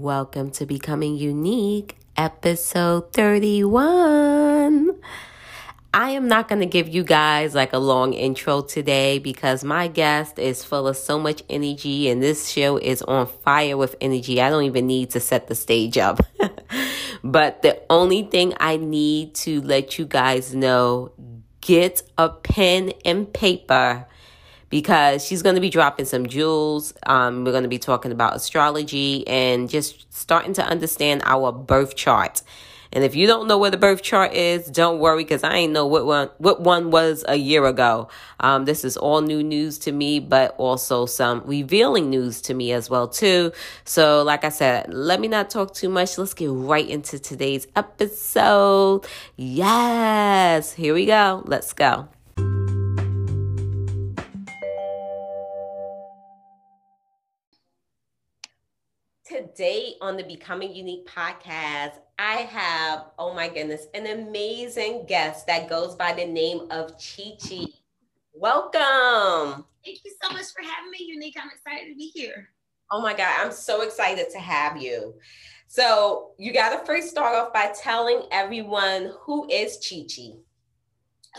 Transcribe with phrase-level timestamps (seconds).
[0.00, 4.98] Welcome to Becoming Unique, episode 31.
[5.92, 9.88] I am not going to give you guys like a long intro today because my
[9.88, 14.40] guest is full of so much energy and this show is on fire with energy.
[14.40, 16.20] I don't even need to set the stage up.
[17.22, 21.12] but the only thing I need to let you guys know
[21.60, 24.06] get a pen and paper
[24.70, 26.94] because she's going to be dropping some jewels.
[27.04, 31.96] Um, we're going to be talking about astrology and just starting to understand our birth
[31.96, 32.42] chart.
[32.92, 35.72] And if you don't know where the birth chart is, don't worry because I ain't
[35.72, 38.08] know what one what one was a year ago.
[38.40, 42.72] Um, this is all new news to me, but also some revealing news to me
[42.72, 43.52] as well too.
[43.84, 46.18] So, like I said, let me not talk too much.
[46.18, 49.06] Let's get right into today's episode.
[49.36, 51.44] Yes, here we go.
[51.46, 52.08] Let's go.
[59.30, 65.68] Today on the Becoming Unique podcast, I have, oh my goodness, an amazing guest that
[65.68, 67.66] goes by the name of Chi Chi.
[68.34, 69.64] Welcome.
[69.84, 71.36] Thank you so much for having me, Unique.
[71.40, 72.48] I'm excited to be here.
[72.90, 75.14] Oh my God, I'm so excited to have you.
[75.68, 80.32] So, you got to first start off by telling everyone who is Chi Chi.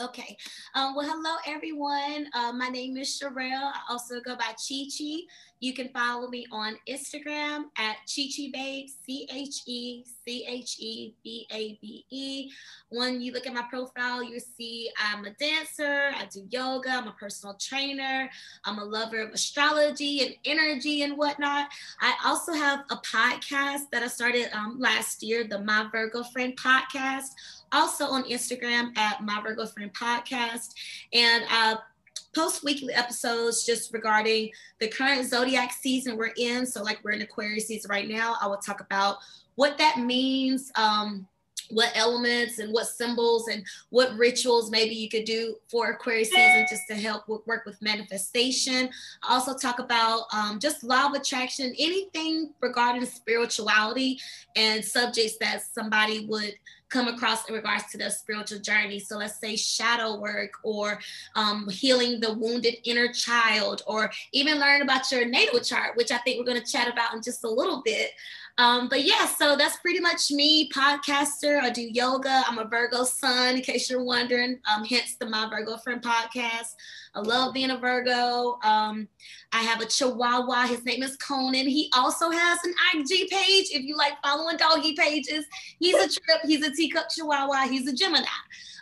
[0.02, 0.38] Okay.
[0.76, 2.28] Um, well, hello, everyone.
[2.33, 3.73] Uh, my name is Sherelle.
[3.73, 5.23] I also go by Chi Chi.
[5.62, 10.78] You can follow me on Instagram at Chi Chi Babe, C H E C H
[10.80, 12.50] E B A B E.
[12.90, 17.08] When you look at my profile, you see I'm a dancer, I do yoga, I'm
[17.08, 18.28] a personal trainer,
[18.66, 21.70] I'm a lover of astrology and energy and whatnot.
[22.00, 26.58] I also have a podcast that I started um, last year, the My Virgo Friend
[26.58, 27.30] podcast
[27.72, 30.73] also on Instagram at My Virgo Friend Podcast.
[31.14, 31.76] And uh,
[32.34, 36.66] post weekly episodes just regarding the current zodiac season we're in.
[36.66, 39.17] So, like we're in Aquarius season right now, I will talk about
[39.55, 41.28] what that means, um,
[41.70, 46.66] what elements and what symbols and what rituals maybe you could do for Aquarius season
[46.70, 48.89] just to help work with manifestation.
[49.23, 54.20] I also talk about um, just law of attraction, anything regarding spirituality
[54.55, 56.54] and subjects that somebody would
[56.92, 59.00] come across in regards to the spiritual journey.
[59.00, 61.00] So let's say shadow work or
[61.36, 66.18] um, healing the wounded inner child, or even learn about your natal chart, which I
[66.20, 68.12] think we're going to chat about in just a little bit.
[68.58, 71.60] Um, but yeah, so that's pretty much me, podcaster.
[71.60, 72.44] I do yoga.
[72.48, 74.60] I'm a Virgo sun, in case you're wondering.
[74.72, 76.76] Um, hence the My Virgo Friend podcast.
[77.14, 78.58] I love being a Virgo.
[78.64, 79.08] Um,
[79.52, 80.67] I have a Chihuahua.
[80.67, 81.67] His name is Konan.
[81.67, 83.70] He also has an IG page.
[83.72, 85.45] If you like following doggy pages,
[85.80, 86.42] he's a trip.
[86.44, 87.67] He's a teacup Chihuahua.
[87.67, 88.26] He's a Gemini.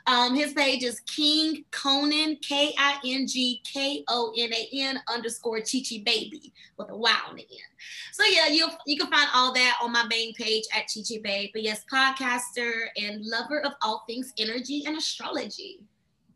[0.09, 4.99] Um, his page is King Konan, K I N G K O N A N
[5.07, 7.69] underscore Chi Chi Baby with a Y on the end.
[8.13, 11.21] So yeah, you you can find all that on my main page at Chi Chi
[11.23, 11.51] Babe.
[11.53, 15.81] But yes, podcaster and lover of all things energy and astrology.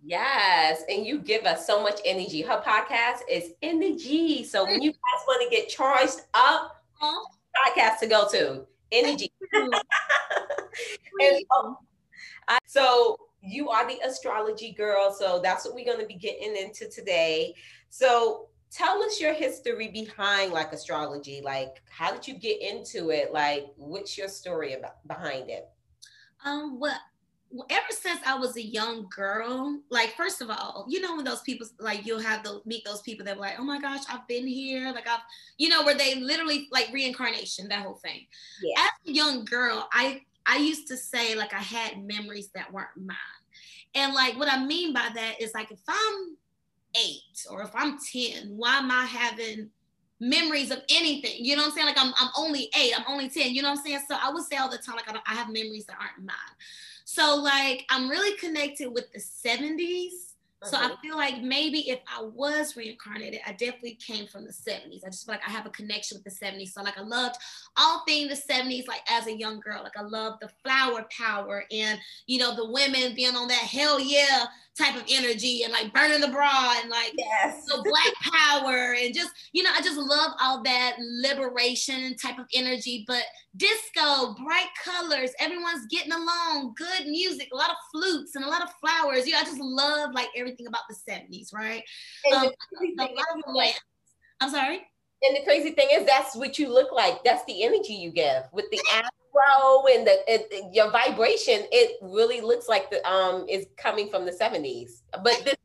[0.06, 2.44] Yes, and you give us so much energy.
[2.44, 4.44] Her podcast is energy.
[4.44, 7.26] So when you guys want to get charged up, uh-huh.
[7.66, 9.32] podcast to go to energy.
[9.54, 9.74] and,
[11.58, 11.78] um,
[12.48, 15.14] I, so you are the astrology girl.
[15.14, 17.54] So that's what we're going to be getting into today.
[17.90, 21.42] So tell us your history behind like astrology.
[21.44, 23.34] Like, how did you get into it?
[23.34, 25.68] Like, what's your story about behind it?
[26.46, 27.00] Um, well,
[27.70, 31.42] ever since I was a young girl, like first of all, you know when those
[31.42, 34.28] people like you'll have to meet those people that were like, oh my gosh, I've
[34.28, 35.20] been here, like I've,
[35.58, 38.26] you know, where they literally like reincarnation, that whole thing.
[38.62, 38.82] Yeah.
[38.82, 42.90] As a young girl, I I used to say like I had memories that weren't
[42.98, 43.18] mine,
[43.96, 46.38] and like what I mean by that is like if I'm
[46.96, 49.70] eight or if I'm ten, why am I having
[50.24, 51.44] memories of anything.
[51.44, 51.88] You know what I'm saying?
[51.88, 54.00] Like I'm, I'm only eight, I'm only 10, you know what I'm saying?
[54.08, 56.36] So I would say all the time, like I, I have memories that aren't mine.
[57.06, 60.33] So like I'm really connected with the 70s
[60.64, 60.96] so I uh-huh.
[61.02, 65.02] feel like maybe if I was reincarnated, I definitely came from the 70s.
[65.06, 66.70] I just feel like I have a connection with the 70s.
[66.70, 67.36] So like I loved
[67.78, 69.84] all things the 70s, like as a young girl.
[69.84, 74.00] Like I loved the flower power and you know the women being on that hell
[74.00, 74.46] yeah
[74.78, 77.64] type of energy and like burning the bra and like yes.
[77.68, 82.46] so black power and just you know I just love all that liberation type of
[82.54, 83.06] energy.
[83.08, 83.24] But
[83.56, 88.64] disco, bright colors, everyone's getting along, good music, a lot of flutes and a lot
[88.64, 89.28] of flowers.
[89.28, 91.84] You know, I just love like everything about the 70s, right?
[92.36, 92.50] Um,
[94.42, 94.82] I'm sorry.
[95.22, 97.24] And the crazy thing is that's what you look like.
[97.24, 98.80] That's the energy you give with the
[99.34, 101.62] afro and the it, your vibration.
[101.72, 105.02] It really looks like the um is coming from the 70s.
[105.24, 105.56] But this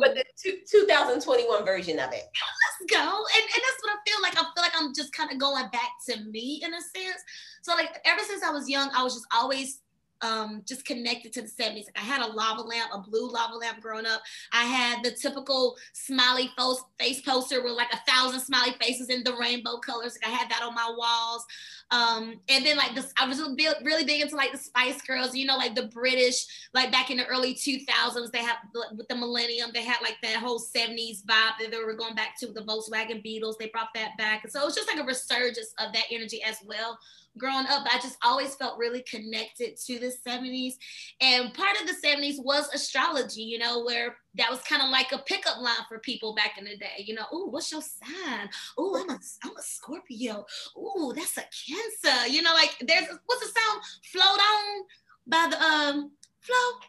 [0.00, 2.24] but the two, 2021 version of it.
[2.24, 2.98] Let's go.
[2.98, 4.36] And, and that's what I feel like.
[4.36, 7.22] I feel like I'm just kind of going back to me in a sense.
[7.62, 9.80] So like ever since I was young, I was just always
[10.20, 11.86] um, just connected to the 70s.
[11.86, 14.20] Like I had a lava lamp, a blue lava lamp growing up.
[14.52, 16.50] I had the typical smiley
[16.98, 20.18] face poster with like a thousand smiley faces in the rainbow colors.
[20.20, 21.44] Like I had that on my walls.
[21.90, 25.46] Um, and then like this, I was really big into like the Spice Girls, you
[25.46, 28.58] know, like the British, like back in the early 2000s, they have
[28.96, 32.38] with the millennium, they had like that whole 70s vibe that they were going back
[32.40, 33.56] to the Volkswagen Beetles.
[33.58, 34.48] They brought that back.
[34.50, 36.98] So it was just like a resurgence of that energy as well
[37.38, 40.74] growing up, I just always felt really connected to the 70s.
[41.20, 45.12] And part of the 70s was astrology, you know, where that was kind of like
[45.12, 47.04] a pickup line for people back in the day.
[47.04, 48.48] You know, oh, what's your sign?
[48.76, 50.44] Oh, I'm a I'm a Scorpio.
[50.76, 52.28] Oh, that's a Cancer.
[52.28, 53.82] You know, like there's what's the sound?
[54.12, 54.84] Float on
[55.26, 56.84] by the um float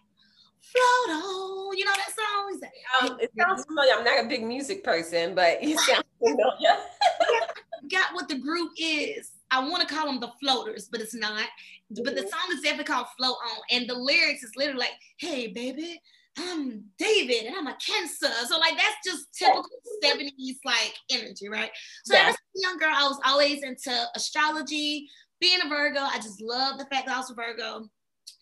[0.71, 1.77] float on.
[1.77, 2.61] You know that song?
[3.01, 3.93] Um, it sounds familiar.
[3.97, 6.77] I'm not a big music person, but you sound familiar.
[7.91, 9.31] Got what the group is.
[9.51, 11.45] I want to call them the floaters, but it's not.
[11.89, 12.27] But the mm-hmm.
[12.27, 13.61] song is definitely called Float On.
[13.71, 15.99] And the lyrics is literally like, hey, baby,
[16.37, 18.29] I'm David and I'm a cancer.
[18.47, 19.65] So like that's just typical
[20.03, 21.71] 70s like energy, right?
[22.05, 22.29] So yeah.
[22.29, 25.07] as a young girl, I was always into astrology,
[25.41, 25.99] being a Virgo.
[25.99, 27.89] I just love the fact that I was a Virgo.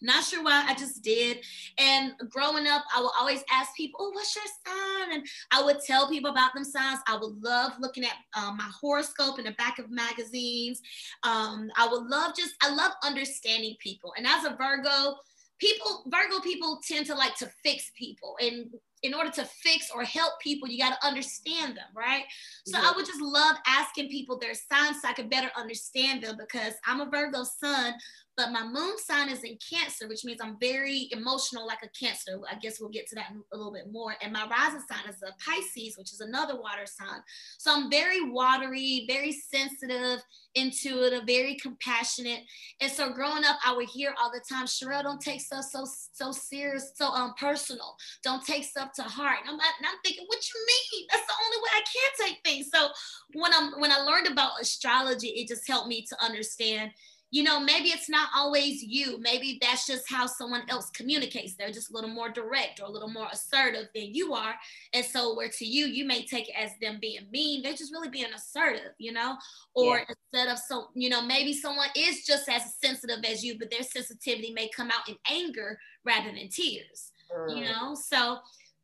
[0.01, 1.39] Not sure why, I just did.
[1.78, 5.13] And growing up, I would always ask people, Oh, what's your sign?
[5.13, 7.00] And I would tell people about them signs.
[7.07, 10.81] I would love looking at um, my horoscope in the back of magazines.
[11.24, 14.13] Um, I would love just, I love understanding people.
[14.18, 15.18] And as a Virgo,
[15.60, 18.38] people, Virgo people tend to like to fix people.
[18.42, 18.68] And
[19.04, 22.24] in order to fix or help people, you got to understand them, right?
[22.66, 26.36] So I would just love asking people their signs so I could better understand them
[26.38, 27.94] because I'm a Virgo sun,
[28.38, 32.39] but my moon sign is in Cancer, which means I'm very emotional like a Cancer.
[32.50, 34.16] I guess we'll get to that a little bit more.
[34.22, 37.19] And my rising sign is a Pisces, which is another water sign.
[37.57, 40.22] So I'm very watery, very sensitive,
[40.54, 42.42] intuitive, very compassionate.
[42.80, 45.86] And so growing up, I would hear all the time, Sherelle, don't take stuff so
[46.13, 47.95] so serious, so um personal.
[48.24, 49.40] Don't take stuff to heart.
[49.42, 51.07] And I'm, and I'm thinking, what you mean?
[51.12, 52.69] That's the only way I can take things.
[52.72, 52.90] So
[53.33, 56.92] when I'm when I learned about astrology, it just helped me to understand
[57.29, 59.19] you know, maybe it's not always you.
[59.19, 61.56] Maybe that's just how someone else communicates.
[61.56, 64.56] They're just a little more direct or a little more assertive than you are.
[64.94, 67.62] And so, where to you, you may take it as them being mean.
[67.62, 69.35] They're just really being assertive, you know?
[69.74, 70.06] Or yeah.
[70.09, 73.83] instead of so, you know, maybe someone is just as sensitive as you, but their
[73.83, 77.57] sensitivity may come out in anger rather than tears, mm.
[77.57, 77.94] you know?
[77.94, 78.38] So,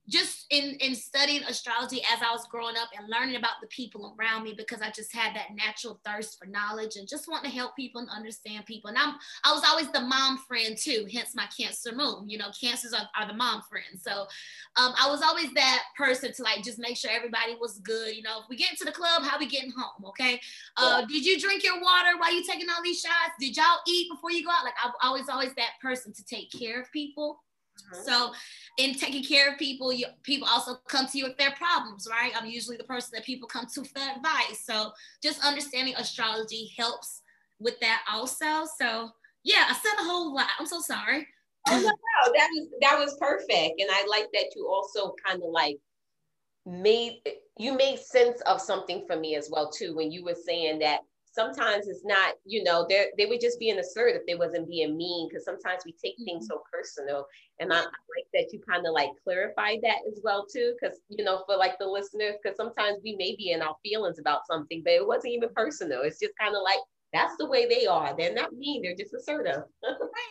[0.10, 4.16] just in in studying astrology as I was growing up and learning about the people
[4.20, 7.50] around me because I just had that natural thirst for knowledge and just want to
[7.50, 8.90] help people and understand people.
[8.90, 9.16] And I'm
[9.46, 12.30] I was always the mom friend too, hence my Cancer moon.
[12.30, 14.04] You know, cancers are, are the mom friends.
[14.04, 14.12] So
[14.76, 18.16] um, I was always that person to like just make sure everybody was good.
[18.16, 20.06] You know, if we get into the club, how we getting home?
[20.06, 20.40] Okay.
[20.76, 21.06] Uh, yeah.
[21.08, 23.36] Did you drink your water while you taking all these shots?
[23.40, 24.66] Did y'all eat before you go out?
[24.66, 27.40] Like I, I always always that person to take care of people.
[27.80, 28.04] Mm-hmm.
[28.04, 28.34] So,
[28.78, 32.32] in taking care of people, you, people also come to you with their problems, right?
[32.36, 34.66] I'm usually the person that people come to for advice.
[34.66, 34.92] So,
[35.22, 37.22] just understanding astrology helps
[37.60, 38.66] with that also.
[38.80, 39.10] So,
[39.44, 40.48] yeah, I said a whole lot.
[40.60, 41.28] I'm so sorry.
[41.70, 45.42] Oh no, no, that was that was perfect, and I like that you also kind
[45.42, 45.78] of like
[46.66, 47.22] made
[47.58, 51.02] you made sense of something for me as well too when you were saying that
[51.34, 54.22] sometimes it's not, you know, they they would just be being assertive.
[54.28, 56.58] They wasn't being mean because sometimes we take things mm-hmm.
[56.58, 57.26] so personal.
[57.60, 61.00] And I, I like that you kind of like clarified that as well too, because
[61.10, 64.46] you know, for like the listeners, because sometimes we may be in our feelings about
[64.48, 66.02] something, but it wasn't even personal.
[66.02, 66.80] It's just kind of like
[67.14, 68.16] that's the way they are.
[68.18, 69.64] They're not mean, they're just assertive.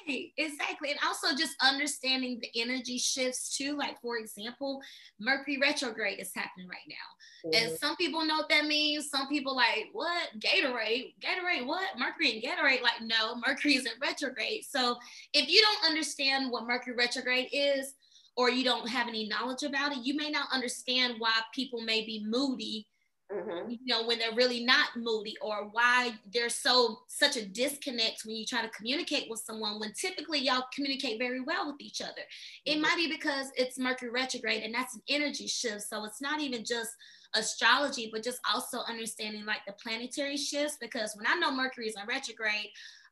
[0.08, 0.90] right, exactly.
[0.90, 3.76] And also just understanding the energy shifts too.
[3.76, 4.80] Like, for example,
[5.20, 7.48] Mercury retrograde is happening right now.
[7.48, 7.70] Mm-hmm.
[7.70, 9.10] And some people know what that means.
[9.10, 10.30] Some people like, what?
[10.40, 11.14] Gatorade?
[11.20, 11.96] Gatorade, what?
[11.96, 12.82] Mercury and Gatorade?
[12.82, 14.64] Like, no, Mercury is in retrograde.
[14.68, 14.96] So
[15.32, 17.94] if you don't understand what Mercury retrograde is,
[18.34, 22.04] or you don't have any knowledge about it, you may not understand why people may
[22.04, 22.86] be moody
[23.32, 23.70] Mm-hmm.
[23.70, 28.36] you know when they're really not moody or why there's so such a disconnect when
[28.36, 32.22] you try to communicate with someone when typically y'all communicate very well with each other
[32.66, 32.82] it mm-hmm.
[32.82, 36.62] might be because it's mercury retrograde and that's an energy shift so it's not even
[36.62, 36.90] just
[37.34, 41.96] astrology but just also understanding like the planetary shifts because when i know mercury is
[41.96, 42.68] in retrograde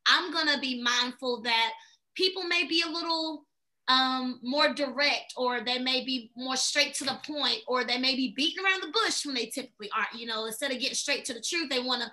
[0.06, 1.72] i'm going to be mindful that
[2.14, 3.46] people may be a little
[3.90, 8.14] um, more direct, or they may be more straight to the point, or they may
[8.14, 10.14] be beating around the bush when they typically aren't.
[10.14, 12.11] You know, instead of getting straight to the truth, they want to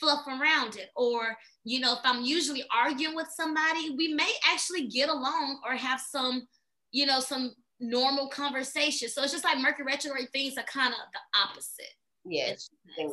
[0.00, 0.88] fluff around it.
[0.96, 5.74] Or, you know, if I'm usually arguing with somebody, we may actually get along or
[5.74, 6.48] have some,
[6.92, 9.10] you know, some normal conversation.
[9.10, 11.92] So it's just like Mercury retrograde things are kind of the opposite.
[12.24, 12.70] Yes,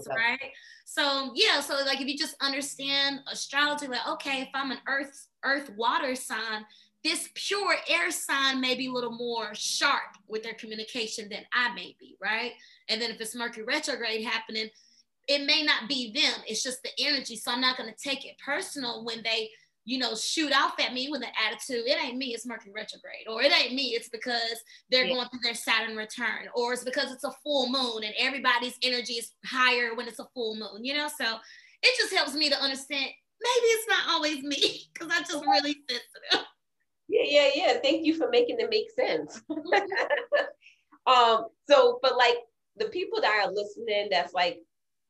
[0.09, 0.51] right.
[0.85, 5.27] So yeah, so like if you just understand astrology, like okay, if I'm an Earth
[5.43, 6.65] Earth water sign,
[7.05, 11.71] this pure air sign may be a little more sharp with their communication than I
[11.75, 12.53] may be, right?
[12.89, 14.69] And then if it's Mercury retrograde happening,
[15.27, 16.41] it may not be them.
[16.47, 17.35] It's just the energy.
[17.35, 19.51] So I'm not going to take it personal when they
[19.87, 21.85] you know, shoot off at me with an attitude.
[21.85, 23.27] It ain't me, it's Mercury retrograde.
[23.29, 25.13] Or it ain't me, it's because they're yeah.
[25.13, 26.49] going through their Saturn return.
[26.55, 30.27] Or it's because it's a full moon and everybody's energy is higher when it's a
[30.33, 31.07] full moon, you know?
[31.07, 31.35] So
[31.83, 35.77] it just helps me to understand maybe it's not always me because I'm just really
[35.87, 36.47] sensitive.
[37.07, 37.77] Yeah, yeah, yeah.
[37.81, 39.41] Thank you for making it make sense.
[41.07, 42.37] um, so but like
[42.77, 44.59] the people that are listening that's like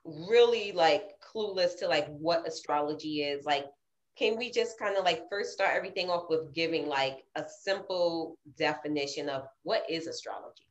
[0.03, 3.65] really like clueless to like what astrology is, like
[4.17, 8.37] can we just kind of like first start everything off with giving like a simple
[8.57, 10.65] definition of what is astrology?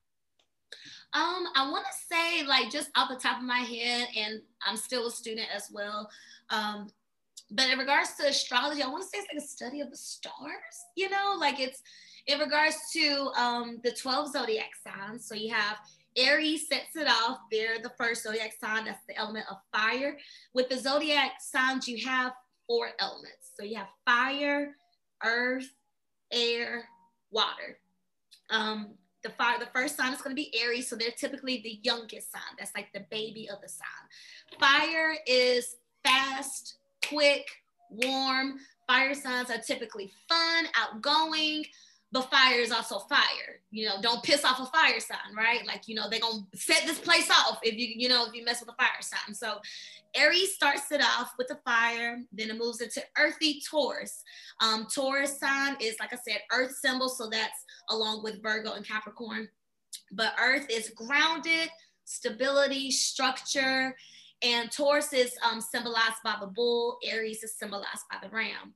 [1.13, 4.77] Um, I want to say like just off the top of my head, and I'm
[4.77, 6.11] still a student as well.
[6.51, 6.89] Um,
[7.51, 9.97] but in regards to astrology, I want to say it's like a study of the
[9.97, 10.33] stars.
[10.97, 11.83] You know, like it's
[12.27, 15.27] in regards to um, the 12 zodiac signs.
[15.27, 15.79] So you have
[16.17, 17.39] Aries sets it off.
[17.51, 18.85] They're the first zodiac sign.
[18.85, 20.17] That's the element of fire.
[20.55, 22.33] With the zodiac signs, you have
[22.67, 23.53] four elements.
[23.59, 24.75] So you have fire,
[25.23, 25.71] earth,
[26.33, 26.89] air,
[27.31, 27.79] water.
[28.51, 31.81] Um, the fire, the first sign is going to be Aries, so they're typically the
[31.83, 32.43] youngest sign.
[32.59, 34.61] That's like the baby of the sign.
[34.61, 36.77] Fire is fast,
[37.09, 37.47] quick,
[37.91, 38.59] warm.
[38.87, 41.65] Fire signs are typically fun, outgoing,
[42.13, 43.61] but fire is also fire.
[43.71, 45.67] You know, don't piss off a fire sign, right?
[45.67, 48.45] Like, you know, they're gonna set this place off if you, you know, if you
[48.45, 49.35] mess with a fire sign.
[49.35, 49.59] So
[50.15, 54.23] Aries starts it off with the fire, then it moves into earthy Taurus.
[54.61, 57.09] Um, Taurus sign is, like I said, earth symbol.
[57.09, 59.49] So that's along with Virgo and Capricorn.
[60.13, 61.69] But earth is grounded,
[62.05, 63.97] stability, structure.
[64.43, 68.75] And Taurus is um, symbolized by the bull, Aries is symbolized by the ram.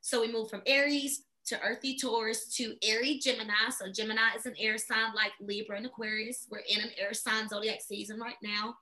[0.00, 3.70] So we move from Aries to earthy Taurus to airy Gemini.
[3.76, 6.46] So Gemini is an air sign like Libra and Aquarius.
[6.50, 8.74] We're in an air sign zodiac season right now.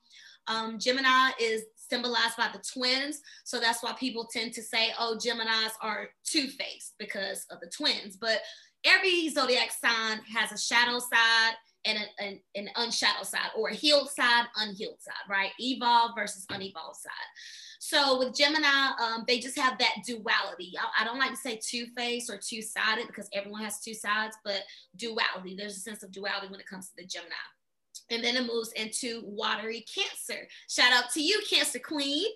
[0.49, 3.21] Um, Gemini is symbolized by the twins.
[3.45, 7.71] So that's why people tend to say, oh, Geminis are two faced because of the
[7.71, 8.17] twins.
[8.17, 8.41] But
[8.85, 11.55] every zodiac sign has a shadow side
[11.87, 15.53] and an, an, an unshadowed side or a healed side, unhealed side, right?
[15.59, 17.13] Evolved versus unevolved side.
[17.79, 20.73] So with Gemini, um, they just have that duality.
[20.79, 23.95] I, I don't like to say two faced or two sided because everyone has two
[23.95, 24.63] sides, but
[24.97, 25.55] duality.
[25.57, 27.35] There's a sense of duality when it comes to the Gemini
[28.11, 30.47] and then it moves into watery cancer.
[30.69, 32.27] Shout out to you, Cancer Queen.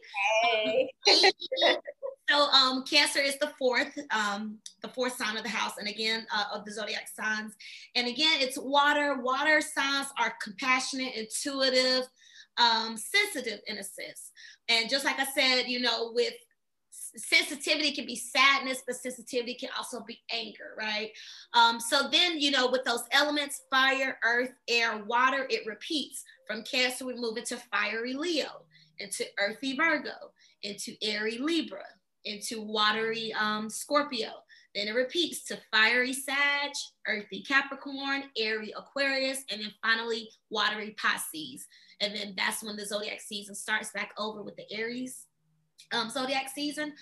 [0.42, 0.90] Hey.
[2.30, 6.26] so um, Cancer is the fourth, um, the fourth sign of the house, and again
[6.34, 7.54] uh, of the zodiac signs.
[7.94, 9.20] And again, it's water.
[9.20, 12.04] Water signs are compassionate, intuitive,
[12.56, 14.30] um, sensitive in a sense.
[14.68, 16.34] And just like I said, you know, with
[17.16, 21.10] sensitivity can be sadness, but sensitivity can also be anger, right?
[21.54, 26.22] Um, so then, you know, with those elements, fire, earth, air, water, it repeats.
[26.46, 28.62] From Cancer, we move into fiery Leo,
[28.98, 30.32] into earthy Virgo,
[30.62, 31.84] into airy Libra,
[32.24, 34.30] into watery um, Scorpio.
[34.74, 36.70] Then it repeats to fiery Sag,
[37.08, 41.66] earthy Capricorn, airy Aquarius, and then finally watery Pisces.
[42.00, 45.26] And then that's when the zodiac season starts back over with the Aries
[45.92, 46.92] um, zodiac season.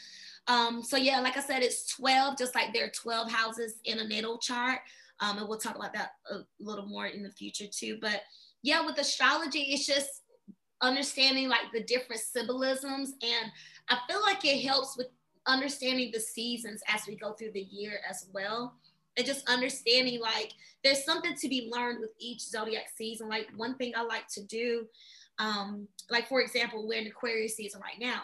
[0.47, 3.99] Um, so yeah, like I said, it's 12, just like there are 12 houses in
[3.99, 4.81] a natal chart.
[5.21, 7.99] Um, and we'll talk about that a little more in the future too.
[8.01, 8.23] But
[8.63, 10.23] yeah, with astrology, it's just
[10.81, 13.15] understanding like the different symbolisms.
[13.23, 13.53] And
[13.89, 15.09] I feel like it helps with
[15.47, 18.75] understanding the seasons as we go through the year as well.
[19.17, 20.53] And just understanding like
[20.85, 23.29] there's something to be learned with each zodiac season.
[23.29, 24.87] Like one thing I like to do
[25.39, 28.23] um, like for example, we're in Aquarius season right now.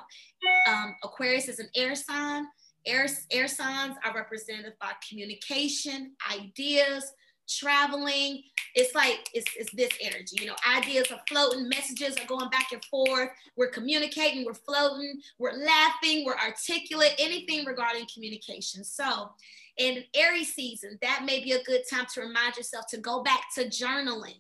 [0.69, 2.47] Um, Aquarius is an air sign.
[2.87, 7.13] Air, air signs are represented by communication, ideas,
[7.49, 8.43] traveling.
[8.75, 12.73] It's like it's, it's this energy, you know, ideas are floating, messages are going back
[12.73, 13.31] and forth.
[13.57, 18.85] We're communicating, we're floating, we're laughing, we're articulate, anything regarding communication.
[18.85, 19.31] So
[19.77, 23.43] in Aries season, that may be a good time to remind yourself to go back
[23.57, 24.39] to journaling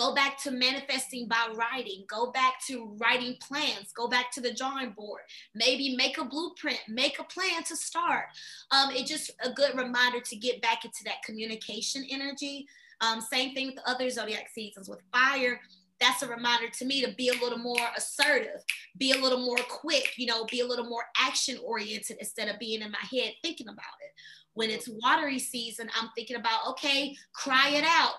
[0.00, 2.04] Go back to manifesting by writing.
[2.08, 3.92] Go back to writing plans.
[3.94, 5.20] Go back to the drawing board.
[5.54, 8.24] Maybe make a blueprint, make a plan to start.
[8.70, 12.66] Um, it's just a good reminder to get back into that communication energy.
[13.02, 15.60] Um, same thing with the other zodiac seasons with fire.
[16.00, 18.64] that's a reminder to me to be a little more assertive,
[18.96, 22.58] be a little more quick, you know, be a little more action oriented instead of
[22.58, 24.12] being in my head thinking about it.
[24.54, 28.14] When it's watery season, I'm thinking about, okay, cry it out,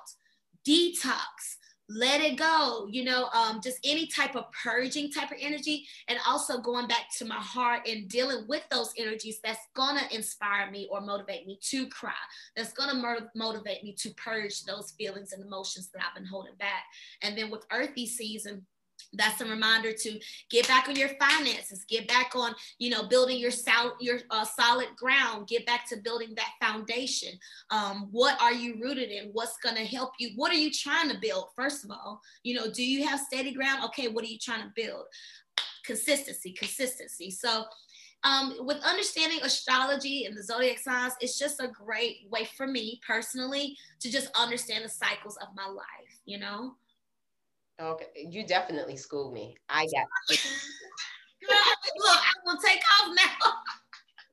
[0.63, 1.57] detox,
[1.93, 5.87] let it go you know um, just any type of purging type of energy.
[6.07, 10.69] And also going back to my heart and dealing with those energies that's gonna inspire
[10.71, 12.11] me or motivate me to cry
[12.55, 16.83] that's gonna motivate me to purge those feelings and emotions that i've been holding back.
[17.21, 18.65] And then with earthy season
[19.13, 23.37] that's a reminder to get back on your finances get back on you know building
[23.37, 27.31] your sol- your uh, solid ground get back to building that foundation.
[27.69, 29.29] Um, what are you rooted in?
[29.33, 30.31] What's going to help you?
[30.35, 31.47] What are you trying to build?
[31.55, 33.83] First of all you know do you have steady ground?
[33.85, 35.05] Okay what are you trying to build?
[35.85, 37.31] Consistency consistency.
[37.31, 37.65] So
[38.23, 43.01] um, with understanding astrology and the zodiac signs, it's just a great way for me
[43.05, 46.75] personally to just understand the cycles of my life, you know?
[47.81, 49.55] Okay, you definitely schooled me.
[49.69, 50.05] I got.
[51.97, 53.53] Look, I'm gonna take off now.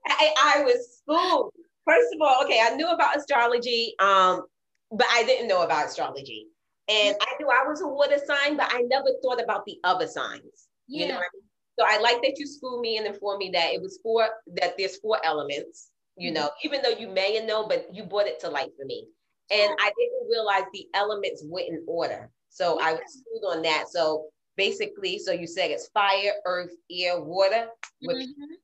[0.06, 1.52] I, I was schooled.
[1.86, 4.42] First of all, okay, I knew about astrology, um,
[4.90, 6.46] but I didn't know about astrology.
[6.88, 10.06] And I knew I was a water sign, but I never thought about the other
[10.06, 10.68] signs.
[10.86, 11.06] Yeah.
[11.06, 11.42] You know I mean?
[11.78, 14.74] So I like that you schooled me and informed me that it was four that
[14.76, 16.42] there's four elements, you mm-hmm.
[16.42, 19.06] know, even though you may know, but you brought it to light for me.
[19.50, 22.30] And I didn't realize the elements went in order.
[22.50, 23.86] So I was schooled on that.
[23.90, 24.26] So
[24.56, 27.68] basically, so you said it's fire, earth, air, water.
[28.04, 28.54] Mm-hmm.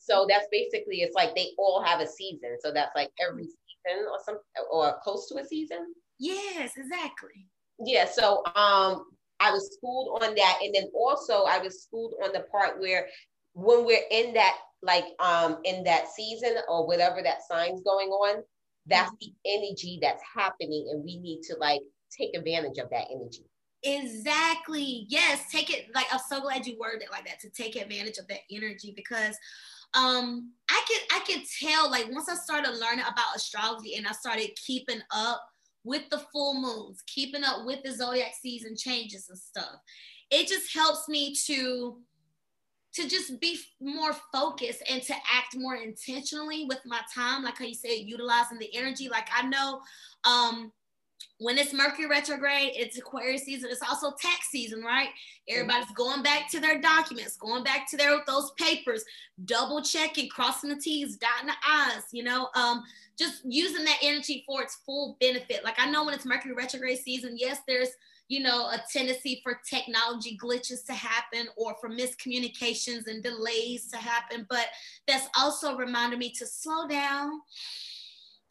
[0.00, 2.56] So that's basically it's like they all have a season.
[2.60, 4.38] So that's like every season or some
[4.70, 5.94] or close to a season.
[6.18, 7.46] Yes, exactly.
[7.84, 8.06] Yeah.
[8.06, 9.04] So um
[9.40, 10.58] I was schooled on that.
[10.62, 13.06] And then also I was schooled on the part where
[13.52, 18.42] when we're in that like um in that season or whatever that sign's going on,
[18.86, 19.30] that's mm-hmm.
[19.44, 21.80] the energy that's happening and we need to like
[22.10, 23.44] take advantage of that energy.
[23.84, 25.06] Exactly.
[25.08, 28.18] Yes, take it like I'm so glad you worded it like that to take advantage
[28.18, 29.36] of that energy because
[29.94, 34.12] um I could I could tell like once I started learning about astrology and I
[34.12, 35.42] started keeping up
[35.84, 39.76] with the full moons, keeping up with the zodiac season changes and stuff.
[40.30, 41.98] It just helps me to
[42.94, 47.64] to just be more focused and to act more intentionally with my time like how
[47.64, 49.80] you said utilizing the energy like i know
[50.24, 50.72] um
[51.40, 53.70] when it's Mercury retrograde, it's Aquarius season.
[53.70, 55.08] It's also tax season, right?
[55.48, 59.04] Everybody's going back to their documents, going back to their those papers,
[59.44, 62.02] double checking, crossing the T's, dotting the I's.
[62.12, 62.82] You know, um,
[63.16, 65.62] just using that energy for its full benefit.
[65.62, 67.90] Like I know when it's Mercury retrograde season, yes, there's
[68.26, 73.96] you know a tendency for technology glitches to happen or for miscommunications and delays to
[73.96, 74.66] happen, but
[75.06, 77.30] that's also reminded me to slow down,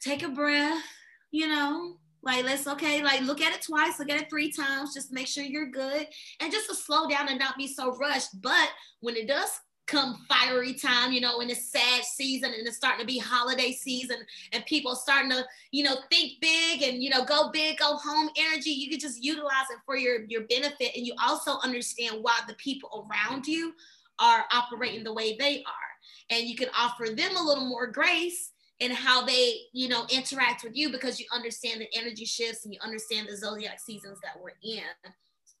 [0.00, 0.82] take a breath.
[1.30, 4.94] You know, like, let's okay, like look at it twice, look at it three times,
[4.94, 6.06] just make sure you're good
[6.40, 8.40] and just to slow down and not be so rushed.
[8.42, 9.48] But when it does
[9.86, 13.72] come fiery time, you know, when it's Sag season and it's starting to be holiday
[13.72, 14.18] season
[14.52, 18.28] and people starting to, you know, think big and, you know, go big, go home
[18.36, 20.94] energy, you can just utilize it for your, your benefit.
[20.94, 23.72] And you also understand why the people around you
[24.18, 25.88] are operating the way they are.
[26.30, 30.62] And you can offer them a little more grace and how they, you know, interact
[30.62, 34.40] with you because you understand the energy shifts and you understand the zodiac seasons that
[34.40, 34.82] we're in.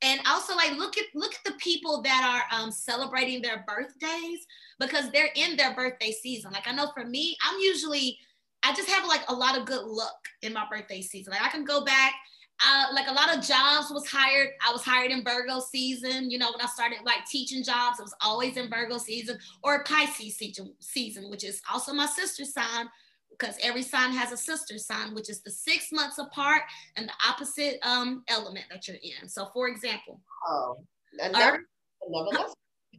[0.00, 4.46] And also, like, look at look at the people that are um, celebrating their birthdays
[4.78, 6.52] because they're in their birthday season.
[6.52, 8.16] Like, I know for me, I'm usually
[8.62, 11.32] I just have like a lot of good luck in my birthday season.
[11.32, 12.14] Like, I can go back.
[12.60, 14.48] Uh, like a lot of jobs was hired.
[14.66, 16.28] I was hired in Virgo season.
[16.28, 19.84] You know, when I started like teaching jobs, it was always in Virgo season or
[19.84, 22.88] Pisces season, season, which is also my sister's sign
[23.30, 26.62] because every sign has a sister sign, which is the six months apart
[26.96, 29.28] and the opposite um, element that you're in.
[29.28, 30.78] So, for example, oh,
[31.18, 31.64] another,
[32.06, 32.48] another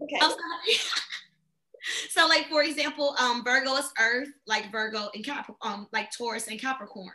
[0.01, 0.19] okay.
[2.09, 6.47] so, like for example, um, Virgo is Earth, like Virgo and Cap, um, like Taurus
[6.47, 7.11] and Capricorn.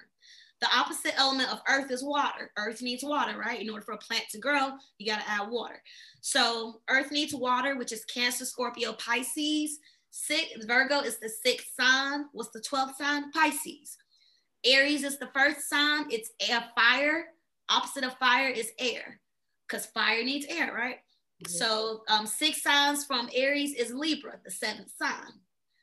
[0.61, 2.51] The opposite element of Earth is water.
[2.57, 3.61] Earth needs water, right?
[3.61, 5.83] In order for a plant to grow, you got to add water.
[6.21, 9.79] So, Earth needs water, which is Cancer, Scorpio, Pisces.
[10.17, 12.27] Six, Virgo is the sixth sign.
[12.33, 13.33] What's the 12th sign?
[13.33, 13.99] Pisces.
[14.65, 16.07] Aries is the first sign.
[16.09, 17.25] It's air, fire.
[17.69, 19.21] Opposite of fire is air
[19.67, 20.99] because fire needs air, right?
[21.45, 21.51] Mm-hmm.
[21.51, 25.33] So um, six signs from Aries is Libra, the seventh sign.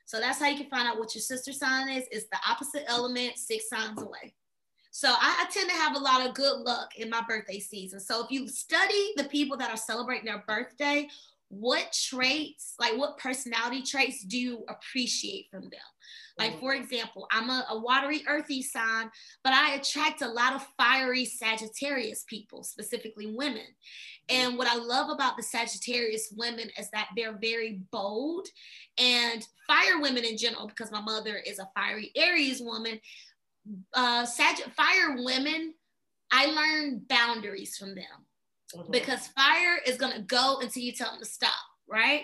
[0.06, 2.04] So that's how you can find out what your sister sign is.
[2.10, 4.34] It's the opposite element, six signs away.
[4.92, 8.00] So I, I, tend to have a lot of good luck in my birthday season.
[8.00, 11.08] So if you study the people that are celebrating their birthday
[11.52, 15.80] what traits, like what personality traits do you appreciate from them?
[16.38, 19.10] Like, for example, I'm a, a, watery, earthy sign,
[19.44, 23.66] but I attract a lot of fiery Sagittarius people, specifically women.
[24.30, 28.48] And what I love about the Sagittarius women is that they're very bold
[28.96, 32.98] and fire women in general, because my mother is a fiery Aries woman.
[33.92, 35.74] Uh, Sag- fire women,
[36.30, 38.26] I learn boundaries from them
[38.74, 38.90] mm-hmm.
[38.90, 41.52] because fire is going to go until you tell them to stop,
[41.88, 42.22] right?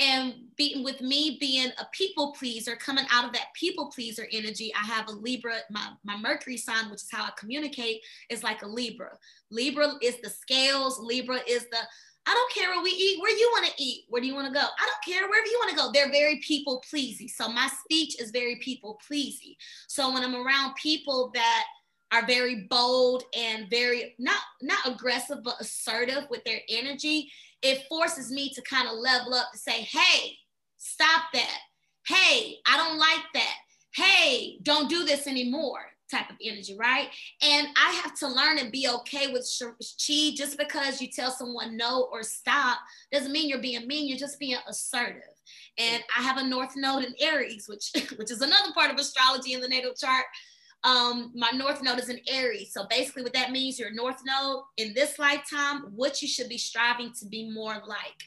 [0.00, 4.72] And being with me being a people pleaser, coming out of that people pleaser energy,
[4.74, 8.62] I have a Libra, my, my Mercury sign, which is how I communicate, is like
[8.62, 9.16] a Libra.
[9.50, 11.78] Libra is the scales, Libra is the
[12.26, 14.46] I don't care what we eat, where you want to eat, where do you want
[14.46, 14.66] to go?
[14.66, 15.90] I don't care wherever you want to go.
[15.92, 17.28] They're very people pleasing.
[17.28, 19.54] So my speech is very people pleasing.
[19.88, 21.64] So when I'm around people that
[22.14, 27.30] are very bold and very not not aggressive but assertive with their energy.
[27.62, 30.36] It forces me to kind of level up to say hey
[30.78, 31.58] stop that.
[32.06, 33.56] Hey i don't like that.
[33.94, 37.08] Hey don't do this anymore type of energy right?
[37.42, 41.76] And i have to learn and be okay with chi just because you tell someone
[41.76, 42.78] no or stop
[43.10, 45.22] doesn't mean you're being mean you're just being assertive.
[45.78, 49.54] And i have a north node in aries which which is another part of astrology
[49.54, 50.26] in the natal chart
[50.84, 52.72] um, my north node is in Aries.
[52.72, 56.58] So basically, what that means, your north node in this lifetime, what you should be
[56.58, 58.20] striving to be more like.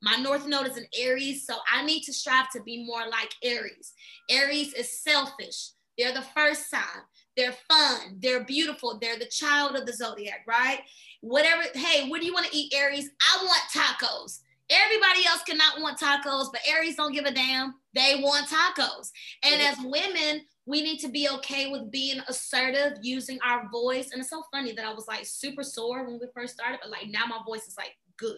[0.00, 3.30] My north node is in Aries, so I need to strive to be more like
[3.42, 3.92] Aries.
[4.30, 5.70] Aries is selfish.
[5.98, 7.02] They're the first sign.
[7.36, 8.18] They're fun.
[8.20, 8.98] They're beautiful.
[9.00, 10.80] They're the child of the zodiac, right?
[11.20, 11.64] Whatever.
[11.74, 13.10] Hey, what do you want to eat, Aries?
[13.20, 14.40] I want tacos.
[14.70, 17.74] Everybody else cannot want tacos, but Aries don't give a damn.
[17.94, 19.10] They want tacos.
[19.42, 24.10] And as women, we need to be okay with being assertive, using our voice.
[24.12, 26.90] And it's so funny that I was like super sore when we first started, but
[26.90, 28.36] like now my voice is like good.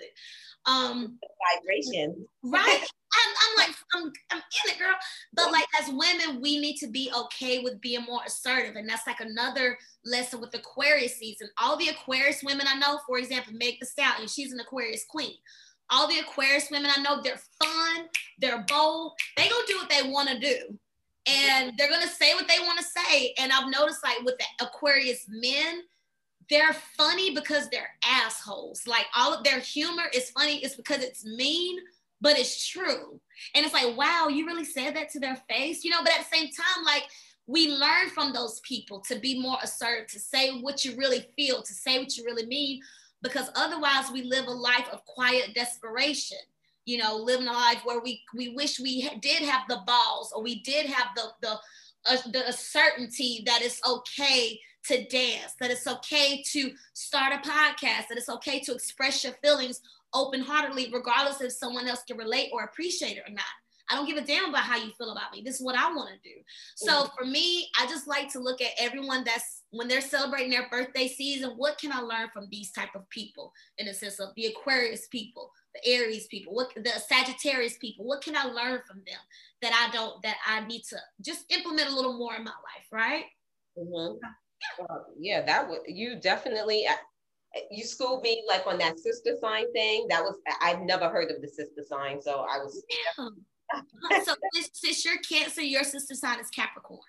[0.64, 1.18] Um
[1.52, 2.24] vibration.
[2.44, 2.84] Right.
[3.12, 4.94] I'm, I'm like, I'm, I'm in it, girl.
[5.34, 8.76] But like as women, we need to be okay with being more assertive.
[8.76, 11.48] And that's like another lesson with Aquarius season.
[11.60, 15.34] All the Aquarius women I know, for example, Meg the Stallion, she's an Aquarius queen.
[15.90, 18.06] All the Aquarius women I know, they're fun,
[18.38, 20.78] they're bold, they gonna do what they wanna do
[21.26, 23.34] and they're gonna say what they want to say.
[23.38, 25.82] And I've noticed like with the Aquarius men,
[26.48, 28.86] they're funny because they're assholes.
[28.86, 31.78] Like all of their humor is funny, it's because it's mean,
[32.20, 33.20] but it's true.
[33.54, 36.26] And it's like, wow, you really said that to their face, you know, but at
[36.28, 37.04] the same time, like
[37.46, 41.62] we learn from those people to be more assertive, to say what you really feel,
[41.62, 42.80] to say what you really mean,
[43.22, 46.38] because otherwise we live a life of quiet desperation
[46.90, 50.42] you know, living a life where we we wish we did have the balls or
[50.42, 51.58] we did have the the
[52.06, 58.08] uh, the certainty that it's okay to dance, that it's okay to start a podcast,
[58.08, 59.80] that it's okay to express your feelings
[60.14, 63.44] open heartedly, regardless if someone else can relate or appreciate it or not.
[63.90, 65.42] I don't give a damn about how you feel about me.
[65.44, 66.36] This is what I want to do.
[66.76, 67.14] So mm-hmm.
[67.18, 71.08] for me, I just like to look at everyone that's when they're celebrating their birthday
[71.08, 74.46] season, what can I learn from these type of people in the sense of the
[74.46, 79.20] Aquarius people, the Aries people, what the Sagittarius people, what can I learn from them
[79.62, 82.86] that I don't that I need to just implement a little more in my life,
[82.92, 83.24] right?
[83.78, 84.16] Mm-hmm.
[84.22, 84.86] Yeah.
[84.86, 86.94] Well, yeah, that would you definitely uh,
[87.70, 90.06] you schooled me like on that sister sign thing.
[90.08, 92.84] That was I've never heard of the sister sign, so I was.
[93.18, 93.28] Yeah.
[94.24, 94.34] so
[94.72, 97.00] since you're Cancer, your sister sign is Capricorn.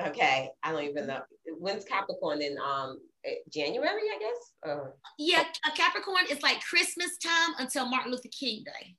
[0.00, 1.20] Okay, I don't even know
[1.58, 4.52] when's Capricorn in um Eh, January, I guess.
[4.62, 4.94] Or...
[5.18, 8.96] Yeah, a Capricorn is like Christmas time until Martin Luther King Day.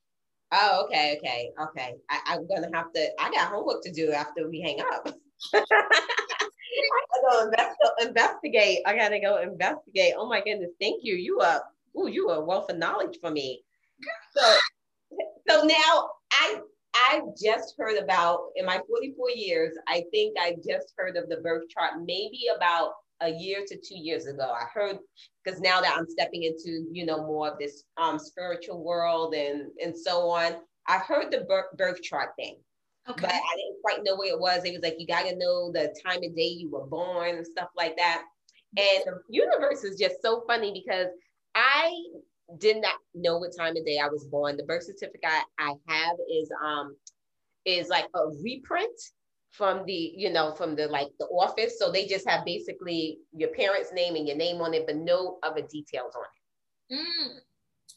[0.52, 1.94] Oh, okay, okay, okay.
[2.10, 3.08] I, am gonna have to.
[3.18, 5.08] I got homework to do after we hang up.
[5.54, 5.64] I
[7.08, 8.80] gotta go invest, investigate.
[8.86, 10.14] I gotta go investigate.
[10.16, 11.14] Oh my goodness, thank you.
[11.14, 11.62] You are,
[11.98, 13.62] ooh, you are a wealth of knowledge for me.
[14.36, 14.54] So,
[15.48, 16.60] so now I
[16.94, 21.38] I just heard about in my 44 years, I think I just heard of the
[21.38, 24.52] birth chart maybe about a year to two years ago.
[24.52, 24.98] I heard
[25.42, 29.70] because now that I'm stepping into, you know, more of this um, spiritual world and
[29.82, 30.56] and so on,
[30.86, 32.56] I've heard the birth, birth chart thing.
[33.08, 33.22] Okay.
[33.22, 34.64] But I didn't quite know what it was.
[34.64, 37.68] It was like you gotta know the time of day you were born and stuff
[37.76, 38.24] like that.
[38.76, 41.08] And the universe is just so funny because
[41.54, 41.94] I
[42.58, 44.56] did not know what time of day I was born.
[44.56, 46.96] The birth certificate I have is um
[47.64, 48.98] is like a reprint
[49.52, 51.78] from the you know from the like the office.
[51.78, 55.38] So they just have basically your parents' name and your name on it, but no
[55.42, 56.96] other details on it.
[56.96, 57.38] Mm.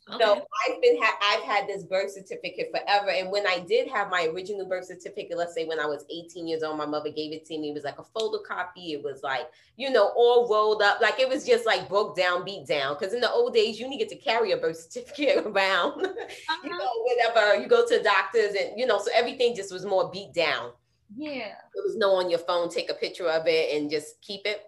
[0.07, 0.23] Okay.
[0.23, 4.11] So I've been ha- I've had this birth certificate forever, and when I did have
[4.11, 7.31] my original birth certificate, let's say when I was 18 years old, my mother gave
[7.31, 7.69] it to me.
[7.69, 8.91] It was like a photocopy.
[8.93, 12.43] It was like you know all rolled up, like it was just like broke down,
[12.43, 12.97] beat down.
[12.99, 16.05] Because in the old days, you needed to carry a birth certificate around.
[16.47, 16.57] Uh-huh.
[16.63, 20.11] you know, whatever you go to doctors, and you know, so everything just was more
[20.11, 20.71] beat down.
[21.13, 22.69] Yeah, there was no on your phone.
[22.69, 24.61] Take a picture of it and just keep it.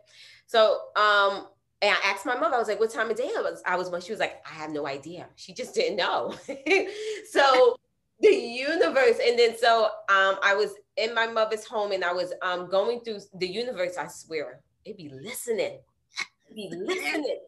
[0.45, 1.47] So um
[1.81, 3.75] and I asked my mother, I was like, what time of day I was, I
[3.75, 5.27] was when she was like, I have no idea.
[5.35, 6.33] She just didn't know.
[7.31, 7.77] so
[8.19, 12.33] the universe, and then so um I was in my mother's home and I was
[12.41, 15.79] um going through the universe, I swear, it'd be listening.
[16.45, 17.39] It'd be listening.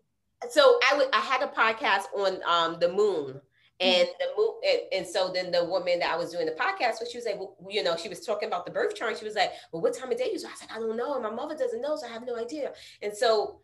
[0.49, 3.41] So I would I had a podcast on um the moon
[3.81, 4.01] Mm-hmm.
[4.01, 6.99] and the moon and, and, so then the woman that I was doing the podcast
[6.99, 9.17] with, she was like, well, you know, she was talking about the birth chart.
[9.17, 10.47] She was like, well, what time of day is it?
[10.47, 11.13] I was like, I don't know.
[11.13, 12.73] And my mother doesn't know, so I have no idea.
[13.01, 13.61] And so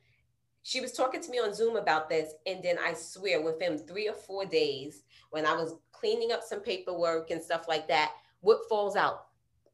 [0.63, 2.33] she was talking to me on Zoom about this.
[2.45, 6.61] And then I swear, within three or four days, when I was cleaning up some
[6.61, 9.27] paperwork and stuff like that, what falls out?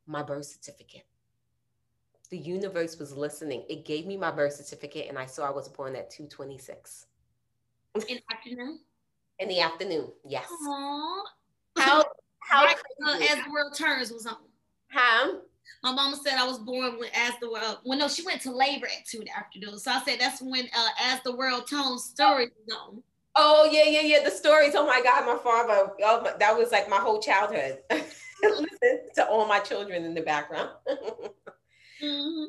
[0.08, 1.06] My birth certificate.
[2.32, 3.64] The universe was listening.
[3.70, 7.06] It gave me my birth certificate, and I saw I was born at 226.
[8.08, 8.80] In afternoon?
[9.42, 10.46] In the afternoon, yes.
[10.68, 11.24] Aww.
[11.78, 12.04] How,
[12.40, 14.38] how uh, as the world turns was on.
[14.92, 15.38] Huh?
[15.84, 17.80] My mama said I was born when as the world.
[17.84, 19.80] Well, no, she went to labor at two in the afternoon.
[19.80, 23.02] So I said that's when uh, as the world turns story was on.
[23.36, 24.24] Oh yeah, yeah, yeah.
[24.24, 24.76] The stories.
[24.76, 25.92] Oh my God, my father.
[26.04, 27.80] Oh, my, that was like my whole childhood.
[28.44, 30.70] Listen to all my children in the background.
[32.04, 32.44] mm-hmm.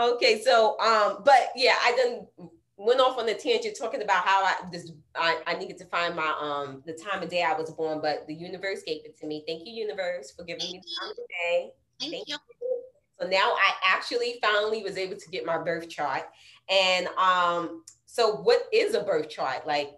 [0.00, 2.50] Okay, so um, but yeah, I done
[2.84, 6.16] went off on a tangent talking about how I this I, I needed to find
[6.16, 9.26] my um the time of day I was born, but the universe gave it to
[9.26, 9.44] me.
[9.46, 11.70] Thank you, universe, for giving me the time of day.
[12.00, 12.36] Thank, Thank you.
[12.60, 12.82] you.
[13.20, 16.24] So now I actually finally was able to get my birth chart.
[16.68, 19.66] And um, so what is a birth chart?
[19.66, 19.92] Like,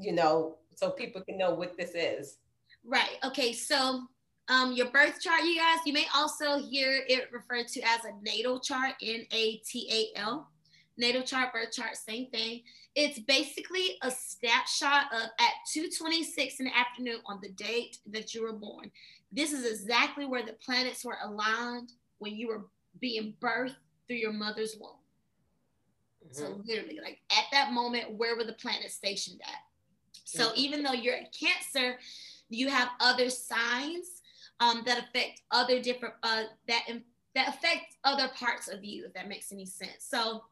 [0.00, 2.36] you know, so people can know what this is.
[2.84, 3.18] Right.
[3.24, 3.52] Okay.
[3.52, 4.02] So
[4.48, 8.12] um, your birth chart, you guys, you may also hear it referred to as a
[8.22, 10.48] natal chart, N A T A L.
[10.98, 12.62] Natal chart, birth chart, same thing.
[12.94, 18.42] It's basically a snapshot of at 2:26 in the afternoon on the date that you
[18.42, 18.90] were born.
[19.30, 22.66] This is exactly where the planets were aligned when you were
[23.00, 24.96] being birthed through your mother's womb.
[26.24, 26.34] Mm-hmm.
[26.34, 29.60] So literally, like at that moment, where were the planets stationed at?
[30.24, 30.58] So mm-hmm.
[30.58, 31.98] even though you're a Cancer,
[32.48, 34.22] you have other signs
[34.60, 36.82] um, that affect other different uh, that
[37.34, 39.04] that affect other parts of you.
[39.06, 40.00] If that makes any sense.
[40.00, 40.42] So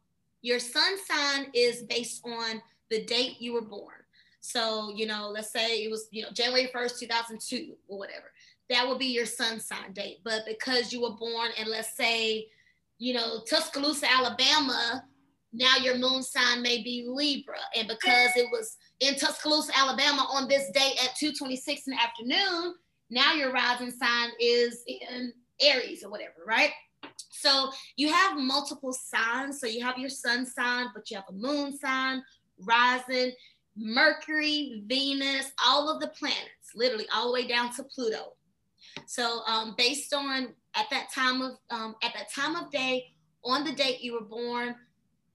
[0.43, 3.95] your sun sign is based on the date you were born.
[4.41, 7.99] So you know, let's say it was you know January first, two thousand two, or
[7.99, 8.31] whatever
[8.69, 10.19] that would be your sun sign date.
[10.25, 12.47] But because you were born in, let's say,
[12.99, 15.05] you know, Tuscaloosa, Alabama,
[15.53, 17.59] now your moon sign may be Libra.
[17.77, 22.75] And because it was in Tuscaloosa, Alabama on this day at 2.26 in the afternoon,
[23.11, 26.71] now your rising sign is in Aries or whatever, right?
[27.31, 29.61] So you have multiple signs.
[29.61, 32.23] So you have your sun sign, but you have a moon sign,
[32.61, 33.33] rising,
[33.77, 38.33] Mercury, Venus, all of the planets, literally all the way down to Pluto.
[39.07, 43.13] So um, based on at that time of um, at that time of day,
[43.45, 44.75] on the date you were born,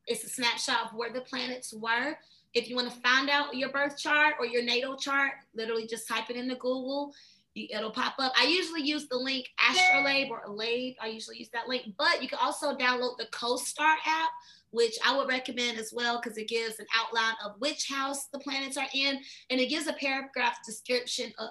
[0.07, 2.17] it's a snapshot of where the planets were.
[2.53, 6.07] If you want to find out your birth chart or your natal chart, literally just
[6.07, 7.13] type it into Google.
[7.55, 8.31] It'll pop up.
[8.37, 10.95] I usually use the link Astrolabe or Alabe.
[11.01, 14.29] I usually use that link, but you can also download the CoStar app,
[14.69, 18.39] which I would recommend as well because it gives an outline of which house the
[18.39, 21.49] planets are in, and it gives a paragraph description of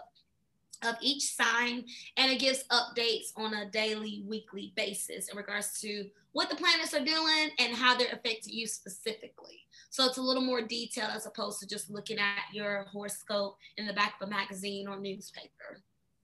[0.82, 1.84] of each sign
[2.16, 6.94] and it gives updates on a daily weekly basis in regards to what the planets
[6.94, 9.60] are doing and how they're affecting you specifically
[9.90, 13.86] so it's a little more detailed as opposed to just looking at your horoscope in
[13.86, 15.82] the back of a magazine or newspaper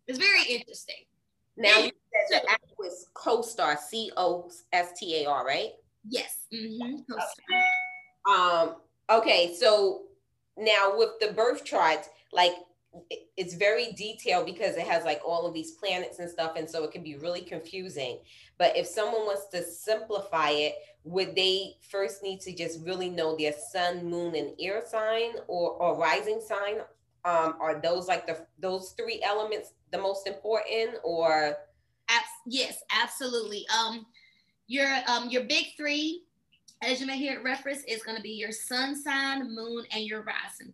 [0.08, 1.04] it's very interesting
[1.56, 1.90] now you
[2.28, 5.70] said the app was CoStar, C O S T A R, right?
[6.08, 6.46] Yes.
[6.52, 7.12] Mm-hmm.
[8.30, 8.76] Um.
[9.10, 9.54] Okay.
[9.54, 10.02] So
[10.56, 12.52] now with the birth charts, like
[13.36, 16.82] it's very detailed because it has like all of these planets and stuff and so
[16.82, 18.18] it can be really confusing
[18.56, 23.36] but if someone wants to simplify it would they first need to just really know
[23.36, 26.76] their sun moon and air sign or or rising sign
[27.26, 31.56] um are those like the those three elements the most important or
[32.46, 34.06] yes absolutely um
[34.68, 36.22] your um your big three
[36.82, 40.04] as you may hear it reference is going to be your sun sign moon and
[40.04, 40.72] your rising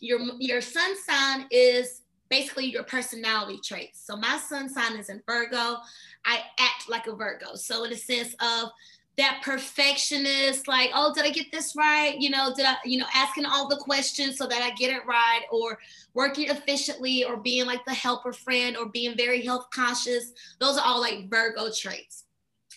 [0.00, 4.04] your your sun sign is basically your personality traits.
[4.04, 5.76] So my sun sign is in Virgo.
[6.24, 7.54] I act like a Virgo.
[7.54, 8.70] So in the sense of
[9.16, 12.16] that perfectionist, like, oh, did I get this right?
[12.18, 15.06] You know, did I, you know, asking all the questions so that I get it
[15.06, 15.78] right, or
[16.14, 20.32] working efficiently, or being like the helper friend, or being very health conscious.
[20.58, 22.24] Those are all like Virgo traits.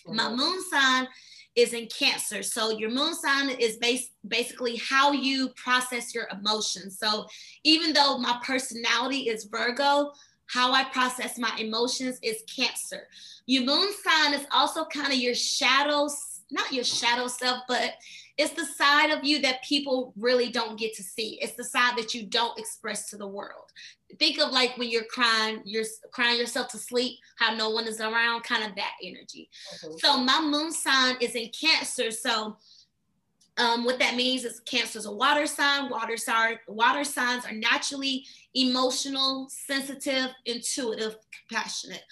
[0.06, 0.16] Mm-hmm.
[0.16, 1.08] My moon sign
[1.56, 2.42] is in Cancer.
[2.44, 7.00] So your moon sign is base, basically how you process your emotions.
[7.00, 7.26] So
[7.64, 10.12] even though my personality is Virgo,
[10.46, 13.08] how I process my emotions is Cancer.
[13.46, 16.06] Your moon sign is also kind of your shadow,
[16.50, 17.94] not your shadow self, but
[18.36, 21.38] it's the side of you that people really don't get to see.
[21.42, 23.70] It's the side that you don't express to the world.
[24.18, 28.00] Think of like when you're crying, you're crying yourself to sleep, how no one is
[28.00, 29.50] around, kind of that energy.
[29.84, 29.98] Mm-hmm.
[29.98, 32.10] So my moon sign is in Cancer.
[32.10, 32.56] So
[33.58, 35.90] um, what that means is Cancer is a water sign.
[35.90, 41.16] Water sign, water signs are naturally emotional, sensitive, intuitive,
[41.48, 42.04] compassionate.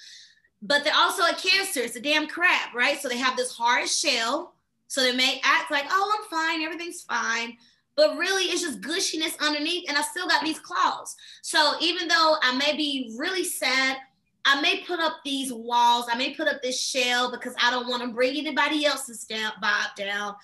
[0.66, 1.80] But they're also a Cancer.
[1.80, 3.00] It's a damn crab, right?
[3.00, 4.54] So they have this hard shell
[4.88, 7.56] so they may act like, oh, I'm fine, everything's fine.
[7.96, 11.16] But really, it's just gushiness underneath, and I still got these claws.
[11.42, 13.96] So even though I may be really sad,
[14.44, 17.88] I may put up these walls, I may put up this shell because I don't
[17.88, 20.36] want to bring anybody else's down, vibe down.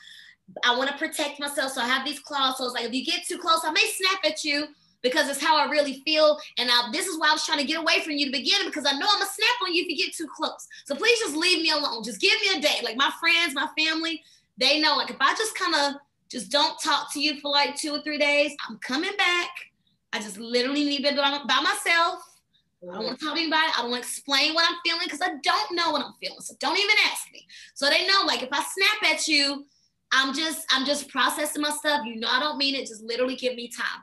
[0.65, 1.73] I want to protect myself.
[1.73, 2.59] So I have these claws.
[2.59, 4.67] So it's like, if you get too close, I may snap at you
[5.03, 6.39] because it's how I really feel.
[6.59, 8.67] And I, this is why I was trying to get away from you to begin
[8.67, 10.67] because I know I'm gonna snap on you if you get too close.
[10.87, 12.05] So please just leave me alone.
[12.05, 12.81] Just give me a day.
[12.83, 14.23] Like my friends, my family,
[14.59, 17.77] they know like if I just kind of just don't talk to you for like
[17.77, 19.51] two or three days, I'm coming back.
[20.13, 22.23] I just literally need to be by, by myself.
[22.83, 23.63] I don't want to talk to anybody.
[23.77, 26.41] I don't want to explain what I'm feeling because I don't know what I'm feeling.
[26.41, 27.47] So don't even ask me.
[27.75, 29.65] So they know, like, if I snap at you,
[30.11, 32.05] I'm just, I'm just processing my stuff.
[32.05, 32.89] You know, I don't mean it.
[32.89, 34.03] Just literally give me time.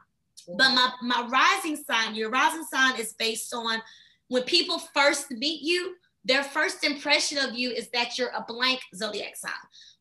[0.57, 3.81] But my my rising sign, your rising sign is based on
[4.29, 8.79] when people first meet you, their first impression of you is that you're a blank
[8.95, 9.51] zodiac sign.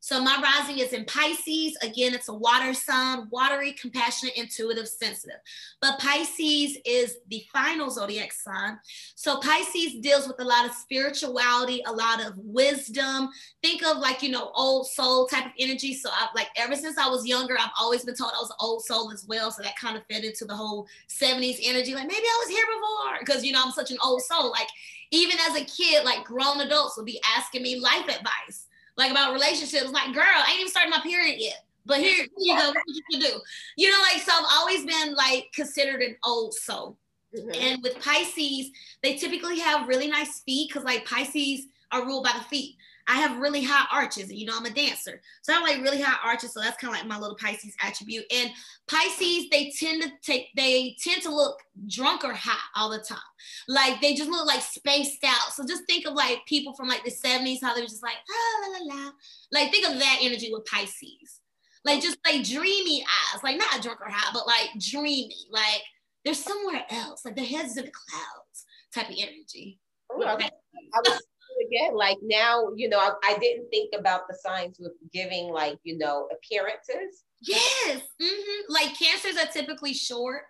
[0.00, 1.76] So my rising is in Pisces.
[1.82, 5.38] Again, it's a water sign, watery, compassionate, intuitive, sensitive.
[5.80, 8.78] But Pisces is the final zodiac sign.
[9.16, 13.30] So Pisces deals with a lot of spirituality, a lot of wisdom.
[13.62, 15.94] Think of like, you know, old soul type of energy.
[15.94, 18.56] So I've like ever since I was younger, I've always been told I was an
[18.61, 19.50] old soul as well.
[19.50, 21.94] So that kind of fed into the whole 70s energy.
[21.94, 24.50] Like maybe I was here before because, you know, I'm such an old soul.
[24.50, 24.68] Like
[25.11, 28.67] even as a kid, like grown adults would be asking me life advice
[28.98, 29.90] like about relationships.
[29.90, 31.64] Like, girl, I ain't even started my period yet.
[31.87, 33.40] But here, you go, what you do.
[33.76, 36.98] You know, like so I've always been like considered an old soul.
[37.34, 37.50] Mm-hmm.
[37.54, 38.70] And with Pisces,
[39.02, 42.76] they typically have really nice feet because like Pisces are ruled by the feet.
[43.09, 46.01] I have really high arches, and you know I'm a dancer, so I like really
[46.01, 46.53] high arches.
[46.53, 48.25] So that's kind of like my little Pisces attribute.
[48.31, 48.51] And
[48.87, 53.18] Pisces, they tend to take, they tend to look drunk or high all the time.
[53.66, 55.53] Like they just look like spaced out.
[55.53, 58.16] So just think of like people from like the 70s, how they were just like
[58.31, 59.11] ah, la, la, la.
[59.53, 61.40] Like think of that energy with Pisces,
[61.87, 65.83] like just like dreamy eyes, like not drunk or high, but like dreamy, like
[66.27, 69.79] they're somewhere else, like their heads in the clouds type of energy.
[70.11, 71.23] Oh, I was
[71.66, 75.79] again, like now, you know, I, I, didn't think about the signs with giving like,
[75.85, 77.25] you know, appearances.
[77.40, 78.03] Yes.
[78.21, 78.73] Mm-hmm.
[78.73, 80.42] Like cancers are typically short.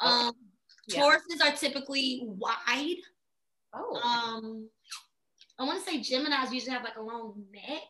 [0.00, 0.32] Um,
[0.88, 1.00] yeah.
[1.00, 2.96] Tauruses are typically wide.
[3.72, 3.96] Oh.
[3.96, 4.68] Um,
[5.58, 7.82] I want to say Gemini's usually have like a long neck.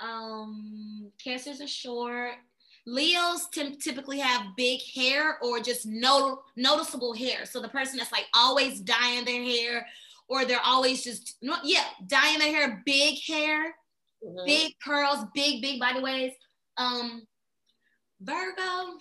[0.00, 2.32] Um, cancers are short.
[2.86, 7.44] Leos t- typically have big hair or just no noticeable hair.
[7.44, 9.86] So the person that's like always dyeing their hair
[10.30, 13.74] or they're always just yeah dyeing their hair, big hair,
[14.24, 14.46] mm-hmm.
[14.46, 16.34] big curls, big big body waves.
[16.78, 17.26] Um,
[18.22, 18.98] Virgo.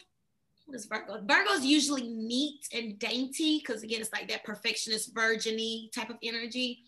[0.65, 1.21] What is Virgo?
[1.25, 6.79] Virgo's usually neat and dainty because again, it's like that perfectionist, virginy type of energy.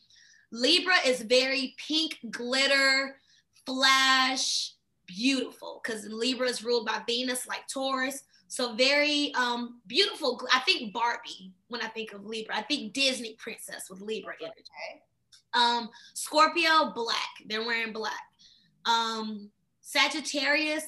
[0.52, 3.16] Libra is very pink, glitter,
[3.66, 4.74] flash,
[5.06, 8.24] beautiful because Libra is ruled by Venus, like Taurus.
[8.52, 10.46] So very um, beautiful.
[10.54, 12.54] I think Barbie when I think of Libra.
[12.54, 14.66] I think Disney princess with Libra energy.
[15.54, 17.30] Um, Scorpio, black.
[17.46, 18.22] They're wearing black.
[18.86, 20.84] Um, Sagittarius,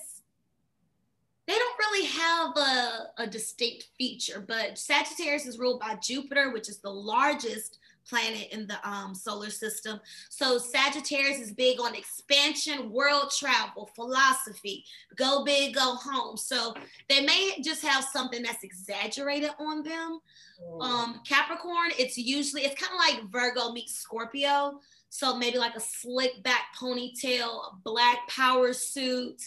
[1.48, 6.68] they don't really have a, a distinct feature, but Sagittarius is ruled by Jupiter, which
[6.68, 10.00] is the largest planet in the um, solar system.
[10.30, 14.86] So Sagittarius is big on expansion, world travel, philosophy,
[15.16, 16.38] go big, go home.
[16.38, 16.74] So
[17.10, 20.20] they may just have something that's exaggerated on them.
[20.62, 20.82] Mm.
[20.82, 24.80] Um, Capricorn, it's usually it's kind of like Virgo meets Scorpio.
[25.10, 29.42] So maybe like a slick back ponytail, black power suit.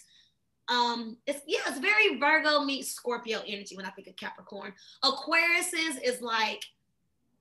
[0.68, 4.72] Um, it's yeah, it's very Virgo meets Scorpio energy when I think of Capricorn.
[5.02, 6.64] Aquarius is, is like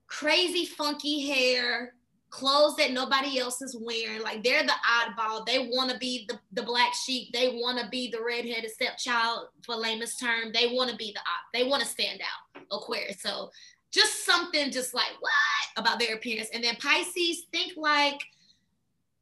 [0.06, 1.94] crazy funky hair,
[2.30, 4.22] clothes that nobody else is wearing.
[4.22, 5.46] Like they're the oddball.
[5.46, 7.32] They want to be the, the black sheep.
[7.32, 10.52] They want to be the redheaded stepchild for lamest term.
[10.52, 11.46] They want to be the odd.
[11.54, 12.62] They want to stand out.
[12.70, 13.22] Aquarius.
[13.22, 13.50] So
[13.92, 15.32] just something just like what
[15.76, 16.50] about their appearance.
[16.52, 18.20] And then Pisces, think like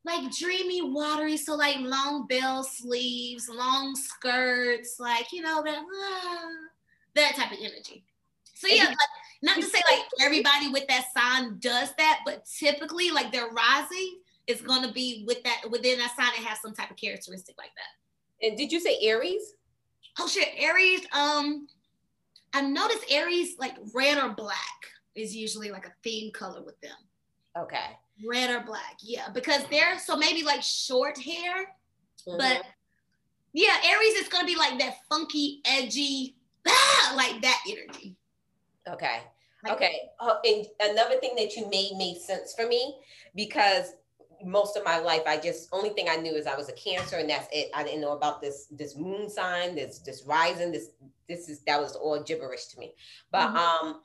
[0.05, 1.37] like dreamy, watery.
[1.37, 6.49] So like long bell sleeves, long skirts, like you know that uh,
[7.15, 8.05] that type of energy.
[8.55, 8.97] So yeah, like,
[9.45, 14.21] not to say like everybody with that sign does that, but typically like their rising
[14.47, 17.71] is gonna be with that within that sign and have some type of characteristic like
[17.77, 18.47] that.
[18.47, 19.55] And did you say Aries?
[20.19, 21.03] Oh shit, Aries.
[21.13, 21.67] Um,
[22.55, 24.57] I noticed Aries like red or black
[25.15, 26.97] is usually like a theme color with them.
[27.59, 27.99] Okay.
[28.27, 31.67] Red or black, yeah, because they're so maybe like short hair,
[32.27, 32.39] mm-hmm.
[32.39, 32.63] but
[33.53, 36.37] yeah, Aries is gonna be like that funky, edgy,
[36.67, 38.17] ah, like that energy.
[38.89, 39.23] Okay.
[39.69, 40.01] Okay.
[40.21, 42.99] Uh, and another thing that you made made sense for me
[43.35, 43.93] because
[44.45, 47.17] most of my life I just only thing I knew is I was a cancer
[47.17, 47.71] and that's it.
[47.75, 50.91] I didn't know about this this moon sign, this this rising, this
[51.29, 52.95] this is that was all gibberish to me.
[53.31, 53.57] But mm-hmm.
[53.57, 54.01] um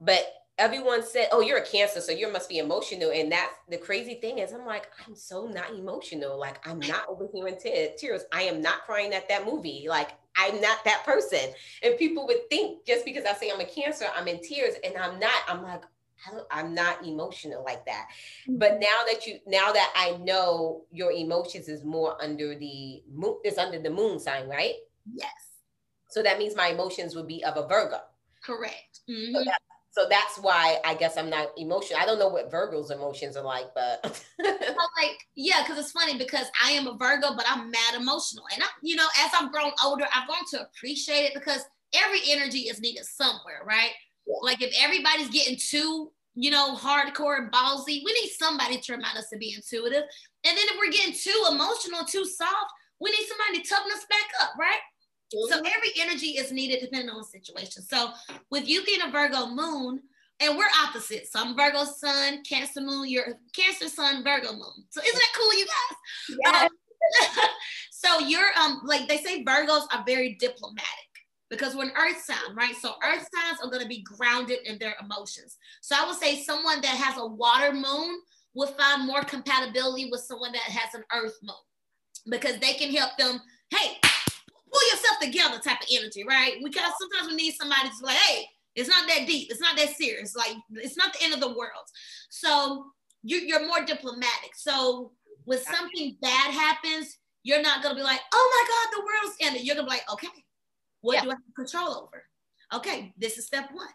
[0.00, 3.76] but everyone said, "Oh, you're a Cancer, so you must be emotional." And that's the
[3.76, 6.38] crazy thing is, I'm like, I'm so not emotional.
[6.38, 8.22] Like, I'm not over here in tears.
[8.32, 9.86] I am not crying at that movie.
[9.88, 11.52] Like, I'm not that person.
[11.82, 14.96] And people would think just because I say I'm a Cancer, I'm in tears, and
[14.96, 15.42] I'm not.
[15.48, 15.82] I'm like,
[16.50, 18.08] I'm not emotional like that.
[18.48, 18.80] But mm-hmm.
[18.80, 23.58] now that you, now that I know your emotions is more under the moon, is
[23.58, 24.74] under the moon sign, right?
[25.12, 25.30] Yes.
[26.08, 27.98] So that means my emotions would be of a Virgo.
[28.42, 29.00] Correct.
[29.08, 29.34] Mm-hmm.
[29.34, 29.44] So
[29.96, 31.98] so that's why I guess I'm not emotional.
[31.98, 36.48] I don't know what Virgo's emotions are like, but like yeah, because it's funny because
[36.62, 39.72] I am a Virgo, but I'm mad emotional, and I, you know, as I've grown
[39.82, 41.62] older, I've grown to appreciate it because
[41.94, 43.90] every energy is needed somewhere, right?
[44.26, 44.36] Yeah.
[44.42, 49.16] Like if everybody's getting too, you know, hardcore and ballsy, we need somebody to remind
[49.16, 50.04] us to be intuitive,
[50.44, 52.70] and then if we're getting too emotional, too soft,
[53.00, 54.80] we need somebody to toughen us back up, right?
[55.32, 57.82] So every energy is needed depending on the situation.
[57.82, 58.10] So
[58.50, 60.00] with you being a Virgo moon,
[60.40, 61.32] and we're opposites.
[61.32, 64.84] So I'm Virgo sun, Cancer moon, you're Cancer sun, Virgo moon.
[64.90, 66.38] So isn't that cool, you guys?
[66.44, 66.62] Yeah.
[66.62, 66.68] Um,
[67.90, 71.06] so you're um like they say Virgos are very diplomatic
[71.48, 72.74] because we're an earth sign, right?
[72.76, 75.56] So earth signs are going to be grounded in their emotions.
[75.80, 78.20] So I would say someone that has a water moon
[78.54, 81.56] will find more compatibility with someone that has an earth moon
[82.28, 83.98] because they can help them, hey,
[84.72, 86.54] pull yourself together type of energy, right?
[86.62, 89.50] Because sometimes we need somebody to be like, hey, it's not that deep.
[89.50, 90.36] It's not that serious.
[90.36, 91.86] Like it's not the end of the world.
[92.30, 92.86] So
[93.22, 94.54] you, you're more diplomatic.
[94.54, 95.12] So
[95.44, 99.66] when something bad happens, you're not gonna be like, oh my God, the world's ended.
[99.66, 100.28] You're gonna be like, okay,
[101.00, 101.22] what yeah.
[101.22, 102.24] do I have control over?
[102.74, 103.86] Okay, this is step one.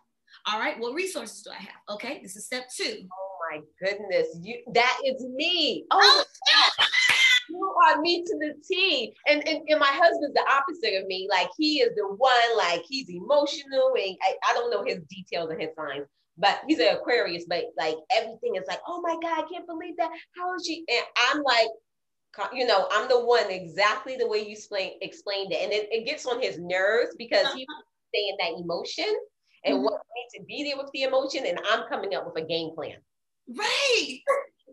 [0.45, 1.81] All right, what resources do I have?
[1.89, 3.03] Okay, this is step two.
[3.11, 5.85] Oh my goodness, you that is me.
[5.91, 6.69] Oh, oh
[7.51, 9.13] you are me to the T.
[9.27, 11.27] And, and and my husband's the opposite of me.
[11.29, 15.49] Like he is the one, like he's emotional, and I, I don't know his details
[15.51, 16.05] and his signs,
[16.37, 17.45] but he's an Aquarius.
[17.47, 20.11] But like everything is like, oh my God, I can't believe that.
[20.37, 20.85] How is she?
[20.89, 21.67] And I'm like,
[22.53, 26.05] you know, I'm the one exactly the way you explain explained it, and it, it
[26.05, 27.67] gets on his nerves because he's
[28.13, 29.13] saying that emotion
[29.63, 29.83] and mm-hmm.
[29.83, 32.71] what needs to be there with the emotion, and I'm coming up with a game
[32.75, 32.97] plan.
[33.47, 34.19] Right.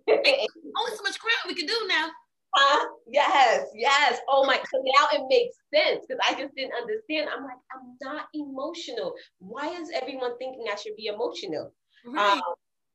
[0.09, 2.11] Only so much crap we can do now.
[2.59, 2.86] Huh?
[3.11, 4.18] Yes, yes.
[4.28, 7.30] Oh my, so now it makes sense because I just didn't understand.
[7.34, 9.14] I'm like, I'm not emotional.
[9.38, 11.72] Why is everyone thinking I should be emotional?
[12.04, 12.32] Right.
[12.32, 12.42] Um,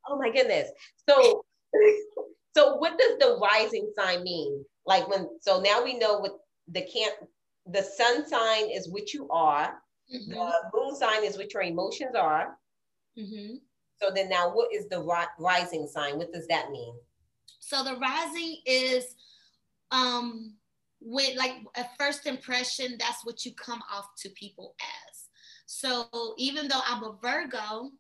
[0.08, 0.70] oh my goodness.
[1.10, 1.44] So,
[2.56, 4.64] so what does the rising sign mean?
[4.86, 6.34] Like when, so now we know what
[6.68, 7.16] the can't,
[7.66, 9.82] the sun sign is what you are.
[10.14, 10.32] Mm-hmm.
[10.32, 12.56] The moon sign is what your emotions are.
[13.18, 13.56] Mm-hmm.
[14.00, 16.20] So then now what is the ri- rising sign?
[16.20, 16.94] What does that mean?
[17.60, 19.16] So the rising is
[19.94, 20.54] um
[21.00, 25.26] with like a first impression that's what you come off to people as.
[25.66, 27.92] So even though i'm a virgo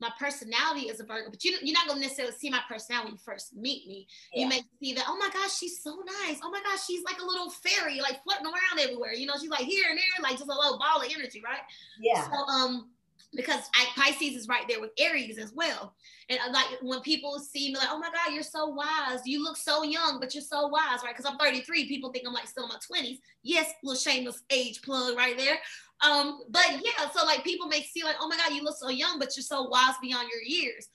[0.00, 3.06] my personality is a virgo but you, you're not going to necessarily see my personality
[3.06, 4.06] when you first meet me.
[4.32, 4.42] Yeah.
[4.42, 6.40] you may see that oh my gosh she's so nice.
[6.42, 9.12] Oh my gosh she's like a little fairy like floating around everywhere.
[9.12, 11.62] You know she's like here and there like just a little ball of energy right?
[12.00, 12.28] Yeah.
[12.28, 12.90] So um
[13.36, 15.94] because I, Pisces is right there with Aries as well.
[16.28, 19.20] And uh, like when people see me, like, oh my God, you're so wise.
[19.24, 21.14] You look so young, but you're so wise, right?
[21.16, 21.88] Because I'm 33.
[21.88, 23.18] People think I'm like still in my 20s.
[23.42, 25.58] Yes, little shameless age plug right there.
[26.04, 28.88] Um, but yeah, so like people may see like, oh my God, you look so
[28.88, 30.88] young, but you're so wise beyond your years.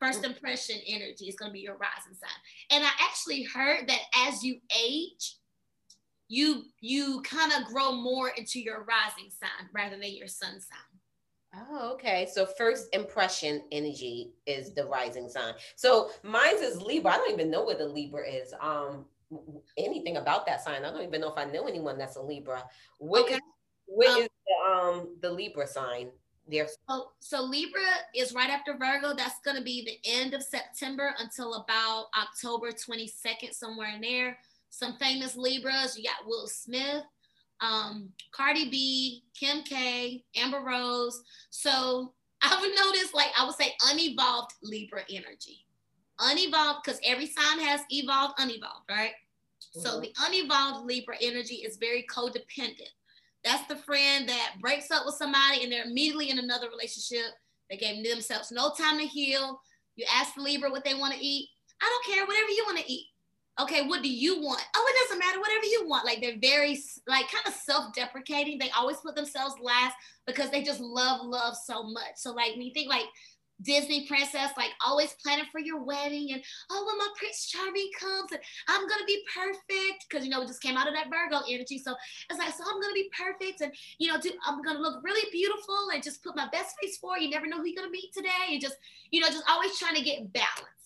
[0.00, 2.30] First impression energy is going to be your rising sign.
[2.70, 5.36] And I actually heard that as you age,
[6.28, 10.93] you you kind of grow more into your rising sign rather than your sun sign.
[11.56, 12.28] Oh, okay.
[12.32, 15.54] So first impression energy is the rising sign.
[15.76, 17.12] So mine's is Libra.
[17.12, 18.52] I don't even know what the Libra is.
[18.60, 19.06] Um,
[19.76, 20.84] anything about that sign.
[20.84, 22.64] I don't even know if I know anyone that's a Libra.
[22.98, 23.34] What okay.
[23.34, 23.40] is,
[23.86, 26.10] what um, is the, um the Libra sign?
[26.46, 26.68] There.
[26.90, 27.80] So, so Libra
[28.14, 29.14] is right after Virgo.
[29.14, 34.36] That's going to be the end of September until about October 22nd, somewhere in there.
[34.68, 35.96] Some famous Libras.
[35.96, 37.02] You got Will Smith,
[37.60, 41.22] um, Cardi B, Kim K, Amber Rose.
[41.50, 45.64] So I would notice, like, I would say unevolved Libra energy.
[46.20, 49.12] Unevolved, because every sign has evolved, unevolved, right?
[49.76, 49.80] Mm-hmm.
[49.80, 52.92] So the unevolved Libra energy is very codependent.
[53.44, 57.32] That's the friend that breaks up with somebody and they're immediately in another relationship.
[57.70, 59.60] They gave themselves no time to heal.
[59.96, 61.48] You ask the Libra what they want to eat.
[61.82, 63.06] I don't care, whatever you want to eat
[63.60, 64.62] okay, what do you want?
[64.76, 66.04] Oh, it doesn't matter, whatever you want.
[66.04, 68.58] Like they're very like kind of self-deprecating.
[68.58, 69.94] They always put themselves last
[70.26, 72.16] because they just love love so much.
[72.16, 73.06] So like when you think like
[73.62, 78.32] Disney princess, like always planning for your wedding and oh when my Prince Charming comes
[78.32, 81.44] and I'm gonna be perfect because you know it just came out of that Virgo
[81.48, 81.78] energy.
[81.78, 81.94] So
[82.28, 85.30] it's like so I'm gonna be perfect and you know do, I'm gonna look really
[85.30, 87.20] beautiful and just put my best face forward.
[87.20, 88.76] You never know who you're gonna meet today and just
[89.12, 90.83] you know just always trying to get balance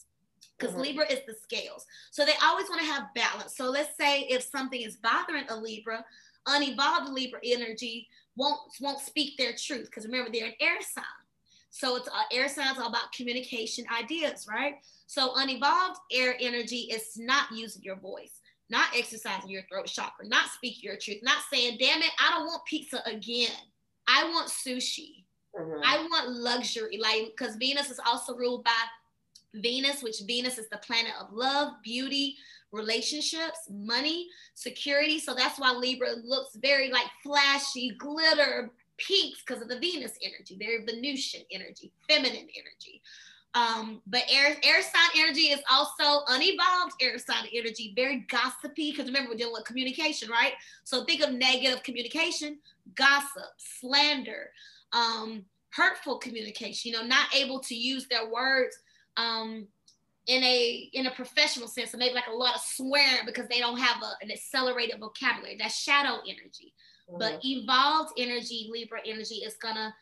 [0.58, 0.82] because mm-hmm.
[0.82, 1.86] Libra is the scales.
[2.10, 3.56] So they always want to have balance.
[3.56, 6.04] So let's say if something is bothering a Libra,
[6.46, 11.04] unevolved Libra energy won't won't speak their truth because remember they're an air sign.
[11.70, 14.76] So it's uh, air signs all about communication ideas, right?
[15.06, 18.40] So unevolved air energy is not using your voice,
[18.70, 22.46] not exercising your throat chakra, not speaking your truth, not saying, "Damn it, I don't
[22.46, 23.52] want pizza again.
[24.06, 25.24] I want sushi."
[25.58, 25.80] Mm-hmm.
[25.82, 28.82] I want luxury, like because Venus is also ruled by
[29.62, 32.36] Venus, which Venus is the planet of love, beauty,
[32.72, 35.18] relationships, money, security.
[35.18, 40.56] So that's why Libra looks very like flashy, glitter, pinks because of the Venus energy,
[40.58, 43.00] very Venusian energy, feminine energy.
[43.54, 48.90] Um, but air air sign energy is also unevolved air sign energy, very gossipy.
[48.90, 50.52] Because remember, we're dealing with communication, right?
[50.84, 52.58] So think of negative communication,
[52.94, 54.50] gossip, slander,
[54.92, 56.92] um, hurtful communication.
[56.92, 58.78] You know, not able to use their words
[59.18, 59.66] um,
[60.26, 63.58] in a in a professional sense, so maybe like a lot of swearing because they
[63.58, 65.56] don't have a, an accelerated vocabulary.
[65.58, 66.72] That's shadow energy.
[67.10, 67.18] Mm-hmm.
[67.18, 69.94] But evolved energy, Libra energy, is gonna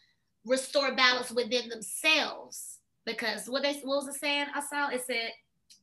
[0.45, 2.79] restore balance within themselves.
[3.05, 4.47] Because what they what was it saying?
[4.55, 5.31] I saw it said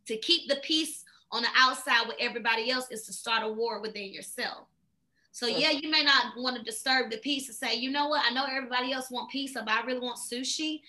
[0.07, 3.81] to keep the peace on the outside with everybody else is to start a war
[3.81, 4.67] within yourself.
[5.31, 8.23] So yeah, you may not want to disturb the peace and say, you know what,
[8.23, 10.81] I know everybody else want pizza, but I really want sushi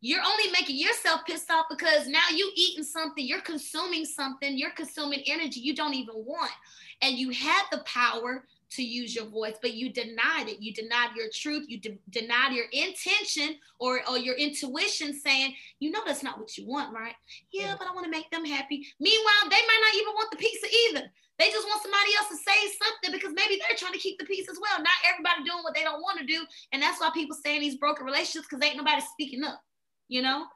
[0.00, 4.72] you're only making yourself pissed off because now you eating something, you're consuming something, you're
[4.72, 6.52] consuming energy you don't even want.
[7.00, 10.60] And you had the power to use your voice, but you denied it.
[10.60, 11.64] You denied your truth.
[11.68, 16.58] You de- denied your intention or, or your intuition saying, you know, that's not what
[16.58, 17.14] you want, right?
[17.52, 18.86] Yeah, but I want to make them happy.
[19.00, 21.12] Meanwhile, they might not even want the pizza either.
[21.38, 24.24] They just want somebody else to say something because maybe they're trying to keep the
[24.24, 24.78] peace as well.
[24.78, 26.44] Not everybody doing what they don't want to do.
[26.72, 29.62] And that's why people stay in these broken relationships because ain't nobody speaking up
[30.08, 30.46] you know?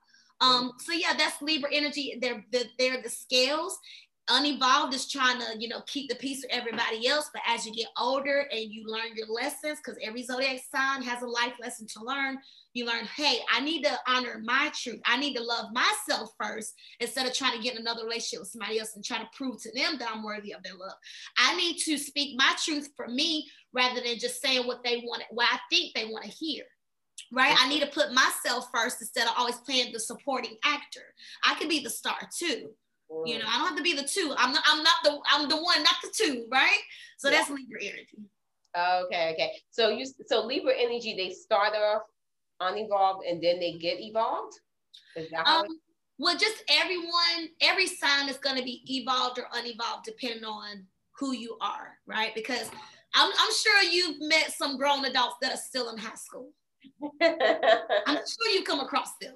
[0.41, 2.19] Um, so yeah, that's Libra energy.
[2.21, 2.45] They're,
[2.79, 3.79] they're the scales.
[4.31, 7.31] Unevolved is trying to, you know, keep the peace with everybody else.
[7.33, 11.23] But as you get older and you learn your lessons, because every zodiac sign has
[11.23, 12.37] a life lesson to learn,
[12.75, 15.01] you learn, hey, I need to honor my truth.
[15.07, 18.79] I need to love myself first instead of trying to get another relationship with somebody
[18.79, 20.97] else and try to prove to them that I'm worthy of their love.
[21.39, 25.23] I need to speak my truth for me rather than just saying what they want,
[25.31, 26.65] what I think they want to hear
[27.33, 27.55] right?
[27.59, 31.15] I need to put myself first instead of always playing the supporting actor.
[31.45, 32.71] I could be the star too.
[33.25, 34.35] You know, I don't have to be the two.
[34.37, 36.79] I'm not, I'm not the I'm the one, not the two, right?
[37.17, 37.39] So yeah.
[37.39, 38.19] that's Libra energy.
[38.77, 39.53] Okay, okay.
[39.71, 42.03] So you so Libra energy, they start off
[42.61, 44.61] unevolved and then they get evolved.
[45.17, 45.67] Is that how um,
[46.19, 51.33] well, just everyone, every sign is going to be evolved or unevolved depending on who
[51.33, 52.35] you are, right?
[52.35, 52.71] Because
[53.15, 56.51] I'm, I'm sure you've met some grown adults that are still in high school.
[57.13, 59.35] I'm sure you come across them.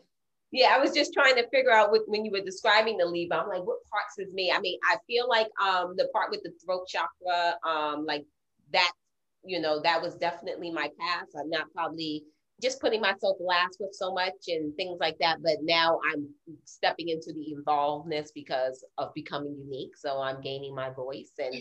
[0.53, 3.39] Yeah, I was just trying to figure out what when you were describing the Libra,
[3.39, 4.53] I'm like, what parts is me?
[4.55, 8.27] I mean, I feel like um the part with the throat chakra, um, like
[8.73, 8.93] that,
[9.45, 11.33] you know, that was definitely my past.
[11.39, 12.25] I'm not probably
[12.61, 15.39] just putting myself last with so much and things like that.
[15.43, 16.29] But now I'm
[16.65, 19.97] stepping into the involvedness because of becoming unique.
[19.97, 21.55] So I'm gaining my voice and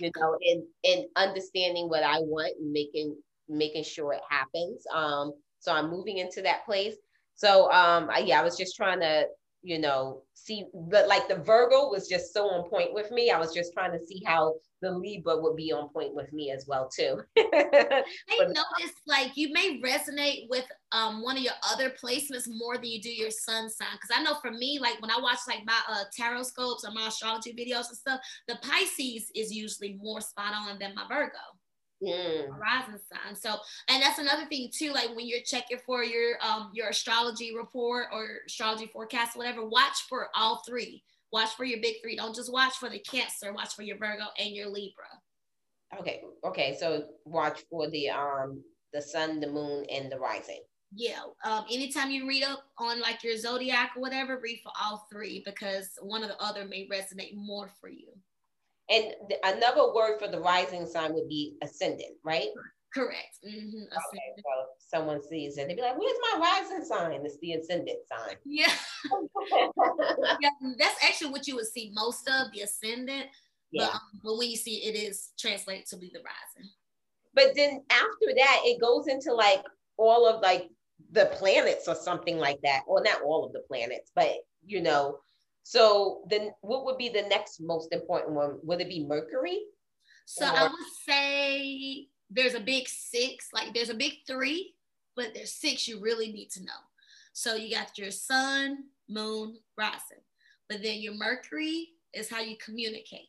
[0.00, 3.16] you know, and and understanding what I want and making
[3.48, 4.84] making sure it happens.
[4.94, 6.94] Um, so I'm moving into that place.
[7.34, 9.26] So um, I, yeah, I was just trying to,
[9.62, 13.30] you know, see, but like the Virgo was just so on point with me.
[13.30, 16.50] I was just trying to see how the Libra would be on point with me
[16.50, 17.20] as well too.
[17.38, 18.04] I
[18.40, 23.00] noticed like you may resonate with um, one of your other placements more than you
[23.00, 23.88] do your sun sign.
[23.92, 26.92] Because I know for me, like when I watch like my uh, tarot scopes or
[26.92, 31.57] my astrology videos and stuff, the Pisces is usually more spot on than my Virgo.
[32.02, 32.56] Mm.
[32.58, 33.34] Rising sign.
[33.34, 33.56] So,
[33.88, 34.92] and that's another thing too.
[34.92, 40.04] Like when you're checking for your um your astrology report or astrology forecast, whatever, watch
[40.08, 41.02] for all three.
[41.32, 42.16] Watch for your big three.
[42.16, 43.52] Don't just watch for the Cancer.
[43.52, 45.06] Watch for your Virgo and your Libra.
[45.98, 46.22] Okay.
[46.44, 46.76] Okay.
[46.78, 50.62] So watch for the um the sun, the moon, and the rising.
[50.94, 51.20] Yeah.
[51.44, 55.42] Um, anytime you read up on like your zodiac or whatever, read for all three
[55.44, 58.08] because one or the other may resonate more for you.
[58.90, 62.48] And th- another word for the rising sign would be ascendant, right?
[62.92, 63.38] Correct.
[63.46, 63.82] Mm-hmm.
[63.82, 67.98] Okay, so someone sees it, they'd be like, "Where's my rising sign?" It's the ascendant
[68.08, 68.36] sign.
[68.46, 68.72] Yeah.
[70.40, 73.26] yeah, that's actually what you would see most of the ascendant.
[73.70, 73.86] Yeah.
[73.86, 76.70] But, um, but when you see it, it is translated to be the rising.
[77.34, 79.62] But then after that, it goes into like
[79.98, 80.70] all of like
[81.12, 84.32] the planets or something like that, or not all of the planets, but
[84.64, 85.18] you know,
[85.68, 88.58] so then what would be the next most important one?
[88.62, 89.60] Would it be Mercury?
[90.24, 90.56] So or?
[90.56, 94.72] I would say there's a big six, like there's a big three,
[95.14, 96.80] but there's six you really need to know.
[97.34, 100.24] So you got your sun, moon, rising.
[100.70, 103.28] But then your Mercury is how you communicate.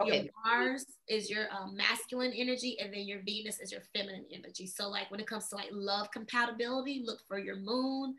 [0.00, 0.22] Okay.
[0.22, 4.68] Your Mars is your um, masculine energy, and then your Venus is your feminine energy.
[4.68, 8.14] So, like when it comes to like love compatibility, look for your moon,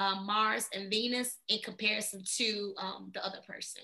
[0.00, 3.82] um, Mars and Venus in comparison to um, the other person.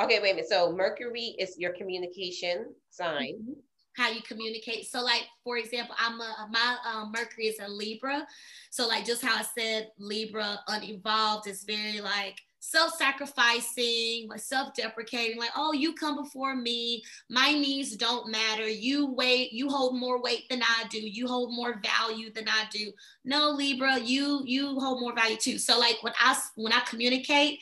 [0.00, 0.50] Okay, wait a minute.
[0.50, 3.34] So Mercury is your communication sign.
[3.34, 3.52] Mm-hmm.
[3.96, 4.86] How you communicate.
[4.86, 8.24] So, like for example, I'm a my um, Mercury is a Libra.
[8.70, 15.72] So, like just how I said, Libra unevolved is very like self-sacrificing, self-deprecating, like, oh,
[15.72, 18.68] you come before me, my needs don't matter.
[18.68, 20.98] You wait, you hold more weight than I do.
[20.98, 22.92] You hold more value than I do.
[23.24, 25.58] No, Libra, you you hold more value too.
[25.58, 27.60] So like when I when I communicate,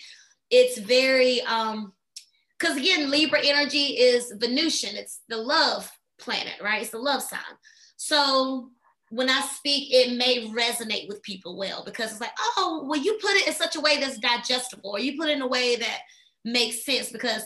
[0.50, 1.92] it's very um
[2.58, 6.80] because again, Libra energy is Venusian, it's the love planet, right?
[6.80, 7.40] It's the love sign.
[7.96, 8.70] So
[9.10, 13.14] when I speak, it may resonate with people well because it's like, oh, well, you
[13.14, 15.76] put it in such a way that's digestible, or you put it in a way
[15.76, 16.00] that
[16.44, 17.42] makes sense because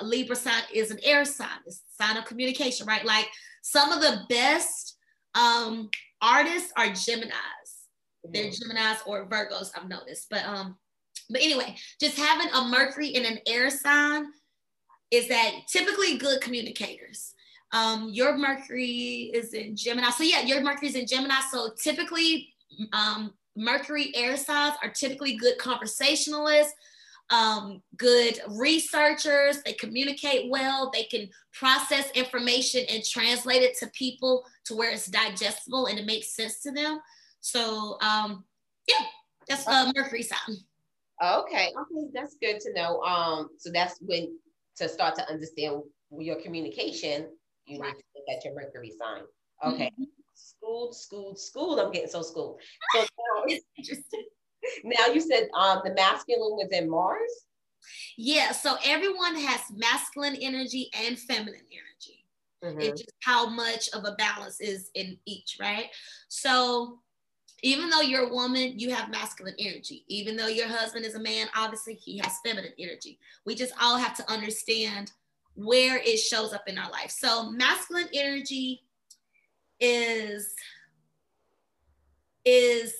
[0.00, 3.04] a Libra sign is an air sign, it's a sign of communication, right?
[3.04, 3.28] Like
[3.62, 4.96] some of the best
[5.34, 5.90] um,
[6.20, 7.32] artists are Geminis.
[8.24, 8.72] They're mm-hmm.
[8.72, 10.28] Geminis or Virgos, I've noticed.
[10.30, 10.76] But um,
[11.28, 14.26] but anyway, just having a Mercury in an air sign
[15.10, 17.34] is that typically good communicators.
[17.72, 20.10] Um, your Mercury is in Gemini.
[20.10, 21.40] So yeah, your Mercury is in Gemini.
[21.50, 22.52] So typically,
[22.92, 26.74] um, Mercury air signs are typically good conversationalists,
[27.30, 29.62] um, good researchers.
[29.62, 30.90] They communicate well.
[30.92, 36.06] They can process information and translate it to people to where it's digestible and it
[36.06, 37.00] makes sense to them.
[37.40, 38.44] So um,
[38.88, 39.06] yeah,
[39.48, 40.56] that's a Mercury sign.
[41.22, 43.00] Okay, okay, that's good to know.
[43.02, 44.36] Um, so that's when
[44.76, 45.82] to start to understand
[46.18, 47.28] your communication
[47.66, 47.94] you right.
[47.94, 49.22] need to look at your Mercury sign.
[49.64, 49.86] Okay.
[49.86, 50.04] Mm-hmm.
[50.34, 51.78] Schooled, schooled, schooled.
[51.78, 52.60] I'm getting so schooled.
[52.94, 53.56] So now.
[54.84, 57.46] Now you said um, the masculine was in Mars?
[58.16, 58.52] Yeah.
[58.52, 62.24] So everyone has masculine energy and feminine energy.
[62.64, 62.80] Mm-hmm.
[62.80, 65.86] It's just how much of a balance is in each, right?
[66.28, 67.00] So
[67.62, 70.04] even though you're a woman, you have masculine energy.
[70.08, 73.18] Even though your husband is a man, obviously he has feminine energy.
[73.46, 75.12] We just all have to understand
[75.54, 77.10] where it shows up in our life.
[77.10, 78.82] So masculine energy
[79.80, 80.54] is
[82.44, 82.94] is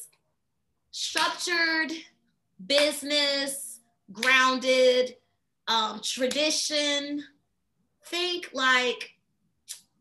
[0.91, 1.93] structured,
[2.65, 3.81] business,
[4.13, 5.17] grounded,
[5.69, 7.25] um, tradition.
[8.07, 9.11] Think like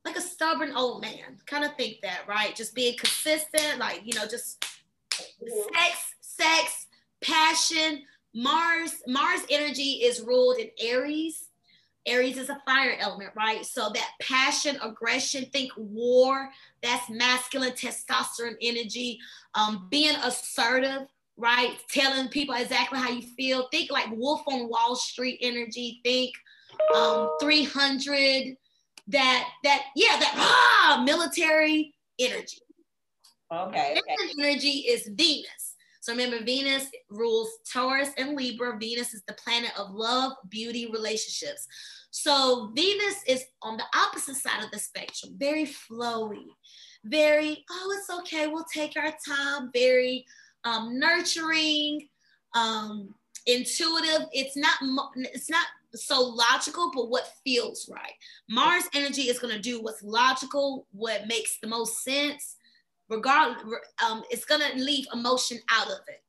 [0.04, 1.38] like a stubborn old man.
[1.46, 2.56] Kind of think that, right?
[2.56, 4.64] Just being consistent, like you know, just
[5.10, 6.88] sex, sex,
[7.22, 8.04] passion.
[8.34, 11.50] Mars, Mars energy is ruled in Aries
[12.06, 13.66] Aries is a fire element, right?
[13.66, 16.50] So that passion, aggression, think war,
[16.82, 19.20] that's masculine testosterone energy.
[19.54, 21.78] Um, being assertive, right?
[21.90, 23.68] Telling people exactly how you feel.
[23.70, 26.00] Think like Wolf on Wall Street energy.
[26.04, 26.34] Think
[26.96, 28.56] um, 300.
[29.08, 32.60] That that yeah that ah, military energy.
[33.52, 33.98] Okay.
[33.98, 34.34] okay.
[34.40, 35.61] Energy is Venus.
[36.02, 38.78] So remember, Venus rules Taurus and Libra.
[38.78, 41.68] Venus is the planet of love, beauty, relationships.
[42.10, 46.46] So Venus is on the opposite side of the spectrum, very flowy,
[47.06, 50.26] very, oh, it's okay, we'll take our time, very
[50.64, 52.08] um, nurturing,
[52.56, 53.14] um,
[53.46, 54.28] intuitive.
[54.34, 54.76] It's not
[55.16, 58.14] it's not so logical, but what feels right.
[58.50, 62.56] Mars energy is going to do what's logical, what makes the most sense.
[63.12, 63.62] Regardless,
[64.04, 66.24] um, it's to leave emotion out of it.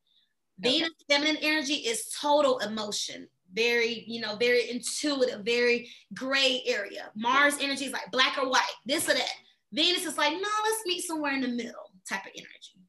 [0.61, 0.81] Okay.
[0.81, 7.11] Venus feminine energy is total emotion, very, you know, very intuitive, very gray area.
[7.15, 9.33] Mars energy is like black or white, this or that.
[9.73, 12.83] Venus is like, no, let's meet somewhere in the middle type of energy.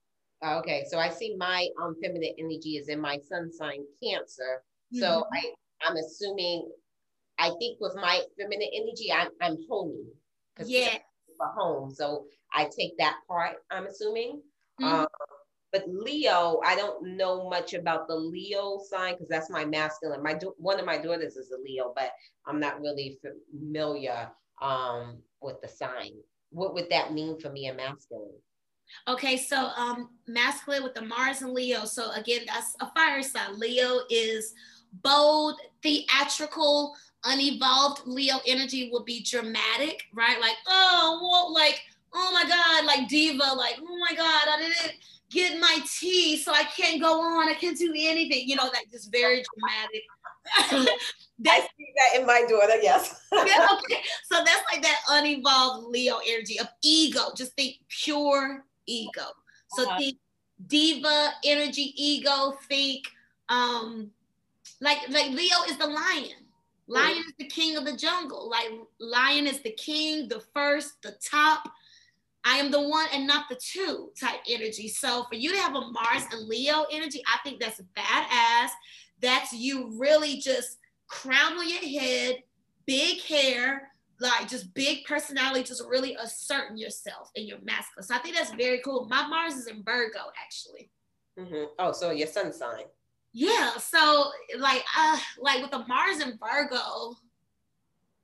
[0.43, 4.63] Okay, so I see my um, feminine energy is in my sun sign Cancer.
[4.93, 4.99] Mm-hmm.
[4.99, 5.53] So I
[5.87, 6.69] I'm assuming,
[7.37, 10.03] I think with my feminine energy, I'm I'm homey.
[10.65, 10.97] Yeah.
[11.37, 13.57] For home, so I take that part.
[13.71, 14.41] I'm assuming.
[14.81, 14.93] Mm-hmm.
[14.93, 15.07] Um,
[15.71, 20.21] but Leo, I don't know much about the Leo sign because that's my masculine.
[20.21, 22.11] My one of my daughters is a Leo, but
[22.45, 23.17] I'm not really
[23.51, 24.29] familiar
[24.61, 26.11] um, with the sign.
[26.51, 28.37] What would that mean for me, a masculine?
[29.07, 31.85] Okay, so um, masculine with the Mars and Leo.
[31.85, 33.59] So again, that's a fire sign.
[33.59, 34.53] Leo is
[35.01, 38.01] bold, theatrical, unevolved.
[38.05, 40.39] Leo energy will be dramatic, right?
[40.39, 41.81] Like, oh, well, like,
[42.13, 44.97] oh my God, like diva, like, oh my God, I didn't
[45.29, 47.49] get my tea, so I can't go on.
[47.49, 48.47] I can't do anything.
[48.47, 50.03] You know, like just very dramatic.
[51.45, 53.21] I see that in my daughter, yes.
[53.33, 54.01] yeah, okay.
[54.31, 57.21] So that's like that unevolved Leo energy of ego.
[57.35, 59.25] Just think pure ego.
[59.71, 59.97] So uh-huh.
[59.97, 60.17] think
[60.67, 63.05] diva energy, ego, think
[63.49, 64.11] um
[64.81, 66.42] like like Leo is the lion.
[66.87, 68.49] Lion is the king of the jungle.
[68.49, 68.69] Like
[68.99, 71.63] lion is the king, the first, the top.
[72.45, 74.89] I am the one and not the two type energy.
[74.89, 78.69] So for you to have a Mars and Leo energy, I think that's badass.
[79.21, 80.77] That's you really just
[81.07, 82.43] crown on your head,
[82.85, 88.03] big hair, like just big personality, just really asserting yourself and your masculine.
[88.03, 89.07] So I think that's very cool.
[89.09, 90.89] My Mars is in Virgo, actually.
[91.39, 91.65] Mm-hmm.
[91.79, 92.83] Oh, so your sun sign.
[93.33, 93.77] Yeah.
[93.77, 97.15] So like, uh, like with the Mars and Virgo,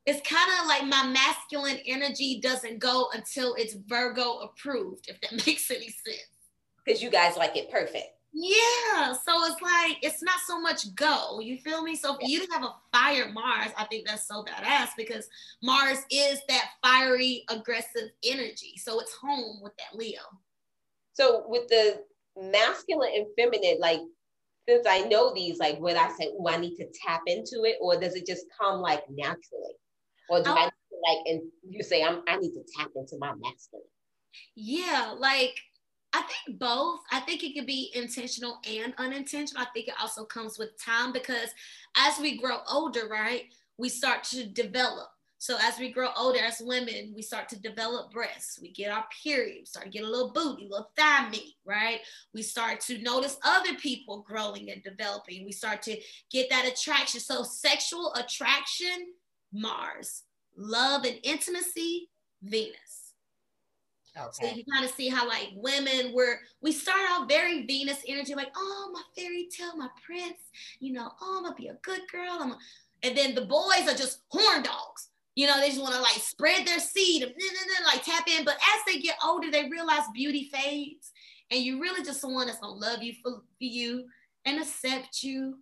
[0.06, 5.32] it's kind of like my masculine energy doesn't go until it's Virgo approved, if that
[5.48, 6.28] makes any sense.
[6.84, 8.08] Because you guys like it perfect.
[8.32, 9.14] Yeah.
[9.14, 11.40] So it's like it's not so much go.
[11.40, 11.96] You feel me?
[11.96, 15.28] So for you have a fire Mars, I think that's so badass because
[15.64, 18.78] Mars is that fiery, aggressive energy.
[18.78, 20.22] So it's home with that Leo.
[21.14, 22.04] So with the
[22.40, 24.00] masculine and feminine, like
[24.70, 27.78] since I know these, like would I say, oh, I need to tap into it,
[27.82, 29.76] or does it just come like naturally?
[30.30, 33.34] Or do I, I like and you say I'm I need to tap into my
[33.36, 33.86] masculine?
[34.56, 35.56] Yeah, like
[36.14, 37.00] I think both.
[37.12, 39.64] I think it could be intentional and unintentional.
[39.64, 41.50] I think it also comes with time because
[41.98, 43.46] as we grow older, right,
[43.78, 45.10] we start to develop.
[45.42, 48.60] So as we grow older as women, we start to develop breasts.
[48.62, 52.02] We get our period, start to get a little booty, a little thigh meat, right?
[52.34, 55.46] We start to notice other people growing and developing.
[55.46, 55.98] We start to
[56.30, 57.22] get that attraction.
[57.22, 59.14] So sexual attraction,
[59.54, 60.24] Mars.
[60.58, 62.10] Love and intimacy,
[62.44, 63.14] Venus.
[64.18, 64.50] Okay.
[64.50, 68.36] So you kind of see how like women were we start off very Venus energy,
[68.36, 70.40] like, oh my fairy tale, my prince,
[70.82, 72.40] you know, oh I'm gonna be a good girl.
[72.42, 72.58] I'm a...
[73.04, 75.10] and then the boys are just horn dogs.
[75.40, 77.34] You know, they just want to like spread their seed and
[77.86, 78.44] like tap in.
[78.44, 81.14] But as they get older, they realize beauty fades.
[81.50, 84.04] And you really just someone that's gonna love you for, for you
[84.44, 85.60] and accept you.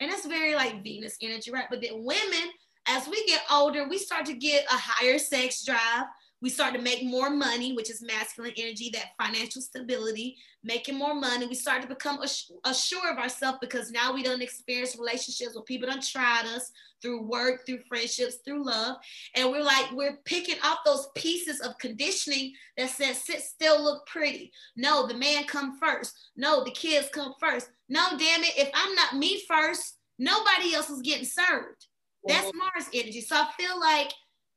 [0.00, 1.64] And that's very like Venus energy, right?
[1.70, 2.50] But then women,
[2.86, 6.04] as we get older, we start to get a higher sex drive
[6.42, 11.14] we start to make more money, which is masculine energy, that financial stability, making more
[11.14, 11.46] money.
[11.46, 12.20] We start to become
[12.64, 16.70] assured of ourselves because now we don't experience relationships where people don't tried us
[17.00, 18.96] through work, through friendships, through love.
[19.34, 24.06] And we're like, we're picking off those pieces of conditioning that says, sit still, look
[24.06, 24.52] pretty.
[24.76, 26.14] No, the man come first.
[26.36, 27.70] No, the kids come first.
[27.88, 28.58] No, damn it.
[28.58, 31.86] If I'm not me first, nobody else is getting served.
[32.26, 33.20] That's Mars energy.
[33.20, 34.12] So I feel like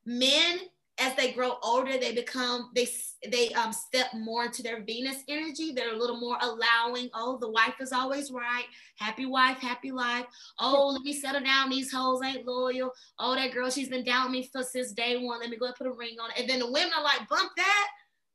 [0.05, 0.59] men
[1.01, 2.87] as they grow older, they become they
[3.31, 5.71] they um step more into their Venus energy.
[5.71, 7.09] They're a little more allowing.
[7.13, 8.65] Oh, the wife is always right.
[8.97, 10.25] Happy wife, happy life.
[10.59, 11.69] Oh, let me settle down.
[11.69, 12.91] These hoes ain't loyal.
[13.17, 15.39] Oh, that girl, she's been down with me for since day one.
[15.39, 16.39] Let me go and put a ring on it.
[16.39, 17.87] And then the women are like, bump that.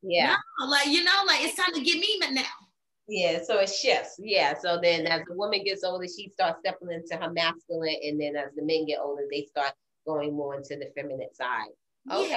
[0.03, 0.37] Yeah.
[0.61, 2.43] No, like you know, like it's time to get me now.
[3.07, 4.17] Yeah, so it shifts.
[4.19, 4.55] Yeah.
[4.59, 8.37] So then as the woman gets older, she starts stepping into her masculine, and then
[8.37, 9.73] as the men get older, they start
[10.07, 11.69] going more into the feminine side.
[12.11, 12.31] Okay.
[12.31, 12.37] Yeah.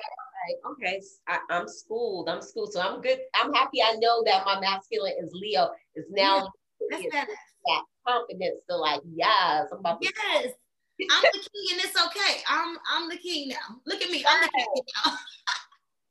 [0.71, 1.01] Okay.
[1.27, 2.29] I, am schooled.
[2.29, 2.73] I'm schooled.
[2.73, 3.19] So I'm good.
[3.35, 3.81] I'm happy.
[3.81, 5.69] I know that my masculine is Leo.
[5.95, 6.49] Is now
[6.89, 7.27] yeah, that.
[7.27, 10.53] that confidence to like, yes, I'm about to yes.
[10.99, 12.41] I'm the king and it's okay.
[12.47, 13.81] I'm I'm the king now.
[13.85, 14.25] Look at me.
[14.27, 15.13] I'm the king now.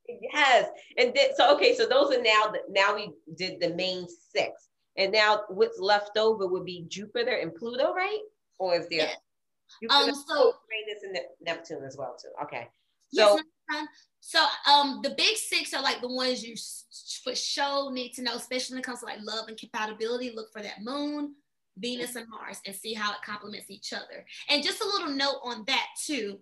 [0.32, 0.68] yes.
[0.96, 4.68] And then, so okay, so those are now the now we did the main six.
[4.96, 8.20] And now what's left over would be Jupiter and Pluto, right?
[8.58, 9.08] Or is there
[9.82, 9.88] yeah.
[9.90, 12.30] um so Uranus and Neptune as well too?
[12.44, 12.68] Okay.
[13.12, 13.38] So
[13.70, 13.86] yes,
[14.20, 16.54] so um the big six are like the ones you
[17.22, 20.32] for sure need to know, especially when it comes to like love and compatibility.
[20.34, 21.34] Look for that moon,
[21.78, 24.24] Venus, and Mars and see how it complements each other.
[24.48, 26.38] And just a little note on that too.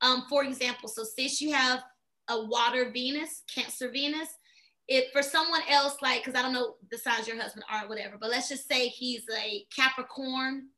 [0.00, 1.82] Um, for example, so since you have
[2.28, 4.28] a water Venus, Cancer Venus,
[4.88, 8.16] if for someone else, like, because I don't know the size your husband are, whatever,
[8.20, 10.68] but let's just say he's a Capricorn,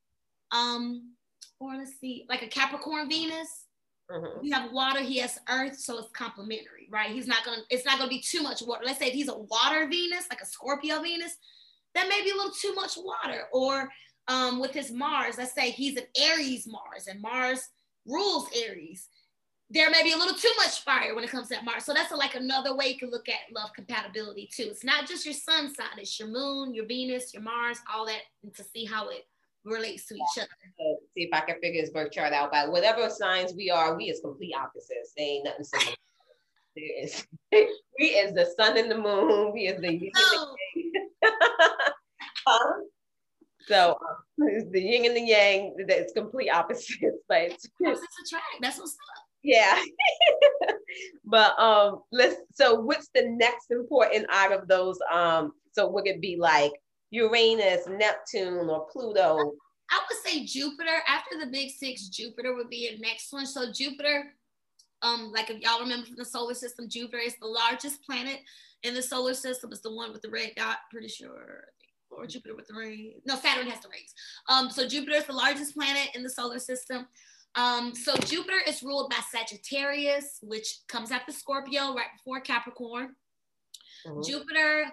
[0.53, 1.14] um,
[1.59, 3.63] or let's see, like a Capricorn Venus.
[4.11, 4.44] Mm-hmm.
[4.44, 7.11] You have water, he has earth, so it's complementary, right?
[7.11, 8.82] He's not gonna, it's not gonna be too much water.
[8.84, 11.36] Let's say if he's a water Venus, like a Scorpio Venus,
[11.94, 13.44] that may be a little too much water.
[13.52, 13.88] Or
[14.28, 17.68] um, with his Mars, let's say he's an Aries Mars, and Mars
[18.07, 19.09] rules Aries
[19.70, 21.84] there may be a little too much fire when it comes to that Mars.
[21.84, 24.68] So that's a, like another way you can look at love compatibility too.
[24.70, 28.20] It's not just your sun sign, it's your moon, your Venus, your Mars, all that,
[28.55, 29.26] to see how it
[29.64, 30.48] relates to each other.
[31.14, 32.52] see if I can figure his birth chart out.
[32.52, 35.12] By whatever signs we are, we is complete opposites.
[35.16, 35.96] They ain't nothing similar.
[36.76, 39.52] there is we is the sun and the moon.
[39.52, 40.82] We is the yin and the
[41.22, 41.32] yang.
[43.66, 45.74] so uh, the yin and the yang.
[45.78, 47.18] It's complete opposites.
[47.28, 48.42] But it's, it's a track.
[48.60, 49.24] That's what's up.
[49.42, 49.78] Yeah.
[51.24, 54.98] but um let's so what's the next important out of those?
[55.12, 56.72] Um, so would it be like
[57.14, 59.54] Uranus, Neptune, or Pluto?
[59.90, 61.02] I would say Jupiter.
[61.06, 63.46] After the big six, Jupiter would be the next one.
[63.46, 64.32] So Jupiter,
[65.02, 68.40] um, like if y'all remember from the solar system, Jupiter is the largest planet
[68.82, 69.70] in the solar system.
[69.70, 71.64] It's the one with the red dot, pretty sure.
[72.10, 73.14] Or Jupiter with the ring.
[73.24, 74.14] No, Saturn has the rings.
[74.48, 77.06] Um, so Jupiter is the largest planet in the solar system.
[77.54, 83.14] Um, so Jupiter is ruled by Sagittarius, which comes after Scorpio, right before Capricorn.
[84.06, 84.22] Mm-hmm.
[84.22, 84.86] Jupiter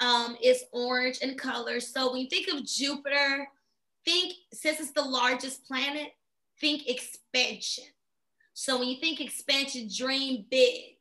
[0.00, 1.80] um, is orange in color.
[1.80, 3.48] So when you think of Jupiter,
[4.04, 6.08] think since it's the largest planet,
[6.60, 7.84] think expansion.
[8.54, 10.96] So when you think expansion, dream big,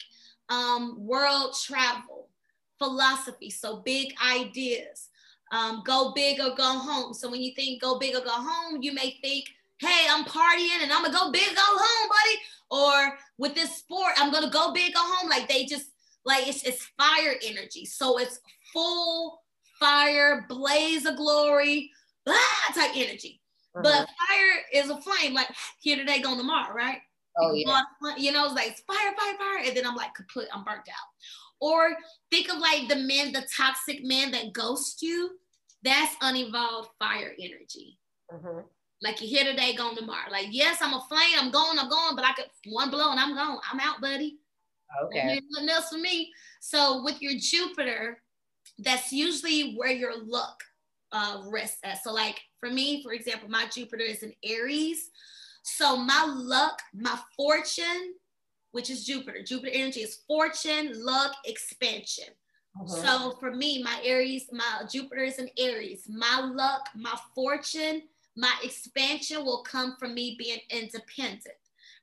[0.49, 2.29] um, world travel,
[2.77, 3.49] philosophy.
[3.49, 5.09] So big ideas.
[5.51, 7.13] Um, go big or go home.
[7.13, 9.45] So when you think go big or go home, you may think
[9.81, 12.37] hey, I'm partying and I'm gonna go big, go home, buddy.
[12.69, 15.27] Or with this sport, I'm gonna go big, go home.
[15.27, 15.87] Like they just
[16.23, 17.85] like it's it's fire energy.
[17.85, 18.39] So it's
[18.73, 19.41] full
[19.79, 21.91] fire, blaze of glory,
[22.27, 23.41] ah, type energy.
[23.75, 23.83] Uh-huh.
[23.83, 25.47] But fire is a flame, like
[25.79, 26.99] here today, gone tomorrow, right?
[27.37, 27.81] Oh yeah.
[28.17, 31.09] You know, it's like fire, fire, fire, and then I'm like kaput, I'm burnt out.
[31.59, 31.95] Or
[32.31, 35.37] think of like the men, the toxic men that ghost you.
[35.83, 37.97] That's unevolved fire energy.
[38.31, 38.61] Uh-huh.
[39.01, 40.29] Like you're here today, gone tomorrow.
[40.31, 43.19] Like, yes, I'm a flame, I'm going, I'm going, but I could one blow and
[43.19, 43.59] I'm gone.
[43.71, 44.37] I'm out, buddy.
[45.05, 45.41] Okay.
[45.49, 46.31] Nothing else for me.
[46.59, 48.21] So with your Jupiter,
[48.81, 50.63] that's usually where your luck
[51.11, 52.03] uh, rests at.
[52.03, 55.09] So like for me, for example, my Jupiter is in Aries.
[55.63, 58.13] So my luck, my fortune,
[58.71, 62.29] which is Jupiter, Jupiter energy is fortune, luck, expansion.
[62.79, 62.87] Uh-huh.
[62.87, 66.07] So for me, my Aries, my Jupiter is in Aries.
[66.09, 68.03] My luck, my fortune,
[68.37, 71.55] my expansion will come from me being independent.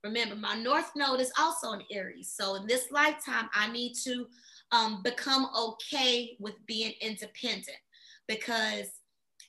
[0.05, 2.31] Remember, my North Node is also in Aries.
[2.33, 4.27] So in this lifetime, I need to
[4.73, 7.79] um, become okay with being independent
[8.27, 8.89] because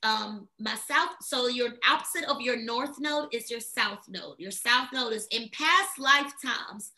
[0.03, 4.39] um, my South, so your opposite of your North Node is your South Node.
[4.39, 6.93] Your South Node is in past lifetimes,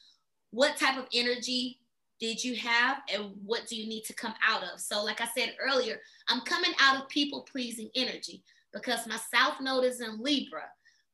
[0.52, 1.80] what type of energy
[2.20, 4.80] did you have and what do you need to come out of?
[4.80, 6.00] So, like I said earlier,
[6.30, 10.66] I'm coming out of people pleasing energy because my South Node is in Libra.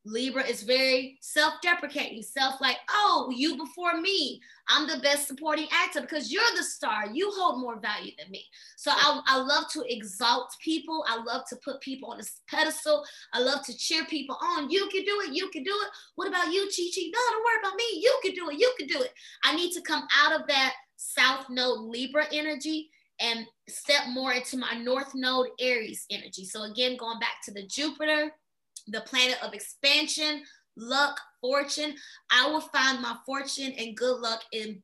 [0.07, 4.41] Libra is very self-deprecating, self like, oh, you before me.
[4.69, 7.07] I'm the best supporting actor because you're the star.
[7.11, 8.43] You hold more value than me.
[8.77, 11.05] So I, I love to exalt people.
[11.07, 13.05] I love to put people on a pedestal.
[13.33, 14.69] I love to cheer people on.
[14.69, 15.33] You can do it.
[15.33, 15.89] You can do it.
[16.15, 17.01] What about you, Chi Chi?
[17.13, 18.01] No, don't worry about me.
[18.01, 18.59] You can do it.
[18.59, 19.13] You can do it.
[19.43, 22.89] I need to come out of that South Node Libra energy
[23.19, 26.45] and step more into my North Node Aries energy.
[26.45, 28.31] So, again, going back to the Jupiter,
[28.87, 30.43] the planet of expansion,
[30.75, 31.95] luck, fortune,
[32.31, 34.81] I will find my fortune and good luck in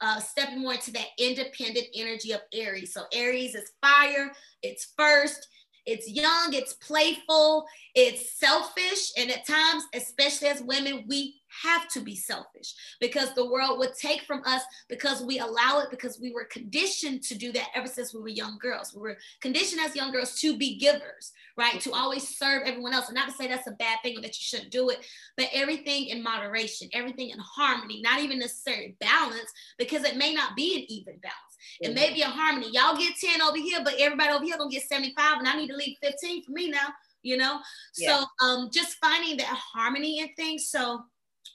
[0.00, 2.94] uh, stepping more into that independent energy of Aries.
[2.94, 4.30] So, Aries is fire,
[4.62, 5.48] it's first,
[5.86, 12.00] it's young, it's playful, it's selfish, and at times, especially as women, we have to
[12.00, 16.32] be selfish because the world would take from us because we allow it because we
[16.32, 18.94] were conditioned to do that ever since we were young girls.
[18.94, 21.80] We were conditioned as young girls to be givers, right?
[21.80, 23.08] To always serve everyone else.
[23.08, 25.04] And not to say that's a bad thing or that you shouldn't do it,
[25.36, 30.56] but everything in moderation, everything in harmony, not even necessarily balance because it may not
[30.56, 31.36] be an even balance.
[31.80, 32.70] It may be a harmony.
[32.72, 35.68] Y'all get 10 over here, but everybody over here gonna get 75 and I need
[35.68, 36.88] to leave 15 for me now
[37.22, 37.60] you know
[37.98, 38.16] yeah.
[38.16, 41.02] so um just finding that harmony in things so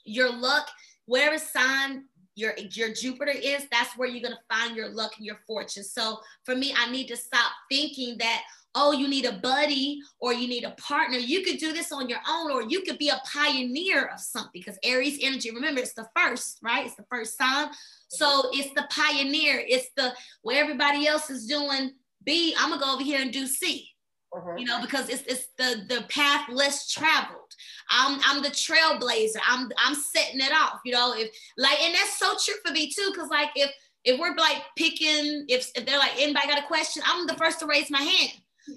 [0.06, 0.68] your luck
[1.06, 2.04] wherever sign
[2.34, 5.82] your your Jupiter is, that's where you're gonna find your luck and your fortune.
[5.82, 8.42] So for me, I need to stop thinking that
[8.78, 11.16] oh, you need a buddy or you need a partner.
[11.16, 14.50] You could do this on your own, or you could be a pioneer of something
[14.52, 16.84] because Aries energy, remember, it's the first, right?
[16.84, 17.70] It's the first sign.
[18.08, 21.92] So it's the pioneer, it's the where everybody else is doing
[22.22, 23.88] B, I'm gonna go over here and do C.
[24.36, 24.54] Uh-huh.
[24.56, 27.54] You know, because it's it's the the path less traveled.
[27.88, 29.40] I'm I'm the trailblazer.
[29.46, 30.80] I'm I'm setting it off.
[30.84, 33.12] You know, if like, and that's so true for me too.
[33.16, 33.70] Cause like if
[34.04, 37.60] if we're like picking, if, if they're like anybody got a question, I'm the first
[37.60, 38.32] to raise my hand.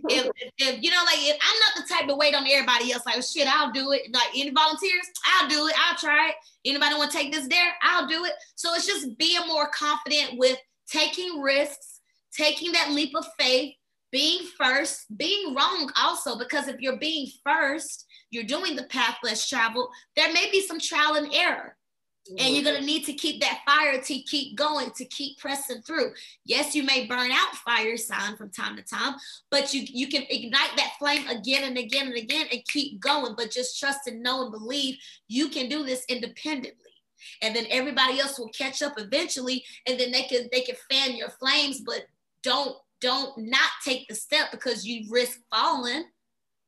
[0.09, 3.05] if, if, you know, like if I'm not the type to wait on everybody else,
[3.05, 4.13] like shit, I'll do it.
[4.13, 5.75] Like any volunteers, I'll do it.
[5.77, 6.35] I'll try it.
[6.65, 7.73] Anybody want to take this there?
[7.83, 8.33] I'll do it.
[8.55, 10.57] So it's just being more confident with
[10.89, 11.99] taking risks,
[12.33, 13.75] taking that leap of faith,
[14.11, 19.47] being first, being wrong also, because if you're being first, you're doing the path less
[19.47, 21.75] traveled, there may be some trial and error.
[22.37, 25.81] And you're going to need to keep that fire to keep going, to keep pressing
[25.81, 26.11] through.
[26.45, 29.15] Yes, you may burn out fire sign from time to time,
[29.49, 33.33] but you, you can ignite that flame again and again and again and keep going.
[33.35, 34.97] But just trust and know and believe
[35.27, 36.89] you can do this independently
[37.41, 41.15] and then everybody else will catch up eventually and then they can they can fan
[41.15, 42.03] your flames but
[42.43, 46.05] don't don't not take the step because you risk falling.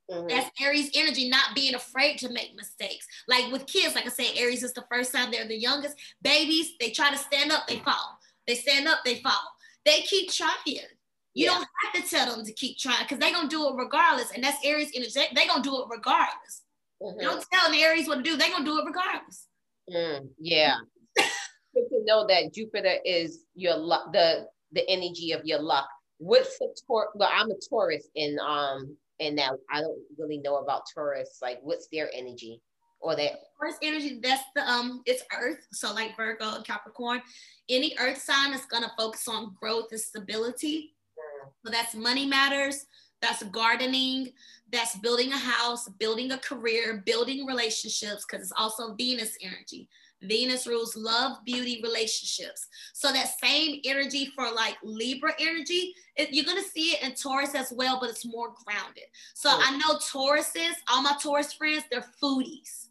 [0.09, 0.27] Mm-hmm.
[0.27, 3.05] That's Aries energy, not being afraid to make mistakes.
[3.27, 5.95] Like with kids, like I said, Aries is the first time they're the youngest.
[6.21, 8.17] Babies, they try to stand up, they fall.
[8.47, 9.39] They stand up, they fall.
[9.85, 10.51] They keep trying.
[10.65, 11.51] You yeah.
[11.51, 14.31] don't have to tell them to keep trying because they're gonna do it regardless.
[14.31, 15.13] And that's Aries energy.
[15.33, 16.63] They're gonna do it regardless.
[17.01, 17.21] Mm-hmm.
[17.21, 19.47] Don't tell the Aries what to do, they're gonna do it regardless.
[19.89, 20.75] Mm, yeah.
[21.17, 25.87] Good to know that Jupiter is your luck, the the energy of your luck
[26.21, 30.57] what's the tour well i'm a Taurus and um and that i don't really know
[30.57, 32.61] about Taurus like what's their energy
[32.99, 37.23] or that Taurus energy that's the um it's earth so like virgo and capricorn
[37.69, 41.49] any earth sign is going to focus on growth and stability mm.
[41.65, 42.85] so that's money matters
[43.19, 44.31] that's gardening
[44.71, 49.89] that's building a house building a career building relationships because it's also venus energy
[50.23, 52.67] Venus rules love, beauty, relationships.
[52.93, 57.55] So that same energy for like Libra energy, it, you're gonna see it in Taurus
[57.55, 59.05] as well, but it's more grounded.
[59.33, 62.87] So I know Tauruses, all my Taurus friends, they're foodies.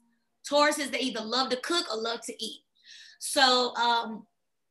[0.48, 2.60] Tauruses, they either love to cook or love to eat.
[3.18, 4.26] So um,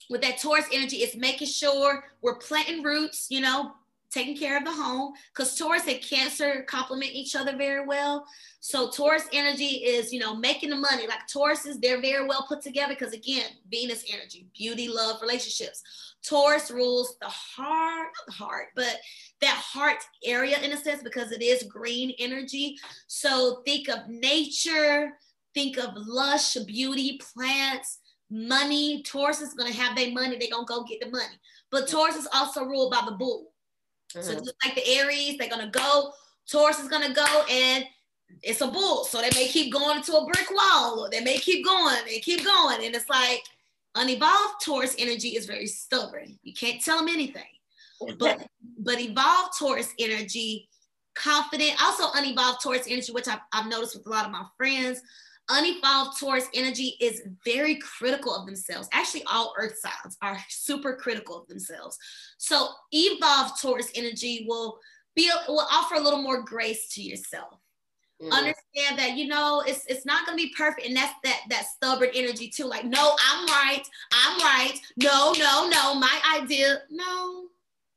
[0.10, 3.74] with that Taurus energy, it's making sure we're planting roots, you know,
[4.12, 8.26] taking care of the home because Taurus and Cancer complement each other very well.
[8.60, 11.08] So Taurus energy is, you know, making the money.
[11.08, 15.84] Like Tauruses, they're very well put together because again, Venus energy, beauty, love, relationships.
[16.24, 18.98] Taurus rules the heart, not the heart, but
[19.42, 22.78] that heart area in a sense because it is green energy.
[23.08, 25.12] So think of nature,
[25.54, 28.00] think of lush beauty, plants,
[28.30, 29.04] money.
[29.04, 31.40] Taurus is gonna have their money, they're gonna go get the money.
[31.72, 33.54] But Taurus is also ruled by the bull.
[34.16, 34.22] Mm-hmm.
[34.22, 36.12] So just like the Aries, they're gonna go.
[36.50, 37.86] Taurus is gonna go, and
[38.42, 39.06] it's a bull.
[39.06, 42.22] So they may keep going into a brick wall, or they may keep going and
[42.22, 42.86] keep going.
[42.86, 43.44] And it's like
[43.96, 46.38] unevolved Taurus energy is very stubborn.
[46.44, 47.44] You can't tell them anything.
[48.18, 48.48] But
[48.78, 50.70] but evolved Taurus energy,
[51.16, 51.82] confident.
[51.82, 55.02] Also unevolved Taurus energy, which I've, I've noticed with a lot of my friends
[55.50, 58.88] unevolved Taurus energy is very critical of themselves.
[58.92, 61.98] Actually, all earth signs are super critical of themselves.
[62.38, 64.80] So evolved Taurus energy will
[65.16, 67.60] be will offer a little more grace to yourself.
[68.22, 68.32] Mm.
[68.32, 72.10] Understand that you know it's it's not gonna be perfect, and that's that that stubborn
[72.14, 72.66] energy too.
[72.66, 74.80] Like, no, I'm right, I'm right.
[74.98, 76.82] No, no, no, my idea.
[76.90, 77.48] No,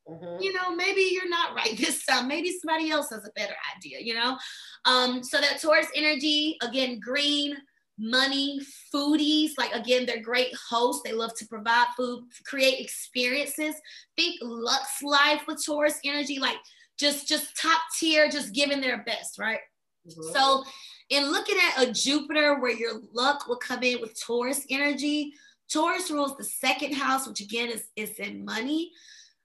[0.09, 0.43] Mm-hmm.
[0.43, 2.29] You know, maybe you're not right this time.
[2.29, 4.39] Maybe somebody else has a better idea, you know?
[4.85, 7.57] Um, so that Taurus energy, again, green,
[7.99, 8.61] money,
[8.93, 11.03] foodies, like again, they're great hosts.
[11.05, 13.75] They love to provide food, create experiences.
[14.17, 16.57] Think Lux life with Taurus energy, like
[16.99, 19.61] just just top tier, just giving their best, right?
[20.09, 20.33] Mm-hmm.
[20.33, 20.65] So
[21.11, 25.33] in looking at a Jupiter where your luck will come in with Taurus energy,
[25.71, 28.91] Taurus rules the second house, which again is, is in money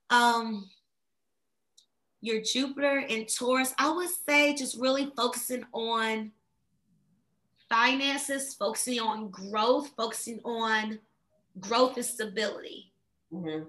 [0.09, 0.69] um,
[2.21, 6.31] your Jupiter and Taurus, I would say just really focusing on
[7.69, 10.99] finances, focusing on growth, focusing on
[11.59, 12.91] growth and stability.
[13.31, 13.65] Mm-hmm.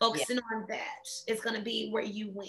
[0.00, 0.56] Focusing yeah.
[0.56, 2.48] on that is going to be where you win.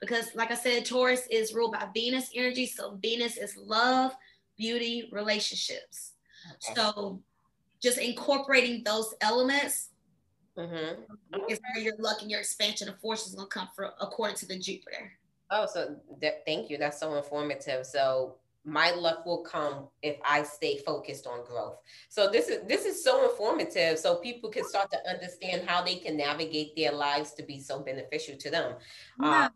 [0.00, 2.66] Because, like I said, Taurus is ruled by Venus energy.
[2.66, 4.12] So, Venus is love,
[4.58, 6.12] beauty, relationships.
[6.46, 6.74] Okay.
[6.74, 7.22] So,
[7.82, 9.88] just incorporating those elements
[10.58, 11.40] mm-hmm.
[11.48, 14.36] is where your luck and your expansion of force is going to come from, according
[14.36, 15.12] to the Jupiter.
[15.50, 16.78] Oh, so th- thank you.
[16.78, 17.84] That's so informative.
[17.86, 21.78] So, my luck will come if I stay focused on growth.
[22.08, 25.96] So this is this is so informative so people can start to understand how they
[25.96, 28.74] can navigate their lives to be so beneficial to them.
[29.20, 29.46] Yeah.
[29.46, 29.50] Um,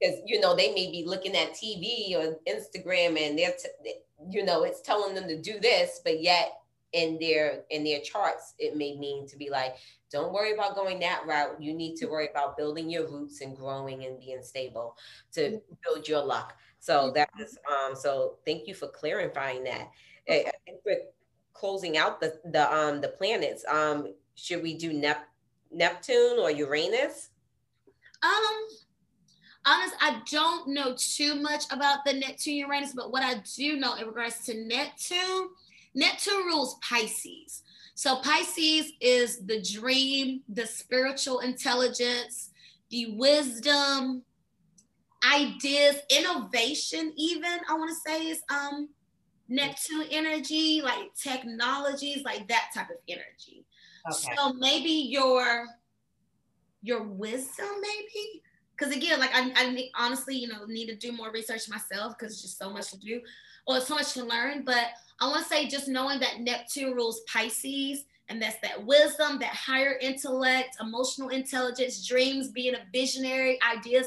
[0.00, 3.94] because you know they may be looking at TV or Instagram and they're t-
[4.30, 6.52] you know it's telling them to do this but yet
[6.94, 9.76] in their in their charts it may mean to be like
[10.10, 13.56] don't worry about going that route you need to worry about building your roots and
[13.56, 14.96] growing and being stable
[15.32, 15.74] to mm-hmm.
[15.84, 19.90] build your luck so that is um so thank you for clarifying that.
[20.28, 20.92] I for
[21.54, 25.30] closing out the the um the planets, um should we do Nep-
[25.72, 27.30] Neptune or Uranus?
[28.22, 28.68] Um
[29.64, 33.94] honest, I don't know too much about the Neptune Uranus, but what I do know
[33.94, 35.48] in regards to Neptune,
[35.94, 37.62] Neptune rules Pisces.
[37.94, 42.50] So Pisces is the dream, the spiritual intelligence,
[42.90, 44.22] the wisdom,
[45.24, 48.88] ideas, innovation, even I want to say is um
[49.48, 53.66] Neptune energy, like technologies, like that type of energy.
[54.10, 54.34] Okay.
[54.36, 55.66] So maybe your
[56.82, 58.42] your wisdom, maybe.
[58.76, 62.32] Because again, like I, I honestly, you know, need to do more research myself because
[62.32, 63.20] it's just so much to do,
[63.66, 64.62] or so much to learn.
[64.64, 64.86] But
[65.20, 69.50] I want to say just knowing that Neptune rules Pisces, and that's that wisdom, that
[69.50, 74.06] higher intellect, emotional intelligence, dreams, being a visionary, ideas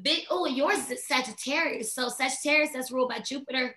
[0.00, 1.92] big oh yours is Sagittarius.
[1.92, 3.76] So Sagittarius that's ruled by Jupiter.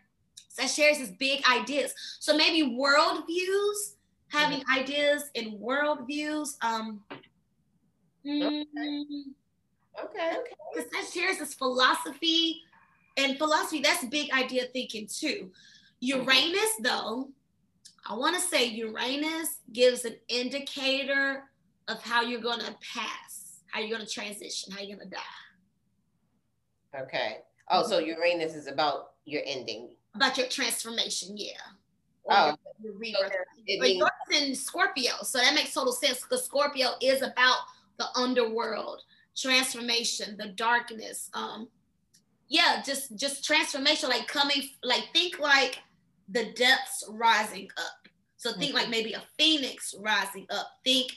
[0.49, 1.93] Sagittarius is big ideas.
[2.19, 3.95] So maybe world views,
[4.29, 4.79] having mm-hmm.
[4.79, 6.57] ideas in world views.
[6.61, 7.01] Um
[8.25, 8.65] okay.
[10.03, 10.53] okay, okay.
[10.73, 12.61] Because Sagittarius is philosophy,
[13.17, 15.51] and philosophy, that's big idea thinking too.
[15.99, 17.29] Uranus, though,
[18.07, 21.43] I want to say Uranus gives an indicator
[21.87, 25.15] of how you're going to pass, how you're going to transition, how you're going to
[25.15, 27.01] die.
[27.01, 27.37] Okay.
[27.69, 29.89] Oh, so Uranus is about your ending.
[30.13, 31.51] About your transformation, yeah.
[32.29, 33.31] oh, your, rebirth.
[33.67, 37.57] So but yours in Scorpio, so that makes total sense because Scorpio is about
[37.97, 39.01] the underworld,
[39.35, 41.29] transformation, the darkness.
[41.33, 41.67] Um,
[42.47, 45.79] yeah, just just transformation, like coming, like think like
[46.29, 48.07] the depths rising up.
[48.37, 48.77] So think mm-hmm.
[48.77, 50.67] like maybe a phoenix rising up.
[50.83, 51.11] Think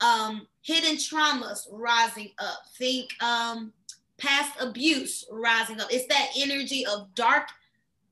[0.00, 2.62] um hidden traumas rising up.
[2.78, 3.72] Think um
[4.18, 5.88] past abuse rising up.
[5.90, 7.48] It's that energy of dark,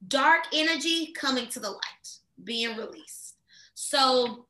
[0.08, 3.36] dark energy coming to the light, being released.
[3.74, 4.46] So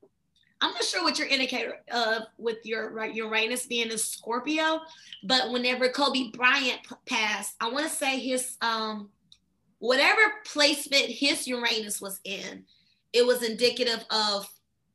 [0.62, 4.80] I'm not sure what your indicator of with your right Uranus being a Scorpio,
[5.24, 9.10] but whenever Kobe Bryant passed, I want to say his um
[9.80, 12.62] whatever placement his Uranus was in,
[13.12, 14.48] it was indicative of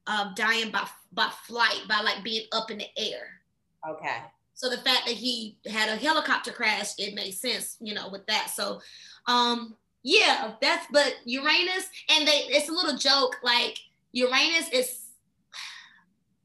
[0.07, 3.41] um, dying by by flight, by like being up in the air.
[3.87, 4.17] Okay.
[4.53, 8.25] So the fact that he had a helicopter crash, it made sense, you know, with
[8.27, 8.49] that.
[8.49, 8.81] So,
[9.27, 13.77] um, yeah, that's but Uranus, and they it's a little joke like
[14.13, 15.03] Uranus is.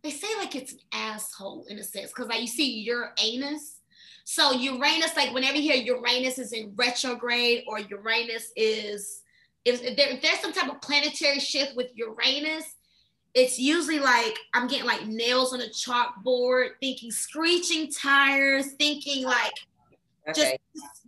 [0.02, 3.78] They say like it's an asshole in a sense because like you see Uranus.
[4.24, 9.22] So Uranus, like whenever you hear Uranus is in retrograde or Uranus is
[9.64, 12.64] if, if, there, if there's some type of planetary shift with Uranus,
[13.34, 19.52] it's usually like I'm getting like nails on a chalkboard, thinking screeching tires, thinking like
[20.28, 20.32] okay.
[20.34, 20.56] just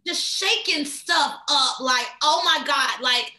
[0.07, 3.32] just shaking stuff up, like oh my god, like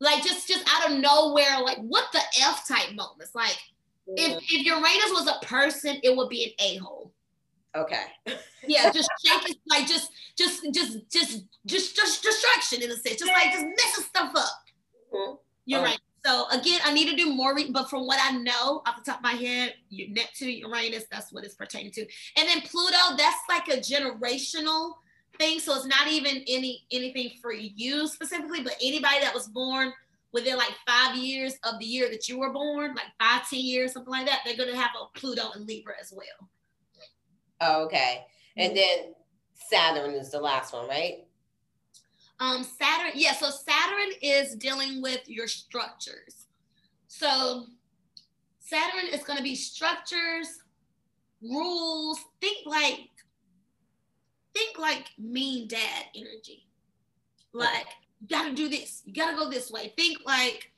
[0.00, 3.34] like just just out of nowhere, like what the f type moments.
[3.34, 3.58] Like
[4.06, 7.12] if if Uranus was a person, it would be an a hole.
[7.74, 8.04] Okay.
[8.66, 13.32] yeah, just shaking, like just just just just just just destruction in a sense, just
[13.32, 14.50] like just messing stuff up.
[15.14, 15.34] Mm-hmm.
[15.66, 15.84] You're oh.
[15.84, 15.98] right.
[16.24, 19.10] So again, I need to do more, re- but from what I know off the
[19.10, 22.02] top of my head, Neptune, Uranus, that's what it's pertaining to.
[22.36, 24.92] And then Pluto, that's like a generational
[25.38, 25.58] thing.
[25.58, 29.92] So it's not even any anything for you specifically, but anybody that was born
[30.32, 33.92] within like five years of the year that you were born, like five, ten years,
[33.92, 36.48] something like that, they're gonna have a Pluto and Libra as well.
[37.60, 38.26] Oh, okay.
[38.56, 39.14] And then
[39.54, 41.24] Saturn is the last one, right?
[42.40, 46.46] Um, Saturn, yeah, so Saturn is dealing with your structures.
[47.06, 47.66] So
[48.58, 50.48] Saturn is going to be structures,
[51.40, 52.18] rules.
[52.40, 53.10] Think like,
[54.54, 56.66] think like mean dad energy.
[57.52, 57.86] Like,
[58.22, 59.02] you got to do this.
[59.04, 59.92] You got to go this way.
[59.96, 60.70] Think like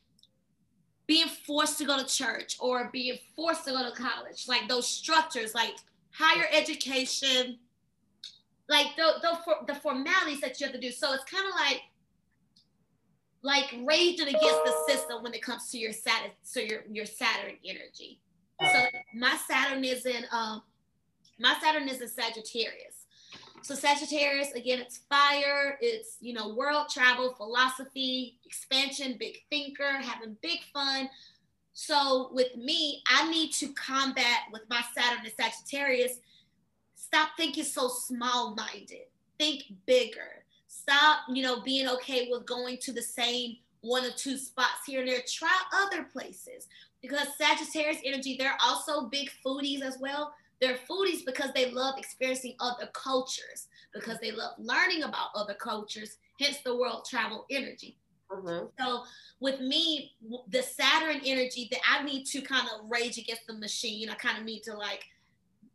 [1.06, 4.88] being forced to go to church or being forced to go to college, like those
[4.88, 5.74] structures, like
[6.10, 7.58] higher education,
[8.68, 10.90] like the the, the formalities that you have to do.
[10.90, 11.82] So it's kind of like
[13.42, 17.56] like raging against the system when it comes to your Saturn, so your your Saturn
[17.62, 18.20] energy.
[18.62, 20.62] So my Saturn is in um
[21.38, 23.03] my Saturn is in Sagittarius.
[23.64, 30.36] So Sagittarius, again, it's fire, it's you know, world travel, philosophy, expansion, big thinker, having
[30.42, 31.08] big fun.
[31.72, 36.18] So with me, I need to combat with my Saturn and Sagittarius.
[36.94, 39.06] Stop thinking so small-minded.
[39.38, 40.44] Think bigger.
[40.68, 45.00] Stop, you know, being okay with going to the same one or two spots here
[45.00, 45.20] and there.
[45.26, 46.68] Try other places
[47.00, 50.34] because Sagittarius energy, they're also big foodies as well.
[50.60, 56.16] They're foodies because they love experiencing other cultures, because they love learning about other cultures,
[56.40, 57.98] hence the world travel energy.
[58.30, 58.66] Mm-hmm.
[58.80, 59.02] So
[59.40, 60.12] with me,
[60.48, 64.38] the Saturn energy that I need to kind of rage against the machine, I kind
[64.38, 65.04] of need to like,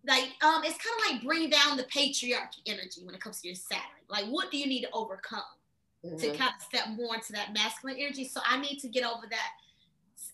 [0.07, 3.47] like, um, it's kind of like bring down the patriarchy energy when it comes to
[3.47, 3.83] your Saturn.
[4.09, 5.41] Like, what do you need to overcome
[6.03, 6.17] mm-hmm.
[6.17, 8.25] to kind of step more into that masculine energy?
[8.27, 9.49] So I need to get over that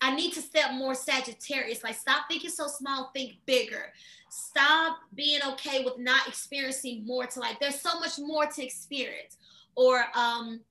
[0.02, 1.84] I need to step more Sagittarius.
[1.84, 3.94] Like, stop thinking so small, think bigger.
[4.30, 9.38] Stop being okay with not experiencing more to like, there's so much more to experience.
[9.76, 10.62] Or um,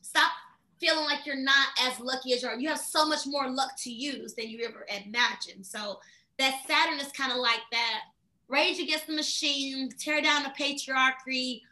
[0.00, 0.32] stop
[0.80, 2.58] feeling like you're not as lucky as you are.
[2.58, 5.64] You have so much more luck to use than you ever imagined.
[5.64, 6.00] So
[6.38, 8.00] that Saturn is kind of like that
[8.48, 11.62] rage against the machine, tear down the patriarchy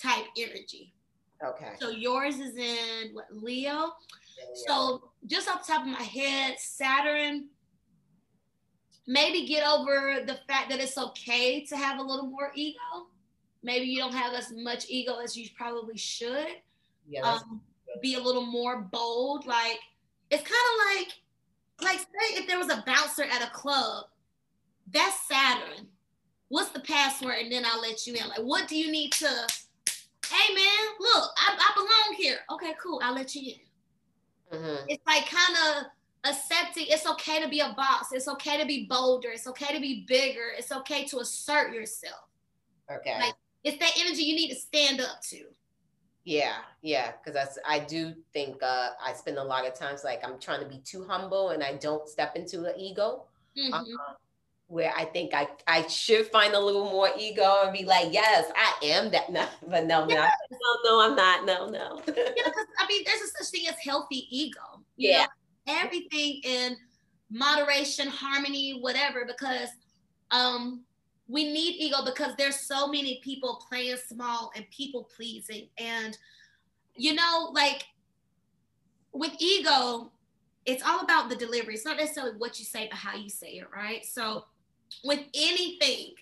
[0.00, 0.92] type energy.
[1.44, 1.72] Okay.
[1.78, 3.92] So yours is in what Leo?
[4.66, 7.46] So just off the top of my head, Saturn,
[9.06, 12.78] maybe get over the fact that it's okay to have a little more ego.
[13.62, 16.48] Maybe you don't have as much ego as you probably should.
[17.08, 17.60] Yeah, um,
[18.02, 19.46] be a little more bold.
[19.46, 19.78] Like
[20.30, 24.06] it's kind of like, like say if there was a bouncer at a club,
[24.90, 25.86] that's Saturn.
[26.48, 27.36] What's the password?
[27.40, 28.28] And then I'll let you in.
[28.28, 29.28] Like, what do you need to?
[30.30, 32.38] Hey man, look, I, I belong here.
[32.52, 33.00] Okay, cool.
[33.02, 33.63] I'll let you in.
[34.52, 34.84] Mm-hmm.
[34.88, 35.84] It's like kind of
[36.30, 38.12] accepting it's okay to be a boss.
[38.12, 39.30] It's okay to be bolder.
[39.30, 40.52] It's okay to be bigger.
[40.56, 42.28] It's okay to assert yourself.
[42.90, 43.18] Okay.
[43.18, 45.44] Like it's that energy you need to stand up to.
[46.24, 50.24] Yeah, yeah, because I, I do think uh, I spend a lot of times like
[50.24, 53.24] I'm trying to be too humble and I don't step into the ego.
[53.58, 53.74] Mm-hmm.
[53.74, 54.14] Uh,
[54.74, 58.50] where I think I, I should find a little more ego and be like, yes,
[58.56, 59.30] I am that.
[59.32, 60.16] No, but no, no,
[60.50, 61.46] no, no, I'm not.
[61.46, 62.02] No, no.
[62.08, 64.82] yeah, I mean, there's a such thing as healthy ego.
[64.96, 65.26] yeah.
[65.66, 65.74] Know?
[65.80, 66.76] Everything in
[67.30, 69.68] moderation, harmony, whatever, because
[70.32, 70.82] um
[71.28, 75.68] we need ego because there's so many people playing small and people pleasing.
[75.78, 76.18] And
[76.96, 77.86] you know, like
[79.12, 80.10] with ego,
[80.66, 81.74] it's all about the delivery.
[81.74, 84.04] It's not necessarily what you say, but how you say it, right?
[84.04, 84.44] So
[85.02, 86.14] with anything,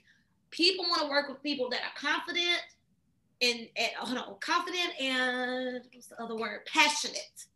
[0.51, 2.61] people want to work with people that are confident
[3.41, 6.61] and, and hold on, confident and what's the other word?
[6.67, 7.47] Passionate.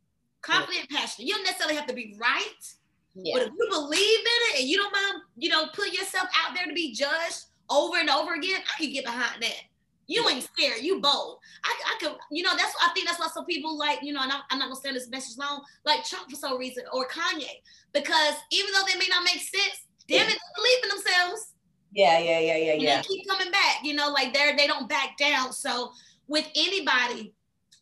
[0.43, 0.99] Confident, yeah.
[0.99, 1.29] passionate.
[1.29, 2.75] You don't necessarily have to be right.
[3.15, 3.35] Yeah.
[3.35, 6.55] But if you believe in it and you don't mind, you know, put yourself out
[6.55, 9.63] there to be judged over and over again, I can get behind that.
[10.09, 10.83] You ain't scared.
[10.83, 11.39] You bold.
[11.65, 14.23] I, I could, you know, that's I think that's why some people like, you know,
[14.23, 17.09] and I'm, I'm not gonna stand this message long, like Trump for some reason or
[17.09, 17.61] Kanye,
[17.93, 21.53] because even though they may not make sense, damn it, they believe in themselves.
[21.93, 22.97] Yeah, yeah, yeah, yeah, yeah.
[22.97, 23.79] they keep coming back.
[23.83, 25.53] You know, like they're they don't back down.
[25.53, 25.93] So
[26.29, 27.33] with anybody,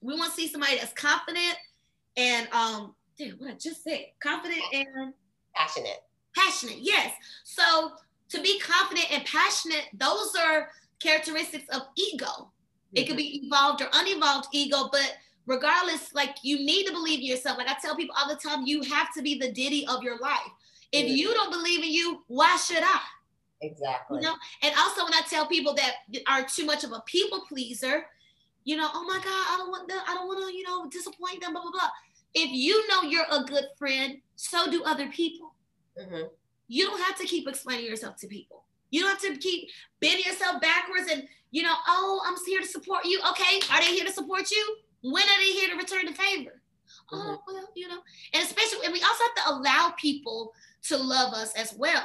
[0.00, 1.56] we want to see somebody that's confident
[2.16, 5.14] and um, damn, what I just said, confident and
[5.54, 6.02] passionate.
[6.36, 7.12] Passionate, yes.
[7.44, 7.92] So
[8.30, 10.70] to be confident and passionate, those are
[11.00, 12.26] characteristics of ego.
[12.26, 12.96] Mm-hmm.
[12.96, 17.26] It could be evolved or unevolved ego, but regardless, like you need to believe in
[17.26, 17.58] yourself.
[17.58, 20.18] Like I tell people all the time, you have to be the ditty of your
[20.18, 20.38] life.
[20.94, 23.00] If you don't believe in you, why should I?
[23.60, 24.18] Exactly.
[24.18, 25.94] You know, and also when I tell people that
[26.28, 28.06] are too much of a people pleaser,
[28.64, 30.88] you know, oh my God, I don't want them, I don't want to, you know,
[30.88, 31.90] disappoint them, blah, blah, blah.
[32.34, 35.54] If you know you're a good friend, so do other people.
[36.00, 36.28] Mm-hmm.
[36.68, 38.64] You don't have to keep explaining yourself to people.
[38.90, 42.66] You don't have to keep bending yourself backwards and, you know, oh, I'm here to
[42.66, 43.20] support you.
[43.30, 44.76] Okay, are they here to support you?
[45.02, 46.60] When are they here to return the favor?
[47.12, 47.28] Oh, mm-hmm.
[47.30, 47.98] Oh, well, you know,
[48.32, 50.52] and especially, and we also have to allow people
[50.84, 52.04] to love us as well.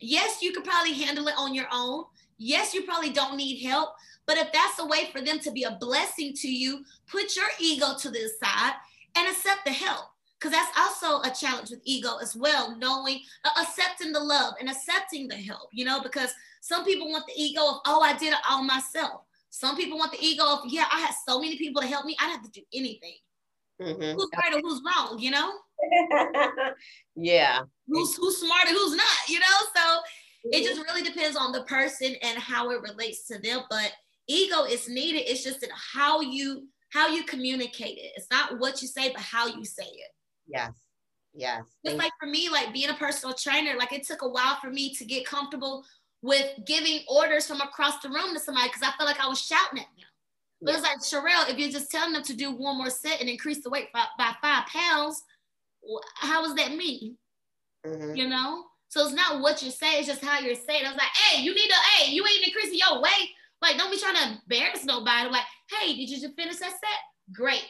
[0.00, 2.04] Yes, you could probably handle it on your own.
[2.38, 3.90] Yes, you probably don't need help.
[4.26, 7.46] But if that's a way for them to be a blessing to you, put your
[7.60, 8.74] ego to the side
[9.16, 10.06] and accept the help.
[10.38, 14.68] Because that's also a challenge with ego as well, knowing, uh, accepting the love and
[14.68, 18.32] accepting the help, you know, because some people want the ego of, oh, I did
[18.32, 19.22] it all myself.
[19.50, 22.16] Some people want the ego of, yeah, I had so many people to help me,
[22.20, 23.14] I didn't have to do anything.
[23.80, 24.16] Mm-hmm.
[24.16, 25.52] Who's right or who's wrong, you know?
[27.14, 27.62] yeah.
[27.92, 29.58] Who's who's smart and who's not, you know?
[29.76, 30.00] So
[30.44, 33.60] it just really depends on the person and how it relates to them.
[33.70, 33.92] But
[34.28, 35.30] ego is needed.
[35.30, 38.12] It's just in how you how you communicate it.
[38.16, 40.10] It's not what you say, but how you say it.
[40.46, 40.72] Yes.
[41.34, 41.62] Yes.
[41.84, 44.70] Just like for me, like being a personal trainer, like it took a while for
[44.70, 45.84] me to get comfortable
[46.20, 49.40] with giving orders from across the room to somebody because I felt like I was
[49.40, 50.06] shouting at them.
[50.60, 53.28] But it's like Sherelle, if you're just telling them to do one more set and
[53.28, 55.22] increase the weight by, by five pounds,
[56.14, 57.16] how does that mean?
[57.86, 58.16] Mm-hmm.
[58.16, 58.64] You know?
[58.88, 60.84] So it's not what you say, it's just how you're saying.
[60.84, 63.30] I was like, hey, you need to, hey, you ain't increasing your weight.
[63.62, 65.30] Like, don't be trying to embarrass nobody.
[65.30, 67.00] Like, hey, did you just finish that set?
[67.32, 67.64] Great.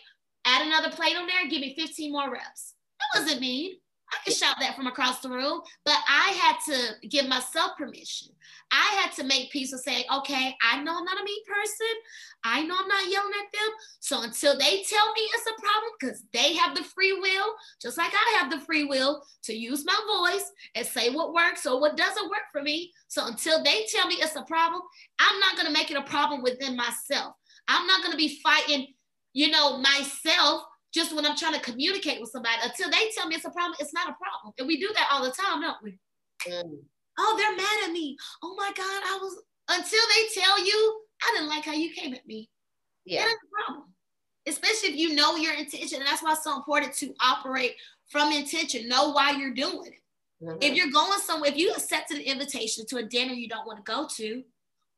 [0.44, 2.74] Add another plate on there, give me 15 more reps.
[2.98, 3.76] That wasn't mean.
[4.12, 8.28] I could shout that from across the room, but I had to give myself permission.
[8.70, 11.94] I had to make peace with saying, okay, I know I'm not a mean person.
[12.44, 13.70] I know I'm not yelling at them.
[14.00, 17.98] So until they tell me it's a problem, because they have the free will, just
[17.98, 21.80] like I have the free will to use my voice and say what works or
[21.80, 22.92] what doesn't work for me.
[23.08, 24.82] So until they tell me it's a problem,
[25.18, 27.34] I'm not going to make it a problem within myself.
[27.68, 28.88] I'm not going to be fighting,
[29.32, 32.56] you know, myself just when I'm trying to communicate with somebody.
[32.62, 34.54] Until they tell me it's a problem, it's not a problem.
[34.58, 35.98] And we do that all the time, don't we?
[36.48, 36.78] Mm.
[37.18, 38.16] Oh, they're mad at me.
[38.42, 42.14] Oh my God, I was until they tell you, I didn't like how you came
[42.14, 42.50] at me.
[43.04, 43.22] Yeah.
[43.22, 43.88] That's a problem.
[44.46, 45.98] Especially if you know your intention.
[45.98, 47.74] And that's why it's so important to operate
[48.10, 48.88] from intention.
[48.88, 50.44] Know why you're doing it.
[50.44, 50.58] Mm-hmm.
[50.60, 53.84] If you're going somewhere, if you accepted an invitation to a dinner you don't want
[53.84, 54.42] to go to,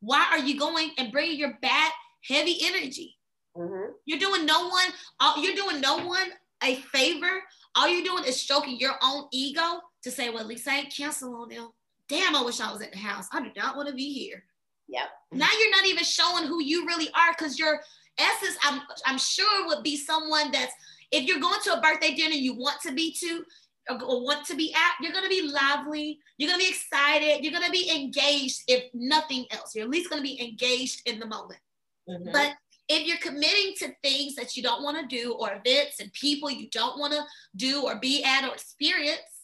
[0.00, 1.92] why are you going and bringing your bad,
[2.26, 3.16] heavy energy?
[3.56, 3.92] Mm-hmm.
[4.04, 6.30] You're doing no one, you're doing no one
[6.62, 7.42] a favor.
[7.74, 10.94] All you're doing is stroking your own ego to say, well, at least I ain't
[10.94, 11.70] cancel on them.
[12.08, 13.26] Damn, I wish I was at the house.
[13.32, 14.44] I do not want to be here.
[14.88, 15.08] Yep.
[15.32, 17.80] Now you're not even showing who you really are because your
[18.18, 20.72] essence, I'm I'm sure would be someone that's
[21.10, 23.44] if you're going to a birthday dinner you want to be to
[23.88, 27.70] or want to be at, you're gonna be lively, you're gonna be excited, you're gonna
[27.70, 29.74] be engaged, if nothing else.
[29.74, 31.60] You're at least gonna be engaged in the moment.
[32.08, 32.32] Mm-hmm.
[32.32, 32.54] But
[32.88, 36.50] if you're committing to things that you don't want to do or events and people
[36.50, 37.22] you don't want to
[37.56, 39.34] do or be at or experience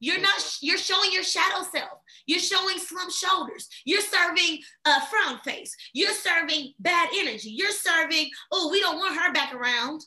[0.00, 2.00] you're not you're showing your shadow self.
[2.26, 3.68] You're showing slumped shoulders.
[3.84, 5.76] You're serving a frown face.
[5.92, 7.50] You're serving bad energy.
[7.50, 10.02] You're serving oh we don't want her back around.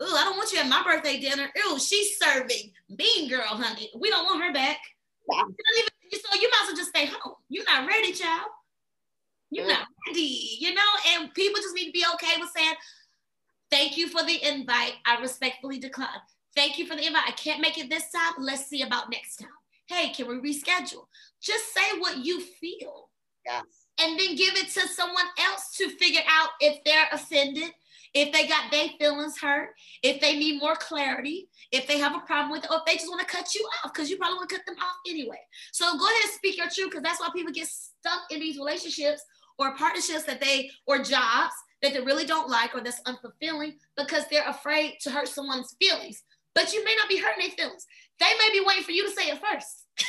[0.00, 1.50] Oh i don't want you at my birthday dinner.
[1.64, 3.90] Oh she's serving mean girl honey.
[3.98, 4.78] We don't want her back.
[5.30, 5.42] Yeah.
[5.42, 7.34] so you might as well just stay home.
[7.48, 8.46] You're not ready child
[9.50, 9.68] you're mm.
[9.68, 10.82] not ready, you know?
[11.08, 12.74] And people just need to be okay with saying,
[13.70, 14.94] thank you for the invite.
[15.06, 16.08] I respectfully decline.
[16.56, 17.24] Thank you for the invite.
[17.26, 18.34] I can't make it this time.
[18.38, 19.48] Let's see about next time.
[19.86, 21.06] Hey, can we reschedule?
[21.40, 23.08] Just say what you feel.
[23.46, 23.64] Yes.
[24.00, 27.70] And then give it to someone else to figure out if they're offended,
[28.14, 29.70] if they got their feelings hurt,
[30.02, 32.94] if they need more clarity, if they have a problem with it, or if they
[32.94, 35.38] just want to cut you off, because you probably want to cut them off anyway.
[35.72, 38.56] So go ahead and speak your truth, because that's why people get stuck in these
[38.56, 39.24] relationships
[39.58, 41.52] or partnerships that they or jobs
[41.82, 46.22] that they really don't like or that's unfulfilling because they're afraid to hurt someone's feelings.
[46.54, 47.86] But you may not be hurting their feelings.
[48.18, 49.84] They may be waiting for you to say it first.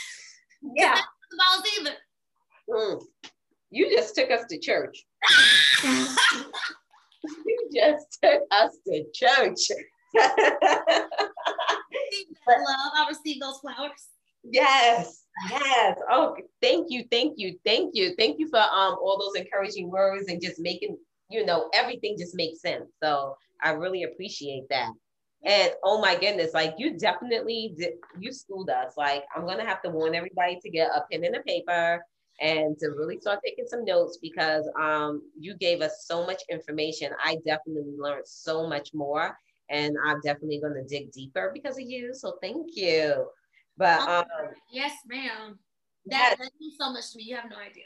[0.76, 1.00] Yeah.
[1.38, 1.96] balls either.
[2.70, 3.02] Mm.
[3.72, 5.06] You just took us to church.
[7.46, 9.72] you just took us to church.
[12.48, 12.92] love.
[12.96, 14.10] I received those flowers.
[14.44, 15.98] Yes, yes.
[16.10, 20.28] Oh, thank you, thank you, thank you, thank you for um all those encouraging words
[20.30, 20.98] and just making
[21.30, 22.86] you know everything just makes sense.
[23.04, 24.92] So I really appreciate that.
[25.46, 28.94] And oh my goodness, like you definitely did, you schooled us.
[28.98, 32.04] Like I'm gonna have to warn everybody to get a pen and a paper
[32.42, 37.12] and to really start taking some notes because um you gave us so much information.
[37.24, 39.38] I definitely learned so much more,
[39.70, 42.14] and I'm definitely gonna dig deeper because of you.
[42.14, 43.28] So thank you.
[43.80, 44.26] But um,
[44.70, 45.58] yes, ma'am.
[46.08, 46.38] That, yes.
[46.38, 47.24] that means so much to me.
[47.24, 47.86] You have no idea.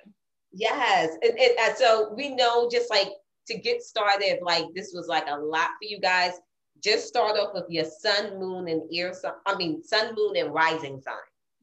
[0.51, 3.09] Yes, and, and, and so we know just like
[3.47, 6.33] to get started, like this was like a lot for you guys.
[6.83, 9.13] Just start off with your sun, moon, and ear.
[9.45, 11.15] I mean, sun, moon, and rising sign.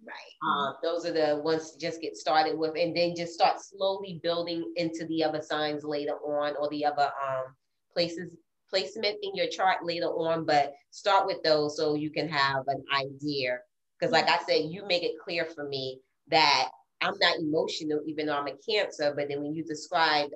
[0.07, 0.49] Right.
[0.49, 4.21] Um, those are the ones to just get started with, and then just start slowly
[4.23, 7.47] building into the other signs later on, or the other um,
[7.93, 8.37] places
[8.69, 10.45] placement in your chart later on.
[10.45, 13.59] But start with those so you can have an idea
[14.01, 16.71] because, like I said, you make it clear for me that
[17.01, 19.13] I'm not emotional, even though I'm a Cancer.
[19.15, 20.31] But then when you describe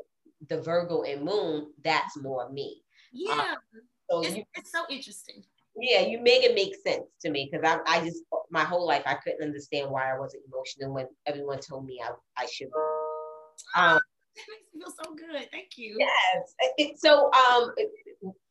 [0.49, 2.83] the Virgo and Moon, that's more me.
[3.13, 3.33] Yeah.
[3.33, 3.57] Um,
[4.11, 5.43] so it's, you, it's so interesting.
[5.77, 9.03] Yeah, you make it make sense to me because I, I just my whole life
[9.07, 12.73] I couldn't understand why I wasn't emotional when everyone told me I, I should be.
[13.77, 13.99] Um,
[14.37, 15.49] that makes me feel so good.
[15.51, 15.97] Thank you.
[15.99, 16.99] Yes.
[16.99, 17.73] So um,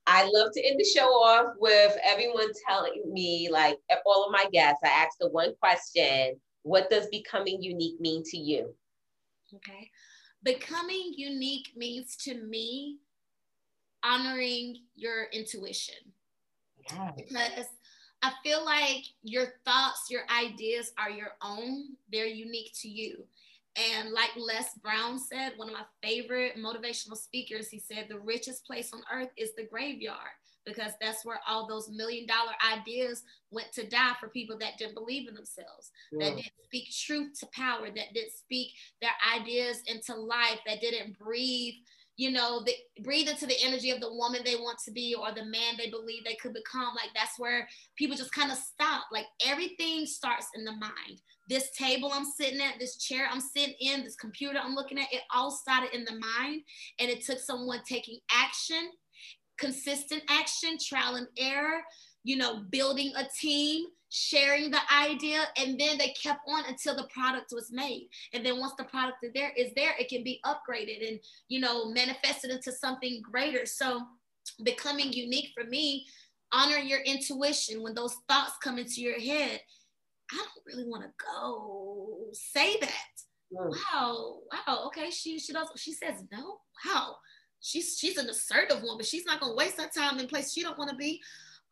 [0.06, 4.46] I love to end the show off with everyone telling me, like all of my
[4.52, 8.76] guests, I asked the one question What does becoming unique mean to you?
[9.56, 9.90] Okay.
[10.44, 12.98] Becoming unique means to me
[14.04, 15.96] honoring your intuition.
[16.92, 17.14] Yes.
[17.18, 17.66] Because
[18.22, 23.26] I feel like your thoughts, your ideas are your own, they're unique to you.
[23.76, 28.66] And like Les Brown said, one of my favorite motivational speakers, he said, the richest
[28.66, 33.72] place on earth is the graveyard because that's where all those million dollar ideas went
[33.74, 36.30] to die for people that didn't believe in themselves, yeah.
[36.30, 38.70] that didn't speak truth to power, that didn't speak
[39.02, 41.74] their ideas into life, that didn't breathe
[42.16, 45.32] you know, they breathe into the energy of the woman they want to be or
[45.32, 46.94] the man they believe they could become.
[46.96, 49.06] Like that's where people just kind of stop.
[49.12, 51.22] Like everything starts in the mind.
[51.50, 55.12] This table I'm sitting at, this chair I'm sitting in, this computer I'm looking at,
[55.12, 56.62] it all started in the mind.
[57.00, 58.92] And it took someone taking action,
[59.58, 61.82] consistent action, trial and error,
[62.24, 67.08] you know, building a team, sharing the idea, and then they kept on until the
[67.14, 68.08] product was made.
[68.34, 71.60] And then once the product is there, is there, it can be upgraded and you
[71.60, 73.66] know manifested into something greater.
[73.66, 74.02] So
[74.64, 76.06] becoming unique for me,
[76.54, 79.60] honor your intuition when those thoughts come into your head.
[80.34, 82.26] I don't really want to go.
[82.34, 83.14] Say that.
[83.54, 83.70] Mm.
[83.70, 84.86] Wow, wow.
[84.88, 85.70] Okay, she she does.
[85.78, 86.58] She says no.
[86.86, 87.18] Wow,
[87.62, 89.06] she's she's an assertive woman.
[89.06, 91.22] She's not gonna waste her time in place she don't want to be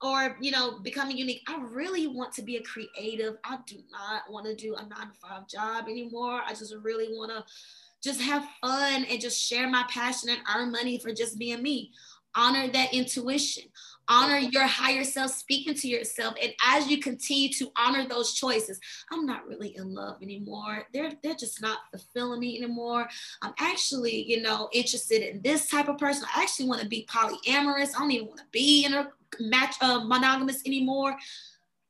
[0.02, 4.24] or you know becoming unique i really want to be a creative i do not
[4.30, 7.44] want to do a nine to five job anymore i just really want to
[8.04, 11.92] just have fun and just share my passion and earn money for just being me
[12.36, 13.64] honor that intuition
[14.08, 18.80] honor your higher self speaking to yourself and as you continue to honor those choices
[19.12, 20.84] i'm not really in love anymore.
[20.94, 23.08] They're they're just not fulfilling me anymore.
[23.42, 26.26] I'm actually you know interested in this type of person.
[26.36, 27.92] I actually want to be polyamorous.
[27.96, 29.10] I don't even want to be in a
[29.40, 31.16] match uh, monogamous anymore.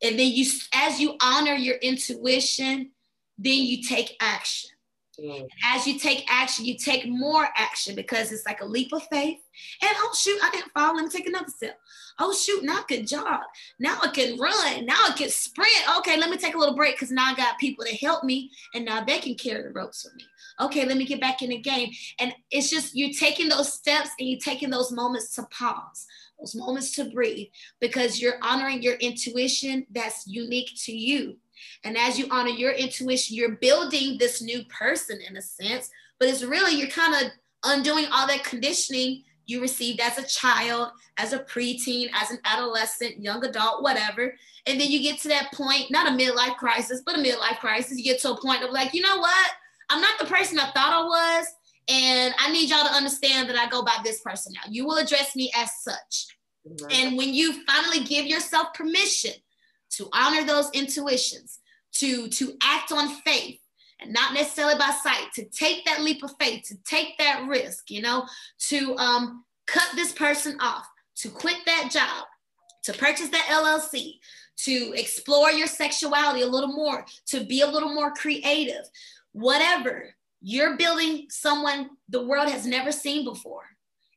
[0.03, 2.91] And then you as you honor your intuition
[3.37, 4.69] then you take action
[5.19, 5.47] mm.
[5.65, 9.39] as you take action you take more action because it's like a leap of faith.
[9.81, 10.95] And oh shoot i didn't fall.
[10.95, 11.79] Let me take another step.
[12.19, 13.41] Oh shoot now i can jog.
[13.79, 14.85] Now i can run.
[14.85, 15.97] Now i can sprint.
[15.99, 18.51] Okay let me take a little break because now i got people to help me
[18.73, 20.23] and now they can carry the ropes for me.
[20.59, 21.91] Okay let me get back in the game.
[22.19, 26.07] And it's just you're taking those steps and you're taking those moments to pause
[26.41, 27.47] those moments to breathe
[27.79, 31.37] because you're honoring your intuition that's unique to you.
[31.83, 35.89] And as you honor your intuition, you're building this new person in a sense,
[36.19, 37.31] but it's really, you're kind of
[37.63, 43.21] undoing all that conditioning you received as a child, as a preteen, as an adolescent,
[43.21, 44.33] young adult, whatever.
[44.65, 47.97] And then you get to that point, not a midlife crisis, but a midlife crisis.
[47.97, 49.51] You get to a point of like, you know what?
[49.89, 51.47] I'm not the person I thought I was.
[51.89, 54.61] And I need y'all to understand that I go by this person now.
[54.69, 56.27] You will address me as such.
[56.65, 56.87] Mm-hmm.
[56.91, 59.33] And when you finally give yourself permission
[59.91, 61.59] to honor those intuitions,
[61.93, 63.59] to, to act on faith,
[63.99, 67.91] and not necessarily by sight, to take that leap of faith, to take that risk,
[67.91, 68.25] you know,
[68.57, 72.25] to um, cut this person off, to quit that job,
[72.83, 74.15] to purchase that LLC,
[74.57, 78.83] to explore your sexuality a little more, to be a little more creative,
[79.33, 80.13] whatever.
[80.41, 83.63] You're building someone the world has never seen before.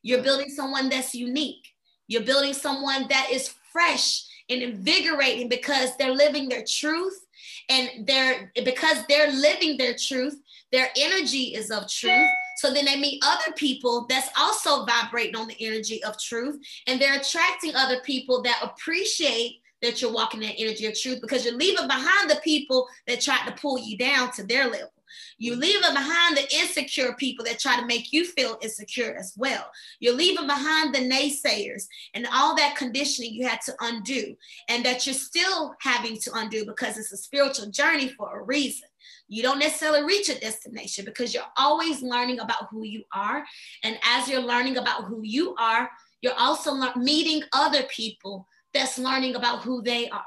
[0.01, 1.67] You're building someone that's unique.
[2.07, 7.25] You're building someone that is fresh and invigorating because they're living their truth
[7.69, 10.35] and they're because they're living their truth
[10.75, 12.27] their energy is of truth.
[12.57, 16.99] So then they meet other people that's also vibrating on the energy of truth and
[16.99, 21.55] they're attracting other people that appreciate that you're walking that energy of truth because you're
[21.55, 24.91] leaving behind the people that tried to pull you down to their level
[25.37, 29.69] you're leaving behind the insecure people that try to make you feel insecure as well.
[29.99, 34.35] You're leaving behind the naysayers and all that conditioning you had to undo,
[34.69, 38.87] and that you're still having to undo because it's a spiritual journey for a reason.
[39.27, 43.43] You don't necessarily reach a destination because you're always learning about who you are.
[43.83, 45.89] And as you're learning about who you are,
[46.21, 50.23] you're also le- meeting other people that's learning about who they are.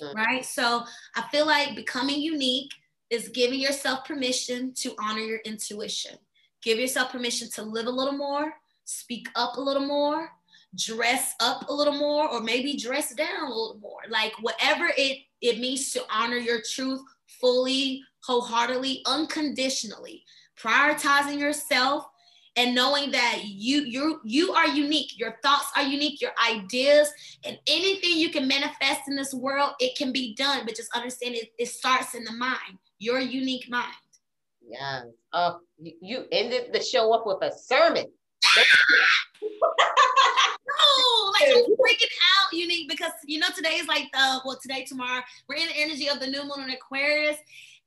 [0.00, 0.16] Mm-hmm.
[0.16, 0.44] Right.
[0.44, 0.84] So
[1.16, 2.70] I feel like becoming unique
[3.12, 6.16] is giving yourself permission to honor your intuition.
[6.62, 10.30] Give yourself permission to live a little more, speak up a little more,
[10.74, 14.00] dress up a little more, or maybe dress down a little more.
[14.08, 20.24] Like whatever it, it means to honor your truth fully, wholeheartedly, unconditionally,
[20.58, 22.06] prioritizing yourself
[22.56, 27.10] and knowing that you you you are unique your thoughts are unique your ideas
[27.44, 31.34] and anything you can manifest in this world it can be done but just understand
[31.34, 33.92] it, it starts in the mind your unique mind.
[34.64, 35.04] Yes.
[35.32, 38.04] Uh, oh, you, you ended the show up with a sermon.
[38.56, 38.62] no,
[41.32, 45.22] like I'm freaking out, unique, because you know today is like the well today tomorrow
[45.48, 47.38] we're in the energy of the new moon in Aquarius,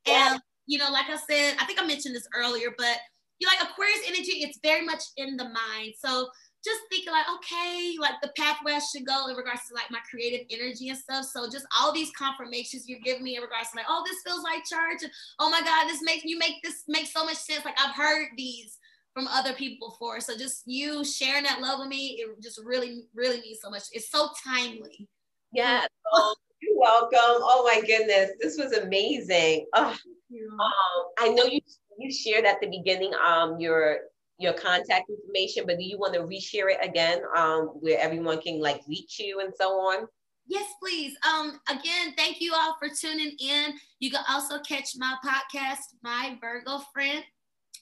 [0.05, 0.37] and yeah.
[0.65, 2.97] you know like I said, I think I mentioned this earlier, but
[3.39, 5.93] you like Aquarius energy, it's very much in the mind.
[5.97, 6.29] So
[6.65, 9.99] just thinking like, okay, like the pathway I should go in regards to like my
[10.09, 11.25] creative energy and stuff.
[11.25, 14.43] So just all these confirmations you're giving me in regards to like, oh, this feels
[14.43, 15.03] like church.
[15.03, 17.63] And, oh my God, this makes you make this make so much sense.
[17.63, 18.79] Like I've heard these
[19.13, 20.19] from other people before.
[20.19, 23.83] So just you sharing that love with me, it just really, really means so much.
[23.93, 25.07] It's so timely.
[25.53, 25.85] Yeah.
[26.11, 27.19] Oh, you're welcome.
[27.19, 28.31] Oh my goodness.
[28.41, 29.67] This was amazing.
[29.73, 31.61] Oh, um, I know you
[31.97, 33.99] you shared at the beginning um your
[34.37, 38.59] your contact information, but do you want to reshare it again um, where everyone can
[38.59, 40.07] like reach you and so on?
[40.47, 41.15] Yes, please.
[41.27, 43.73] Um, again, thank you all for tuning in.
[43.99, 47.23] You can also catch my podcast, My Virgo Friend.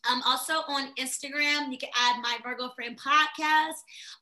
[0.06, 1.72] I'm also on Instagram.
[1.72, 3.74] You can add my Virgo Friend podcast.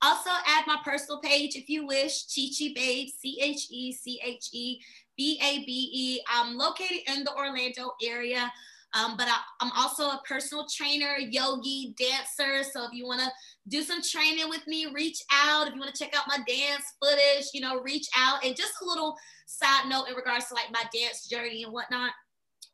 [0.02, 4.20] Also, add my personal page if you wish, Chi Chi Babe, C H E C
[4.24, 4.80] H E
[5.18, 6.22] B A B E.
[6.28, 8.52] I'm located in the Orlando area.
[8.94, 12.70] Um, but I, am also a personal trainer, yogi, dancer.
[12.70, 13.32] So if you want to
[13.70, 15.68] do some training with me, reach out.
[15.68, 18.44] If you want to check out my dance footage, you know, reach out.
[18.44, 19.16] And just a little
[19.46, 22.12] side note in regards to like my dance journey and whatnot.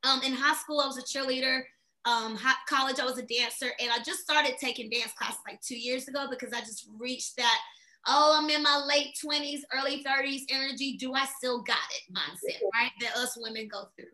[0.04, 1.62] Um, in high school, I was a cheerleader.
[2.06, 2.40] Um,
[2.70, 6.08] college, I was a dancer, and I just started taking dance classes like two years
[6.08, 7.60] ago because I just reached that
[8.06, 10.98] oh, I'm in my late 20s, early 30s energy.
[10.98, 12.92] Do I still got it mindset, right?
[13.02, 14.06] That us women go through.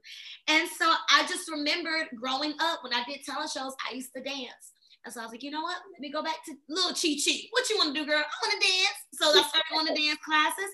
[0.48, 4.24] And so I just remembered growing up when I did talent shows, I used to
[4.24, 4.72] dance.
[5.06, 5.78] And so I was like, you know what?
[5.92, 7.48] Let me go back to little Chi Chi.
[7.52, 8.20] What you want to do, girl?
[8.20, 8.98] I want to dance.
[9.14, 10.72] So I started going to dance classes.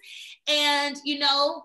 [0.48, 1.64] And, you know,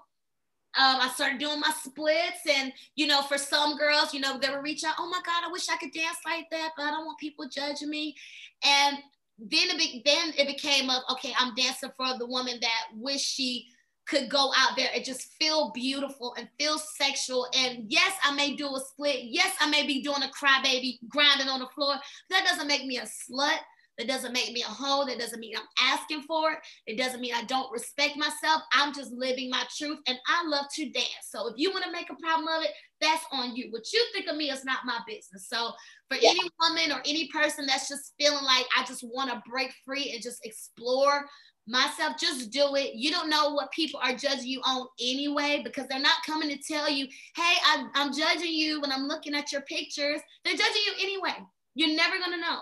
[0.76, 4.48] um, I started doing my splits, and you know, for some girls, you know, they
[4.48, 6.90] would reach out, oh my God, I wish I could dance like that, but I
[6.90, 8.16] don't want people judging me.
[8.64, 8.98] And
[9.39, 13.20] then it be, then it became of okay, I'm dancing for the woman that wish
[13.20, 13.66] she
[14.06, 17.48] could go out there and just feel beautiful and feel sexual.
[17.56, 19.20] And yes, I may do a split.
[19.23, 21.94] Yes, I may be doing a crybaby grinding on the floor.
[22.31, 23.59] That doesn't make me a slut.
[23.98, 25.06] That doesn't make me a hoe.
[25.06, 26.59] That doesn't mean I'm asking for it.
[26.86, 28.62] It doesn't mean I don't respect myself.
[28.73, 31.28] I'm just living my truth and I love to dance.
[31.31, 33.69] So if you want to make a problem of it, that's on you.
[33.70, 35.48] What you think of me is not my business.
[35.48, 35.70] So
[36.10, 36.31] for yeah.
[36.31, 40.12] any woman or any person that's just feeling like I just want to break free
[40.12, 41.26] and just explore
[41.66, 42.94] myself, just do it.
[42.94, 46.59] You don't know what people are judging you on anyway because they're not coming to
[46.59, 47.06] tell you,
[47.36, 50.20] hey, I, I'm judging you when I'm looking at your pictures.
[50.44, 51.36] They're judging you anyway.
[51.74, 52.59] You're never going to know.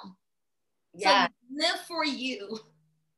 [0.95, 1.27] Yeah.
[1.27, 2.59] So live for you.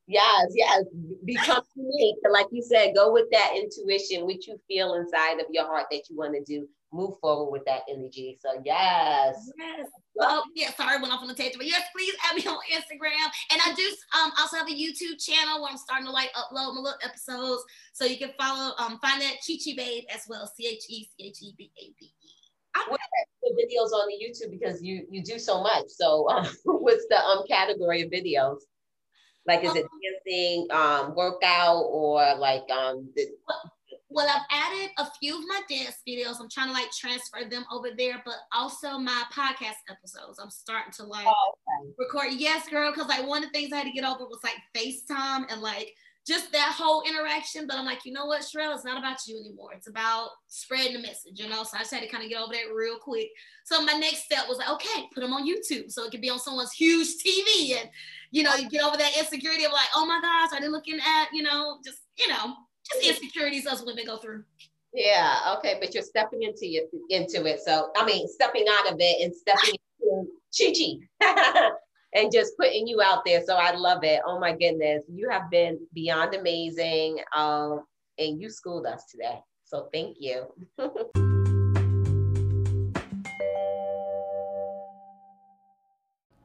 [0.06, 0.84] Yes, yes.
[1.24, 2.16] Become unique.
[2.30, 6.02] Like you said, go with that intuition, what you feel inside of your heart that
[6.10, 6.68] you want to do.
[6.94, 8.38] Move forward with that energy.
[8.40, 9.50] So yes.
[9.58, 9.88] Yes.
[10.14, 13.26] Well, yeah, sorry, went off on the tangent, but yes, please add me on Instagram.
[13.50, 13.82] And I do
[14.16, 17.64] um also have a YouTube channel where I'm starting to like upload my little episodes.
[17.94, 20.46] So you can follow um find that Chi Chi Babe as well.
[20.56, 22.12] C-H-E-C-H-E-B-A-B-E.
[22.76, 23.00] I want
[23.42, 25.86] the videos on the YouTube because you you do so much.
[25.88, 28.58] So um, what's the um category of videos?
[29.46, 29.84] Like is it
[30.24, 33.10] dancing, um, workout, or like um?
[33.14, 33.72] The- well,
[34.22, 36.40] I've added a few of my dance videos.
[36.40, 40.38] I'm trying to like transfer them over there, but also my podcast episodes.
[40.38, 41.92] I'm starting to like oh, okay.
[41.98, 42.38] record.
[42.38, 44.56] Yes, girl, because like one of the things I had to get over was like
[44.76, 45.94] FaceTime and like
[46.26, 47.66] just that whole interaction.
[47.66, 49.72] But I'm like, you know what, Sherelle, it's not about you anymore.
[49.74, 51.64] It's about spreading the message, you know?
[51.64, 53.28] So I just had to kind of get over that real quick.
[53.64, 55.90] So my next step was like, okay, put them on YouTube.
[55.90, 57.78] So it could be on someone's huge TV.
[57.78, 57.90] And,
[58.30, 60.98] you know, you get over that insecurity of like, oh my gosh, are they looking
[60.98, 62.54] at, you know, just, you know,
[62.90, 64.44] just the insecurities us women go through.
[64.92, 67.60] Yeah, okay, but you're stepping into it, into it.
[67.64, 70.72] So I mean, stepping out of it and stepping into Chi
[71.20, 71.70] Chi.
[72.14, 73.42] and just putting you out there.
[73.44, 74.20] So I love it.
[74.24, 75.04] Oh my goodness.
[75.08, 77.18] You have been beyond amazing.
[77.36, 77.82] Um,
[78.18, 79.40] and you schooled us today.
[79.64, 80.46] So thank you.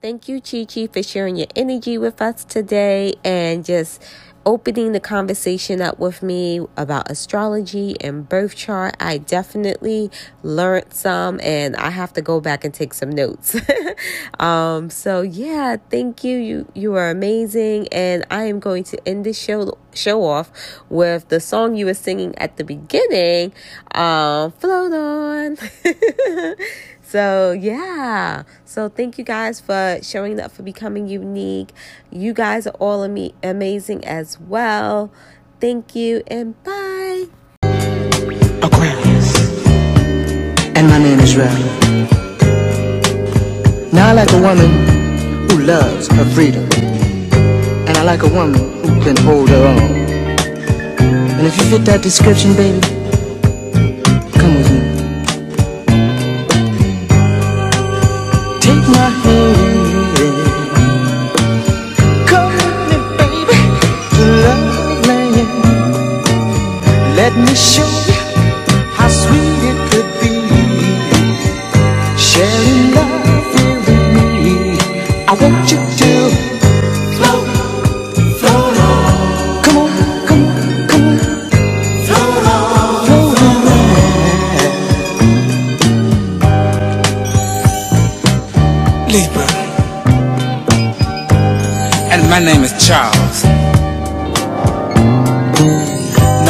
[0.02, 4.02] thank you, Chi Chi, for sharing your energy with us today and just
[4.46, 8.96] opening the conversation up with me about astrology and birth chart.
[9.00, 10.10] I definitely
[10.42, 13.56] learned some and I have to go back and take some notes.
[14.40, 16.38] um, so yeah, thank you.
[16.38, 20.52] You you are amazing and I am going to end this show show off
[20.90, 23.54] with the song you were singing at the beginning,
[23.94, 25.58] uh, Float On.
[27.10, 28.44] So, yeah.
[28.66, 31.72] So, thank you guys for showing up for becoming unique.
[32.12, 35.12] You guys are all am- amazing as well.
[35.60, 37.26] Thank you and bye.
[38.62, 39.66] Aquarius.
[40.78, 41.58] And my name is Ralph.
[43.92, 44.70] Now, I like a woman
[45.50, 46.70] who loves her freedom.
[47.90, 49.92] And I like a woman who can hold her own.
[51.40, 52.99] And if you fit that description, baby,
[67.30, 68.22] Let me show you
[68.98, 70.34] how sweet it could be.
[72.18, 74.78] Sharing love here with me.
[75.28, 76.12] I want you to
[77.18, 77.48] float,
[78.40, 79.64] float on.
[79.64, 79.92] Come on,
[80.28, 81.18] come on, come on.
[82.08, 83.42] Float on, float
[89.04, 89.12] on.
[89.14, 89.48] Libra.
[92.12, 93.19] And my name is Charles.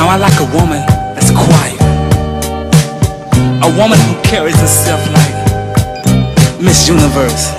[0.09, 0.83] Now I like a woman
[1.13, 1.79] that's quiet.
[3.63, 7.58] A woman who carries herself like Miss Universe.